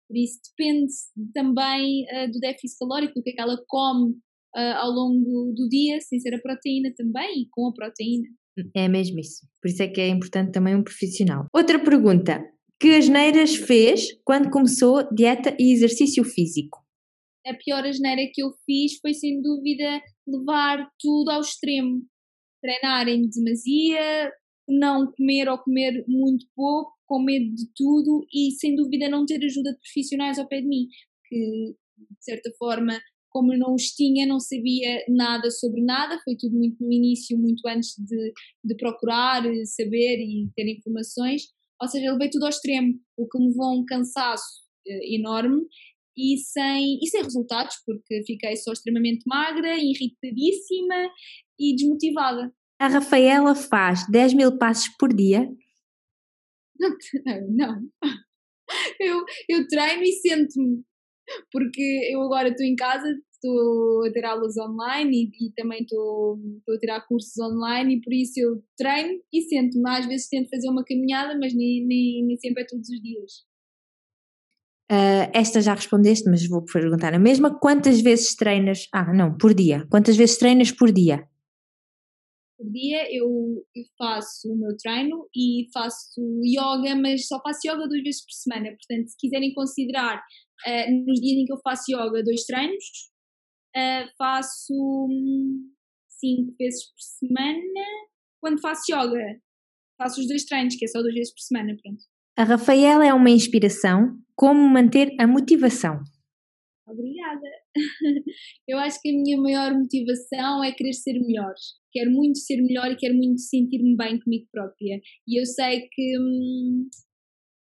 Por 0.09 0.17
isso 0.17 0.39
depende 0.57 0.91
também 1.35 2.03
uh, 2.05 2.31
do 2.31 2.39
déficit 2.39 2.79
calórico, 2.79 3.13
do 3.13 3.21
que 3.21 3.29
é 3.29 3.33
que 3.33 3.41
ela 3.41 3.63
come 3.67 4.13
uh, 4.55 4.75
ao 4.77 4.89
longo 4.89 5.53
do 5.53 5.69
dia, 5.69 6.01
sem 6.01 6.19
ser 6.19 6.33
a 6.33 6.41
proteína 6.41 6.91
também, 6.97 7.43
e 7.43 7.47
com 7.51 7.67
a 7.67 7.73
proteína. 7.73 8.27
É 8.75 8.87
mesmo 8.87 9.19
isso. 9.19 9.45
Por 9.61 9.69
isso 9.69 9.83
é 9.83 9.87
que 9.87 10.01
é 10.01 10.07
importante 10.07 10.51
também 10.51 10.75
um 10.75 10.83
profissional. 10.83 11.45
Outra 11.53 11.77
pergunta. 11.77 12.43
Que 12.81 12.95
asneiras 12.95 13.55
fez 13.55 14.07
quando 14.23 14.49
começou 14.49 15.07
dieta 15.13 15.55
e 15.59 15.73
exercício 15.73 16.23
físico? 16.23 16.79
A 17.45 17.53
pior 17.53 17.85
asneira 17.85 18.21
que 18.33 18.41
eu 18.41 18.51
fiz 18.65 18.97
foi, 19.01 19.13
sem 19.13 19.41
dúvida, 19.41 20.01
levar 20.27 20.89
tudo 20.99 21.29
ao 21.29 21.41
extremo. 21.41 22.01
Treinar 22.61 23.07
em 23.07 23.29
demasia, 23.29 24.31
não 24.67 25.11
comer 25.11 25.49
ou 25.49 25.57
comer 25.57 26.03
muito 26.07 26.45
pouco, 26.55 26.91
com 27.09 27.23
medo 27.23 27.55
de 27.55 27.65
tudo 27.75 28.23
e, 28.31 28.51
sem 28.51 28.75
dúvida, 28.75 29.09
não 29.09 29.25
ter 29.25 29.43
ajuda 29.43 29.71
de 29.73 29.79
profissionais 29.79 30.37
ao 30.37 30.47
pé 30.47 30.61
de 30.61 30.67
mim, 30.67 30.87
que, 31.27 31.75
de 31.97 32.23
certa 32.23 32.51
forma, 32.59 33.01
como 33.31 33.51
eu 33.51 33.57
não 33.57 33.73
os 33.73 33.87
tinha, 33.95 34.27
não 34.27 34.39
sabia 34.39 35.03
nada 35.09 35.49
sobre 35.49 35.81
nada, 35.81 36.19
foi 36.23 36.35
tudo 36.37 36.55
muito 36.55 36.77
no 36.79 36.93
início, 36.93 37.35
muito 37.35 37.67
antes 37.67 37.95
de, 37.97 38.33
de 38.63 38.75
procurar, 38.75 39.41
saber 39.65 40.19
e 40.19 40.49
ter 40.55 40.71
informações, 40.71 41.47
ou 41.81 41.87
seja, 41.87 42.05
eu 42.05 42.13
levei 42.13 42.29
tudo 42.29 42.43
ao 42.43 42.49
extremo, 42.49 42.93
o 43.17 43.27
que 43.27 43.39
me 43.39 43.47
levou 43.47 43.65
a 43.65 43.73
um 43.73 43.85
cansaço 43.85 44.61
uh, 44.87 45.15
enorme 45.15 45.63
e 46.15 46.37
sem, 46.37 46.99
e 47.01 47.07
sem 47.07 47.23
resultados, 47.23 47.75
porque 47.85 48.23
fiquei 48.23 48.55
só 48.55 48.71
extremamente 48.71 49.23
magra, 49.25 49.77
irritadíssima 49.77 51.09
e 51.59 51.75
desmotivada. 51.75 52.53
A 52.79 52.87
Rafaela 52.87 53.55
faz 53.55 54.05
10 54.09 54.33
mil 54.35 54.57
passos 54.57 54.89
por 54.99 55.11
dia? 55.13 55.49
Não. 57.49 57.81
Eu, 58.99 59.23
eu 59.49 59.67
treino 59.67 60.03
e 60.03 60.13
sento-me, 60.13 60.83
porque 61.51 61.81
eu 62.11 62.21
agora 62.21 62.49
estou 62.49 62.65
em 62.65 62.75
casa, 62.75 63.07
estou 63.33 64.05
a 64.05 64.11
ter 64.11 64.25
aulas 64.25 64.57
online 64.57 65.31
e, 65.31 65.47
e 65.47 65.51
também 65.53 65.81
estou, 65.81 66.37
estou 66.59 66.75
a 66.75 66.79
tirar 66.79 67.07
cursos 67.07 67.37
online 67.39 67.95
e 67.95 68.01
por 68.01 68.13
isso 68.13 68.39
eu 68.39 68.63
treino 68.77 69.19
e 69.33 69.41
sento-me. 69.41 69.89
Às 69.89 70.05
vezes 70.05 70.29
tento 70.29 70.49
fazer 70.49 70.69
uma 70.69 70.83
caminhada, 70.83 71.37
mas 71.39 71.53
nem, 71.55 71.85
nem, 71.85 72.25
nem 72.25 72.37
sempre 72.37 72.63
é 72.63 72.65
todos 72.67 72.87
os 72.89 73.01
dias. 73.01 73.49
Uh, 74.91 75.29
esta 75.33 75.61
já 75.61 75.75
respondeste, 75.75 76.27
mas 76.27 76.47
vou 76.47 76.63
perguntar 76.63 77.13
a 77.13 77.19
mesma. 77.19 77.57
Quantas 77.59 78.01
vezes 78.01 78.35
treinas? 78.35 78.87
Ah, 78.91 79.13
não, 79.13 79.37
por 79.37 79.53
dia. 79.53 79.85
Quantas 79.89 80.17
vezes 80.17 80.37
treinas 80.37 80.71
por 80.71 80.91
dia? 80.91 81.27
Por 82.59 82.69
dia 82.71 83.07
eu 83.09 83.29
faço 83.97 84.51
o 84.51 84.57
meu 84.57 84.75
treino 84.77 85.29
e 85.33 85.67
faço 85.73 86.21
yoga, 86.43 86.93
mas 86.95 87.25
só 87.25 87.39
faço 87.41 87.61
yoga 87.65 87.87
duas 87.87 88.03
vezes 88.03 88.25
por 88.25 88.33
semana. 88.33 88.69
Portanto, 88.69 89.07
se 89.07 89.17
quiserem 89.17 89.53
considerar 89.53 90.17
uh, 90.17 91.05
nos 91.07 91.21
dias 91.21 91.37
em 91.37 91.45
que 91.45 91.53
eu 91.53 91.59
faço 91.63 91.89
yoga, 91.89 92.21
dois 92.21 92.43
treinos, 92.43 92.83
Uh, 93.75 94.09
faço 94.17 94.73
hum, 94.73 95.71
cinco 96.09 96.55
vezes 96.57 96.85
por 96.85 96.99
semana. 96.99 97.85
Quando 98.41 98.59
faço 98.59 98.91
yoga, 98.91 99.39
faço 99.97 100.21
os 100.21 100.27
dois 100.27 100.43
treinos, 100.45 100.75
que 100.75 100.85
é 100.85 100.87
só 100.87 101.01
duas 101.01 101.13
vezes 101.13 101.31
por 101.33 101.41
semana, 101.41 101.75
pronto. 101.81 102.01
A 102.37 102.43
Rafaela 102.43 103.05
é 103.05 103.13
uma 103.13 103.29
inspiração. 103.29 104.17
Como 104.35 104.59
manter 104.67 105.15
a 105.19 105.27
motivação? 105.27 106.01
Obrigada. 106.87 107.47
Eu 108.67 108.77
acho 108.79 109.01
que 109.01 109.09
a 109.09 109.13
minha 109.13 109.37
maior 109.37 109.73
motivação 109.73 110.63
é 110.63 110.71
querer 110.71 110.93
ser 110.93 111.19
melhor. 111.19 111.53
Quero 111.91 112.11
muito 112.11 112.39
ser 112.39 112.61
melhor 112.61 112.91
e 112.91 112.95
quero 112.95 113.15
muito 113.15 113.39
sentir-me 113.41 113.95
bem 113.95 114.19
comigo 114.19 114.47
própria. 114.51 115.01
E 115.27 115.39
eu 115.39 115.45
sei 115.45 115.87
que 115.91 116.19
hum, 116.19 116.87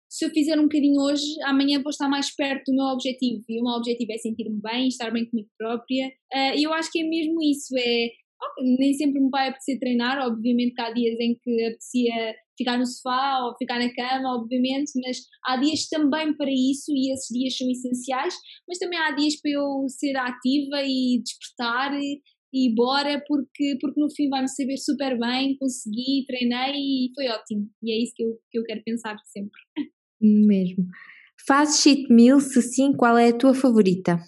se 0.10 0.26
eu 0.26 0.30
fizer 0.30 0.58
um 0.60 0.64
bocadinho 0.64 1.02
hoje, 1.02 1.26
amanhã 1.44 1.82
vou 1.82 1.90
estar 1.90 2.08
mais 2.08 2.34
perto 2.34 2.72
do 2.72 2.76
meu 2.76 2.86
objetivo. 2.86 3.44
E 3.50 3.60
o 3.60 3.64
meu 3.64 3.74
objetivo 3.74 4.14
é 4.14 4.18
sentir-me 4.18 4.62
bem, 4.62 4.88
estar 4.88 5.12
bem 5.12 5.26
comigo 5.30 5.50
própria. 5.58 6.08
Uh, 6.34 6.58
e 6.58 6.64
eu 6.64 6.74
acho 6.74 6.92
que 6.92 7.02
é 7.02 7.04
mesmo 7.04 7.42
isso: 7.42 7.76
é 7.78 8.10
nem 8.78 8.94
sempre 8.94 9.20
me 9.20 9.30
vai 9.30 9.50
apetecer 9.50 9.80
treinar, 9.80 10.26
obviamente 10.26 10.74
que 10.74 10.82
há 10.82 10.92
dias 10.92 11.20
em 11.20 11.36
que 11.36 11.66
apetecia 11.66 12.36
ficar 12.58 12.78
no 12.78 12.86
sofá 12.86 13.40
ou 13.44 13.56
ficar 13.58 13.80
na 13.80 13.94
cama, 13.94 14.36
obviamente, 14.38 14.92
mas 15.04 15.20
há 15.46 15.58
dias 15.58 15.88
também 15.88 16.36
para 16.36 16.50
isso 16.50 16.92
e 16.92 17.14
esses 17.14 17.28
dias 17.30 17.58
são 17.58 17.70
essenciais, 17.70 18.36
mas 18.68 18.78
também 18.78 19.00
há 19.00 19.12
dias 19.12 19.40
para 19.40 19.52
eu 19.52 19.86
ser 19.90 20.16
ativa 20.18 20.82
e 20.84 21.22
despertar 21.22 21.94
e, 22.00 22.22
e 22.54 22.74
bora 22.74 23.24
porque, 23.28 23.78
porque 23.80 24.00
no 24.00 24.10
fim 24.10 24.30
vai-me 24.30 24.48
saber 24.48 24.78
super 24.78 25.20
bem, 25.20 25.58
consegui, 25.58 26.26
treinei 26.28 26.74
e 26.76 27.12
foi 27.14 27.28
ótimo. 27.28 27.70
E 27.84 27.92
é 27.92 28.04
isso 28.04 28.14
que 28.16 28.24
eu, 28.24 28.40
que 28.52 28.60
eu 28.60 28.64
quero 28.64 28.82
pensar 28.84 29.16
sempre. 29.26 29.60
Mesmo. 30.22 30.86
Fazes 31.48 31.82
cheat 31.82 32.12
meal? 32.12 32.40
Se 32.40 32.62
sim, 32.62 32.94
qual 32.94 33.18
é 33.18 33.30
a 33.30 33.38
tua 33.38 33.54
favorita? 33.54 34.20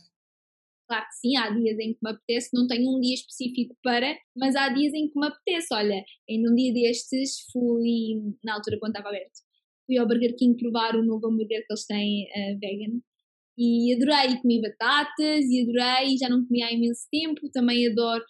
Claro 0.87 1.05
que 1.05 1.15
sim, 1.15 1.35
há 1.35 1.49
dias 1.49 1.77
em 1.79 1.93
que 1.93 1.99
me 2.01 2.11
apetece, 2.11 2.49
não 2.53 2.65
tenho 2.65 2.89
um 2.89 2.99
dia 2.99 3.13
específico 3.13 3.75
para, 3.83 4.17
mas 4.35 4.55
há 4.55 4.69
dias 4.69 4.93
em 4.93 5.09
que 5.09 5.19
me 5.19 5.27
apetece. 5.27 5.67
Olha, 5.73 6.03
em 6.29 6.49
um 6.49 6.55
dia 6.55 6.73
destes 6.73 7.45
fui, 7.51 8.21
na 8.43 8.55
altura 8.55 8.79
quando 8.79 8.95
estava 8.95 9.09
aberto, 9.09 9.39
fui 9.85 9.97
ao 9.97 10.07
Burger 10.07 10.35
King 10.37 10.57
provar 10.57 10.95
o 10.95 11.03
novo 11.03 11.27
hambúrguer 11.27 11.65
que 11.65 11.73
eles 11.73 11.85
têm 11.85 12.23
uh, 12.23 12.59
vegan 12.59 13.01
e 13.57 13.95
adorei, 13.95 14.39
comi 14.39 14.61
batatas 14.61 15.45
e 15.49 15.63
adorei, 15.63 16.15
já 16.17 16.29
não 16.29 16.45
comia 16.45 16.67
há 16.67 16.71
imenso 16.71 17.07
tempo, 17.11 17.49
também 17.51 17.87
adoro, 17.87 18.23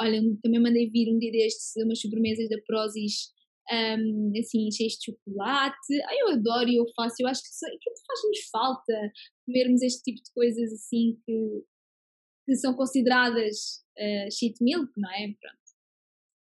olha, 0.00 0.20
também 0.42 0.60
mandei 0.60 0.90
vir 0.90 1.08
um 1.14 1.18
dia 1.18 1.30
destes 1.30 1.72
umas 1.84 2.00
sobremesas 2.00 2.48
da 2.48 2.56
Prozis 2.66 3.30
um, 3.70 4.32
assim, 4.38 4.70
cheios 4.72 4.94
de 4.94 5.12
chocolate. 5.12 6.02
Ai, 6.08 6.16
eu 6.22 6.28
adoro 6.30 6.68
e 6.68 6.76
eu 6.76 6.86
faço. 6.96 7.14
Eu 7.20 7.28
acho 7.28 7.42
que, 7.42 7.78
que 7.78 7.90
faz-nos 8.06 8.48
falta 8.50 9.12
comermos 9.46 9.82
este 9.82 10.02
tipo 10.02 10.22
de 10.22 10.32
coisas 10.34 10.72
assim 10.72 11.16
que, 11.24 11.62
que 12.52 12.60
são 12.60 12.74
consideradas 12.74 13.82
uh, 13.98 14.30
cheat 14.30 14.54
milk, 14.60 14.90
não 14.96 15.10
é? 15.10 15.26
Pronto. 15.40 15.62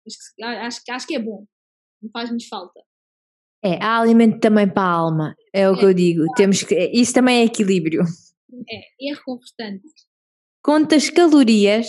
Acho, 0.06 0.58
acho, 0.66 0.80
acho 0.90 1.06
que 1.06 1.16
é 1.16 1.18
bom, 1.18 1.44
não 2.02 2.10
faz-nos 2.10 2.46
falta. 2.46 2.80
É, 3.62 3.82
há 3.82 4.00
alimento 4.00 4.38
também 4.38 4.68
para 4.68 4.82
a 4.82 4.92
alma, 4.92 5.36
é 5.52 5.68
o 5.68 5.74
é, 5.74 5.78
que 5.78 5.84
eu 5.84 5.92
digo. 5.92 6.22
Claro. 6.22 6.34
Temos 6.36 6.62
que, 6.62 6.74
isso 6.92 7.12
também 7.12 7.40
é 7.40 7.44
equilíbrio. 7.44 8.02
É, 8.70 9.10
é 9.10 9.14
reconfortante. 9.14 9.82
Contas 10.62 11.10
calorias? 11.10 11.88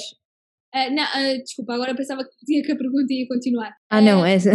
Uh, 0.75 0.93
não, 0.93 1.03
uh, 1.03 1.43
desculpa, 1.43 1.73
agora 1.73 1.95
pensava 1.95 2.23
que, 2.23 2.61
que 2.61 2.71
a 2.71 2.77
pergunta 2.77 3.13
ia 3.13 3.27
continuar. 3.27 3.75
Ah, 3.89 4.01
não, 4.01 4.25
essa. 4.25 4.51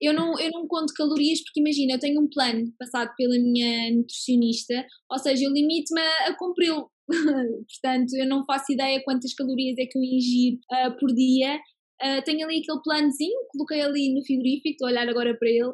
eu 0.00 0.12
não, 0.12 0.38
eu 0.38 0.50
não 0.50 0.66
conto 0.66 0.92
calorias 0.94 1.40
porque 1.42 1.60
imagina, 1.60 1.94
eu 1.94 2.00
tenho 2.00 2.20
um 2.20 2.28
plano 2.28 2.72
passado 2.78 3.12
pela 3.16 3.34
minha 3.34 3.90
nutricionista, 3.94 4.84
ou 5.10 5.18
seja, 5.18 5.44
eu 5.44 5.52
limito-me 5.52 6.00
a, 6.00 6.28
a 6.28 6.36
cumpri-lo. 6.36 6.90
Portanto, 7.68 8.14
eu 8.16 8.26
não 8.26 8.44
faço 8.44 8.72
ideia 8.72 9.02
quantas 9.04 9.34
calorias 9.34 9.76
é 9.78 9.86
que 9.86 9.98
eu 9.98 10.02
ingiro 10.02 10.58
uh, 10.72 10.98
por 10.98 11.12
dia. 11.14 11.56
Uh, 12.02 12.22
tenho 12.24 12.44
ali 12.46 12.60
aquele 12.60 12.82
planozinho, 12.82 13.46
coloquei 13.48 13.80
ali 13.80 14.14
no 14.14 14.24
frigorífico, 14.24 14.68
estou 14.68 14.88
a 14.88 14.90
olhar 14.90 15.08
agora 15.08 15.36
para 15.38 15.48
ele 15.48 15.72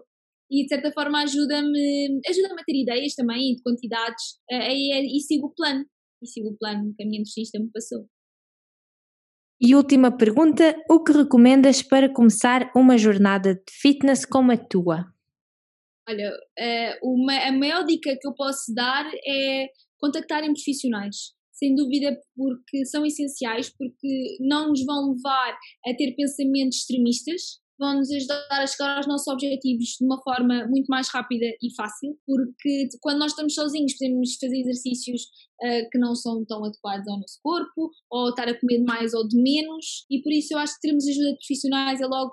e 0.51 0.64
de 0.64 0.68
certa 0.68 0.91
forma 0.93 1.22
ajuda-me 1.22 2.20
ajuda 2.28 2.55
a 2.55 2.64
ter 2.64 2.83
ideias 2.83 3.14
também 3.14 3.55
de 3.55 3.62
quantidades 3.62 4.35
uh, 4.51 4.70
e, 4.70 5.16
e, 5.16 5.20
sigo 5.20 5.47
o 5.47 5.55
plano. 5.55 5.85
E 6.22 6.26
sigo 6.26 6.49
o 6.49 6.59
plano 6.59 6.93
que 6.97 7.03
a 7.03 7.07
minha 7.07 7.20
nutricionista 7.20 7.59
me 7.59 7.70
passou. 7.70 8.07
E 9.62 9.74
última 9.74 10.14
pergunta: 10.16 10.76
o 10.91 11.03
que 11.03 11.12
recomendas 11.12 11.83
para 11.83 12.12
começar 12.12 12.70
uma 12.74 12.99
jornada 12.99 13.55
de 13.55 13.72
fitness 13.81 14.24
como 14.24 14.53
a 14.53 14.57
tua? 14.57 15.07
Olha, 16.09 16.33
uma, 17.03 17.39
a 17.39 17.53
maior 17.53 17.85
dica 17.85 18.16
que 18.20 18.26
eu 18.26 18.35
posso 18.35 18.74
dar 18.74 19.09
é 19.26 19.68
contactarem 20.01 20.53
profissionais, 20.53 21.35
sem 21.53 21.75
dúvida 21.75 22.19
porque 22.35 22.85
são 22.87 23.05
essenciais, 23.05 23.71
porque 23.71 24.39
não 24.41 24.69
nos 24.69 24.85
vão 24.85 25.13
levar 25.13 25.59
a 25.87 25.95
ter 25.95 26.15
pensamentos 26.17 26.79
extremistas, 26.79 27.61
vão 27.81 27.97
nos 27.97 28.11
ajudar 28.11 28.47
a 28.51 28.67
chegar 28.67 28.99
aos 28.99 29.07
nossos 29.07 29.27
objetivos 29.27 29.97
de 29.99 30.05
uma 30.05 30.21
forma 30.23 30.67
muito 30.69 30.87
mais 30.87 31.09
rápida 31.09 31.47
e 31.63 31.75
fácil, 31.75 32.17
porque 32.27 32.89
quando 33.01 33.19
nós 33.19 33.33
estamos 33.33 33.55
sozinhos 33.55 33.95
podemos 33.97 34.37
fazer 34.39 34.59
exercícios 34.59 35.23
uh, 35.63 35.89
que 35.91 35.99
não 35.99 36.15
são 36.15 36.45
tão 36.45 36.63
adequados 36.63 37.09
ao 37.09 37.19
nosso 37.19 37.39
corpo, 37.43 37.91
ou 38.11 38.29
estar 38.29 38.49
a 38.49 38.61
comer 38.61 38.83
mais 38.85 39.15
ou 39.15 39.27
de 39.27 39.41
menos, 39.41 40.05
e 40.11 40.23
por 40.23 40.31
isso 40.31 40.53
eu 40.53 40.59
acho 40.59 40.75
que 40.75 40.89
termos 40.89 41.09
ajuda 41.09 41.33
de 41.33 41.39
profissionais 41.39 42.01
é 42.01 42.07
logo 42.07 42.33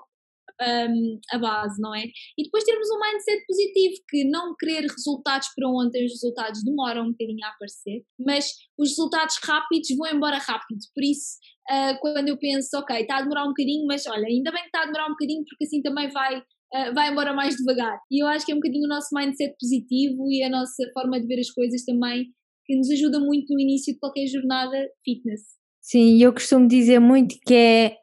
um, 0.60 1.20
a 1.32 1.38
base, 1.38 1.80
não 1.80 1.94
é? 1.94 2.04
E 2.36 2.44
depois 2.44 2.64
termos 2.64 2.88
um 2.90 3.00
mindset 3.00 3.44
positivo, 3.46 3.94
que 4.08 4.24
não 4.24 4.54
querer 4.58 4.82
resultados 4.82 5.48
para 5.54 5.68
ontem, 5.68 6.04
os 6.04 6.12
resultados 6.12 6.62
demoram 6.64 7.04
um 7.04 7.10
bocadinho 7.12 7.44
a 7.44 7.50
aparecer, 7.50 8.02
mas 8.18 8.52
os 8.78 8.90
resultados 8.90 9.36
rápidos 9.42 9.88
vão 9.96 10.10
embora 10.12 10.38
rápido, 10.38 10.80
por 10.94 11.02
isso 11.02 11.38
uh, 11.70 11.98
quando 12.00 12.28
eu 12.28 12.38
penso, 12.38 12.76
ok, 12.76 13.00
está 13.00 13.18
a 13.18 13.22
demorar 13.22 13.44
um 13.44 13.48
bocadinho, 13.48 13.86
mas 13.86 14.06
olha, 14.06 14.26
ainda 14.26 14.50
bem 14.50 14.62
que 14.62 14.68
está 14.68 14.82
a 14.82 14.86
demorar 14.86 15.06
um 15.06 15.12
bocadinho 15.12 15.44
porque 15.48 15.64
assim 15.64 15.82
também 15.82 16.08
vai 16.10 16.42
Uh, 16.70 16.92
vai 16.92 17.10
embora 17.10 17.32
mais 17.32 17.56
devagar. 17.56 17.98
E 18.10 18.22
eu 18.22 18.26
acho 18.26 18.44
que 18.44 18.52
é 18.52 18.54
um 18.54 18.58
bocadinho 18.58 18.84
o 18.84 18.88
nosso 18.88 19.08
mindset 19.14 19.56
positivo 19.58 20.30
e 20.30 20.42
a 20.42 20.50
nossa 20.50 20.84
forma 20.92 21.18
de 21.18 21.26
ver 21.26 21.40
as 21.40 21.50
coisas 21.50 21.82
também 21.82 22.26
que 22.66 22.76
nos 22.76 22.90
ajuda 22.90 23.18
muito 23.18 23.54
no 23.54 23.58
início 23.58 23.94
de 23.94 23.98
qualquer 23.98 24.26
jornada 24.26 24.76
fitness. 25.02 25.40
Sim, 25.80 26.22
eu 26.22 26.30
costumo 26.30 26.68
dizer 26.68 26.98
muito 26.98 27.36
que 27.46 27.54
é 27.54 27.96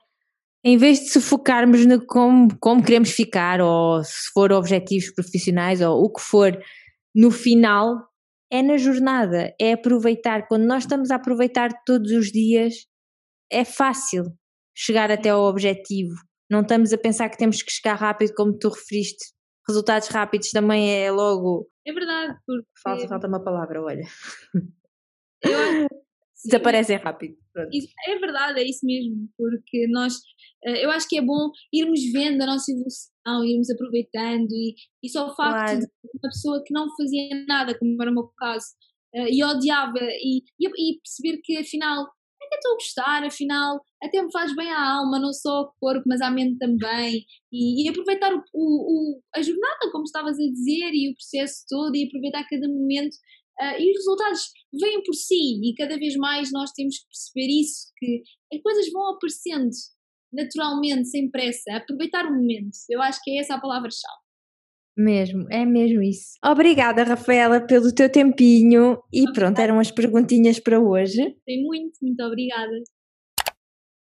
em 0.65 0.77
vez 0.77 0.99
de 0.99 1.09
se 1.09 1.21
focarmos 1.21 1.85
no 1.85 2.03
como, 2.03 2.57
como 2.59 2.83
queremos 2.83 3.11
ficar, 3.11 3.61
ou 3.61 4.03
se 4.03 4.31
for 4.33 4.51
objetivos 4.51 5.13
profissionais, 5.13 5.79
ou 5.79 6.03
o 6.03 6.11
que 6.11 6.19
for, 6.19 6.59
no 7.13 7.29
final, 7.29 8.09
é 8.51 8.63
na 8.63 8.75
jornada, 8.75 9.53
é 9.61 9.73
aproveitar. 9.73 10.47
Quando 10.47 10.65
nós 10.65 10.83
estamos 10.83 11.11
a 11.11 11.17
aproveitar 11.17 11.69
todos 11.85 12.11
os 12.11 12.31
dias, 12.31 12.87
é 13.51 13.63
fácil 13.63 14.23
chegar 14.75 15.11
até 15.11 15.29
ao 15.29 15.43
objetivo. 15.43 16.15
Não 16.49 16.61
estamos 16.61 16.91
a 16.91 16.97
pensar 16.97 17.29
que 17.29 17.37
temos 17.37 17.61
que 17.61 17.71
chegar 17.71 17.93
rápido, 17.93 18.33
como 18.33 18.57
tu 18.57 18.69
referiste. 18.69 19.35
Resultados 19.67 20.07
rápidos 20.07 20.49
também 20.49 20.91
é 20.91 21.11
logo. 21.11 21.67
É 21.85 21.93
verdade, 21.93 22.39
porque. 22.43 22.67
Falta, 22.81 23.07
falta 23.07 23.27
uma 23.27 23.43
palavra, 23.43 23.83
olha. 23.83 24.03
Eu 25.43 25.89
desaparecem 26.45 26.97
rápido. 26.97 27.35
Isso, 27.71 27.87
é 28.07 28.19
verdade, 28.19 28.59
é 28.59 28.63
isso 28.63 28.85
mesmo, 28.85 29.29
porque 29.37 29.87
nós, 29.89 30.19
eh, 30.65 30.85
eu 30.85 30.91
acho 30.91 31.07
que 31.07 31.17
é 31.17 31.21
bom 31.21 31.49
irmos 31.73 31.99
vendo 32.11 32.41
a 32.41 32.45
nossa 32.45 32.71
evolução, 32.71 33.45
irmos 33.45 33.69
aproveitando 33.69 34.51
e, 34.51 34.75
e 35.03 35.09
só 35.09 35.27
o 35.27 35.35
facto 35.35 35.65
claro. 35.65 35.79
de 35.79 35.85
uma 35.85 36.29
pessoa 36.29 36.63
que 36.65 36.73
não 36.73 36.87
fazia 36.97 37.45
nada, 37.47 37.77
como 37.77 38.01
era 38.01 38.11
o 38.11 38.13
meu 38.13 38.29
caso, 38.37 38.67
eh, 39.13 39.31
e 39.31 39.43
odiava 39.43 39.99
e, 40.01 40.43
e, 40.59 40.99
perceber 40.99 41.41
que 41.43 41.57
afinal 41.57 42.05
até 42.45 42.57
estou 42.57 42.73
a 42.73 42.75
gostar, 42.75 43.23
afinal 43.23 43.81
até 44.03 44.21
me 44.21 44.31
faz 44.31 44.55
bem 44.55 44.69
à 44.69 44.97
alma, 44.97 45.19
não 45.19 45.33
só 45.33 45.49
ao 45.49 45.73
corpo, 45.79 46.03
mas 46.05 46.21
à 46.21 46.29
mente 46.29 46.57
também, 46.59 47.25
e, 47.51 47.85
e 47.85 47.89
aproveitar 47.89 48.33
o, 48.33 48.43
o, 48.53 49.15
o, 49.15 49.21
a 49.35 49.41
jornada, 49.41 49.91
como 49.91 50.03
estavas 50.03 50.37
a 50.37 50.51
dizer, 50.51 50.91
e 50.93 51.09
o 51.09 51.15
processo 51.15 51.65
todo, 51.67 51.95
e 51.95 52.05
aproveitar 52.05 52.45
cada 52.47 52.67
momento 52.67 53.15
Uh, 53.59 53.79
e 53.79 53.91
os 53.91 53.97
resultados 53.97 54.41
vêm 54.73 55.01
por 55.03 55.13
si 55.13 55.61
e 55.63 55.73
cada 55.75 55.97
vez 55.97 56.15
mais 56.17 56.51
nós 56.51 56.71
temos 56.71 56.97
que 56.99 57.07
perceber 57.07 57.61
isso, 57.61 57.87
que 57.97 58.21
as 58.53 58.61
coisas 58.61 58.91
vão 58.91 59.15
aparecendo 59.15 59.69
naturalmente, 60.35 61.07
sem 61.07 61.29
pressa, 61.29 61.75
aproveitar 61.75 62.25
o 62.25 62.33
momento. 62.33 62.71
Eu 62.89 63.01
acho 63.01 63.19
que 63.23 63.31
é 63.31 63.39
essa 63.39 63.55
a 63.55 63.61
palavra-chave. 63.61 64.25
Mesmo, 64.97 65.45
é 65.51 65.65
mesmo 65.65 66.01
isso. 66.01 66.37
Obrigada, 66.43 67.03
Rafaela, 67.03 67.59
pelo 67.59 67.93
teu 67.93 68.09
tempinho. 68.09 68.97
E 69.11 69.21
obrigada. 69.21 69.33
pronto, 69.33 69.59
eram 69.59 69.79
as 69.79 69.91
perguntinhas 69.91 70.59
para 70.59 70.79
hoje. 70.79 71.35
Tem 71.45 71.63
muito, 71.63 71.97
muito 72.01 72.23
obrigada. 72.23 72.71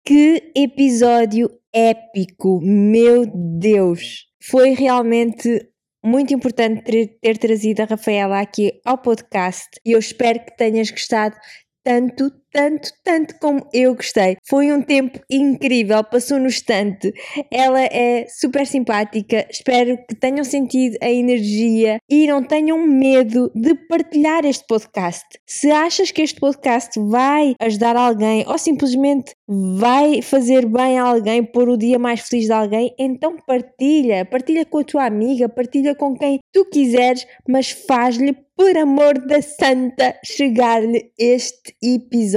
Que 0.05 0.53
episódio 0.55 1.49
épico, 1.74 2.61
meu 2.62 3.24
Deus! 3.59 4.26
Foi 4.40 4.70
realmente 4.70 5.68
muito 6.07 6.33
importante 6.33 6.83
ter, 6.83 7.19
ter 7.21 7.37
trazido 7.37 7.83
a 7.83 7.85
Rafaela 7.85 8.41
aqui 8.41 8.81
ao 8.85 8.97
podcast 8.97 9.69
e 9.85 9.93
eu 9.93 9.99
espero 9.99 10.39
que 10.39 10.57
tenhas 10.57 10.91
gostado 10.91 11.37
tanto, 11.83 12.31
tanto, 12.57 12.89
tanto 13.05 13.39
como 13.39 13.69
eu 13.71 13.95
gostei. 13.95 14.39
Foi 14.49 14.73
um 14.73 14.81
tempo 14.81 15.21
incrível, 15.31 16.03
passou 16.03 16.39
no 16.39 16.47
estante. 16.47 17.13
Ela 17.53 17.83
é 17.83 18.25
super 18.31 18.67
simpática, 18.67 19.47
espero 19.51 19.99
que 20.09 20.15
tenham 20.15 20.43
sentido 20.43 20.97
a 21.03 21.11
energia 21.11 21.99
e 22.09 22.27
não 22.27 22.43
tenham 22.43 22.79
medo 22.79 23.53
de 23.55 23.75
partilhar 23.75 24.47
este 24.47 24.67
podcast. 24.67 25.27
Se 25.47 25.71
achas 25.71 26.11
que 26.11 26.23
este 26.23 26.41
podcast 26.41 26.99
vai 26.99 27.55
ajudar 27.61 27.95
alguém 27.95 28.43
ou 28.49 28.57
simplesmente 28.57 29.35
vai 29.47 30.23
fazer 30.23 30.65
bem 30.65 30.99
a 30.99 31.05
alguém, 31.05 31.45
pôr 31.45 31.69
o 31.69 31.77
dia 31.77 31.99
mais 31.99 32.21
feliz 32.21 32.47
de 32.47 32.53
alguém, 32.53 32.95
então 32.99 33.37
partilha, 33.47 34.25
partilha 34.25 34.65
com 34.65 34.79
a 34.79 34.85
tua 34.85 35.05
amiga, 35.05 35.47
partilha 35.47 35.95
com 35.95 36.17
quem 36.17 36.39
tu 36.51 36.65
quiseres, 36.71 37.27
mas 37.47 37.71
faz-lhe 37.71 38.35
por 38.57 38.77
amor 38.79 39.19
da 39.27 39.43
santa, 39.43 40.19
chegar-lhe 40.25 41.13
este 41.19 41.77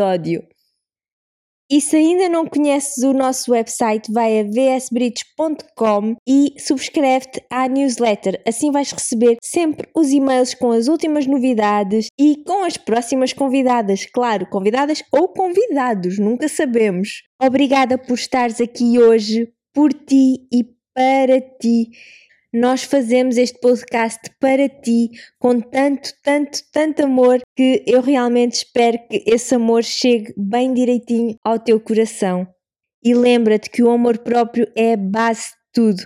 episódio. 0.10 0.44
E 1.72 1.80
se 1.80 1.96
ainda 1.96 2.28
não 2.28 2.48
conheces 2.48 3.04
o 3.04 3.14
nosso 3.14 3.52
website, 3.52 4.12
vai 4.12 4.40
a 4.40 4.44
vsbridge.com 4.44 6.16
e 6.28 6.56
subscreve-te 6.58 7.44
à 7.48 7.68
newsletter. 7.68 8.42
Assim 8.48 8.72
vais 8.72 8.92
receber 8.92 9.38
sempre 9.44 9.88
os 9.96 10.10
e-mails 10.10 10.56
com 10.56 10.72
as 10.72 10.88
últimas 10.88 11.28
novidades 11.28 12.08
e 12.20 12.44
com 12.44 12.64
as 12.64 12.76
próximas 12.76 13.34
convidadas. 13.34 14.04
Claro, 14.12 14.48
convidadas 14.50 15.04
ou 15.12 15.28
convidados, 15.28 16.18
nunca 16.18 16.50
sabemos. 16.50 17.22
Obrigada 17.40 18.00
por 18.00 18.16
estares 18.16 18.60
aqui 18.60 18.98
hoje, 18.98 19.54
por 19.72 19.94
ti 19.94 20.48
e 20.52 20.64
para 20.96 21.40
ti. 21.40 21.92
Nós 22.52 22.84
fazemos 22.84 23.38
este 23.38 23.60
podcast 23.60 24.22
para 24.40 24.68
ti 24.68 25.10
com 25.38 25.62
tanto, 25.62 26.10
tanto, 26.24 26.60
tanto 26.72 27.04
amor 27.04 27.40
que 27.56 27.84
eu 27.86 28.02
realmente 28.02 28.54
espero 28.54 28.98
que 29.08 29.24
esse 29.28 29.54
amor 29.54 29.84
chegue 29.84 30.34
bem 30.36 30.74
direitinho 30.74 31.36
ao 31.44 31.60
teu 31.60 31.80
coração. 31.80 32.48
E 33.04 33.14
lembra-te 33.14 33.70
que 33.70 33.84
o 33.84 33.92
amor 33.92 34.18
próprio 34.18 34.68
é 34.76 34.94
a 34.94 34.98
base 34.98 35.52
de 35.52 35.56
tudo. 35.72 36.04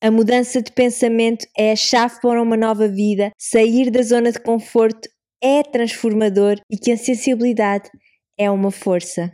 A 0.00 0.12
mudança 0.12 0.62
de 0.62 0.70
pensamento 0.70 1.44
é 1.58 1.72
a 1.72 1.76
chave 1.76 2.20
para 2.22 2.40
uma 2.40 2.56
nova 2.56 2.86
vida. 2.86 3.32
Sair 3.36 3.90
da 3.90 4.02
zona 4.02 4.30
de 4.30 4.40
conforto 4.40 5.08
é 5.42 5.64
transformador 5.64 6.60
e 6.70 6.78
que 6.78 6.92
a 6.92 6.96
sensibilidade 6.96 7.90
é 8.38 8.48
uma 8.48 8.70
força. 8.70 9.32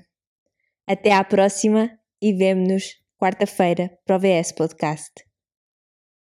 Até 0.89 1.13
à 1.13 1.23
próxima 1.23 1.91
e 2.23 2.33
vemo-nos 2.33 2.95
quarta-feira 3.21 3.91
para 4.07 4.17
o 4.17 4.19
VS 4.19 4.53
Podcast. 4.53 5.26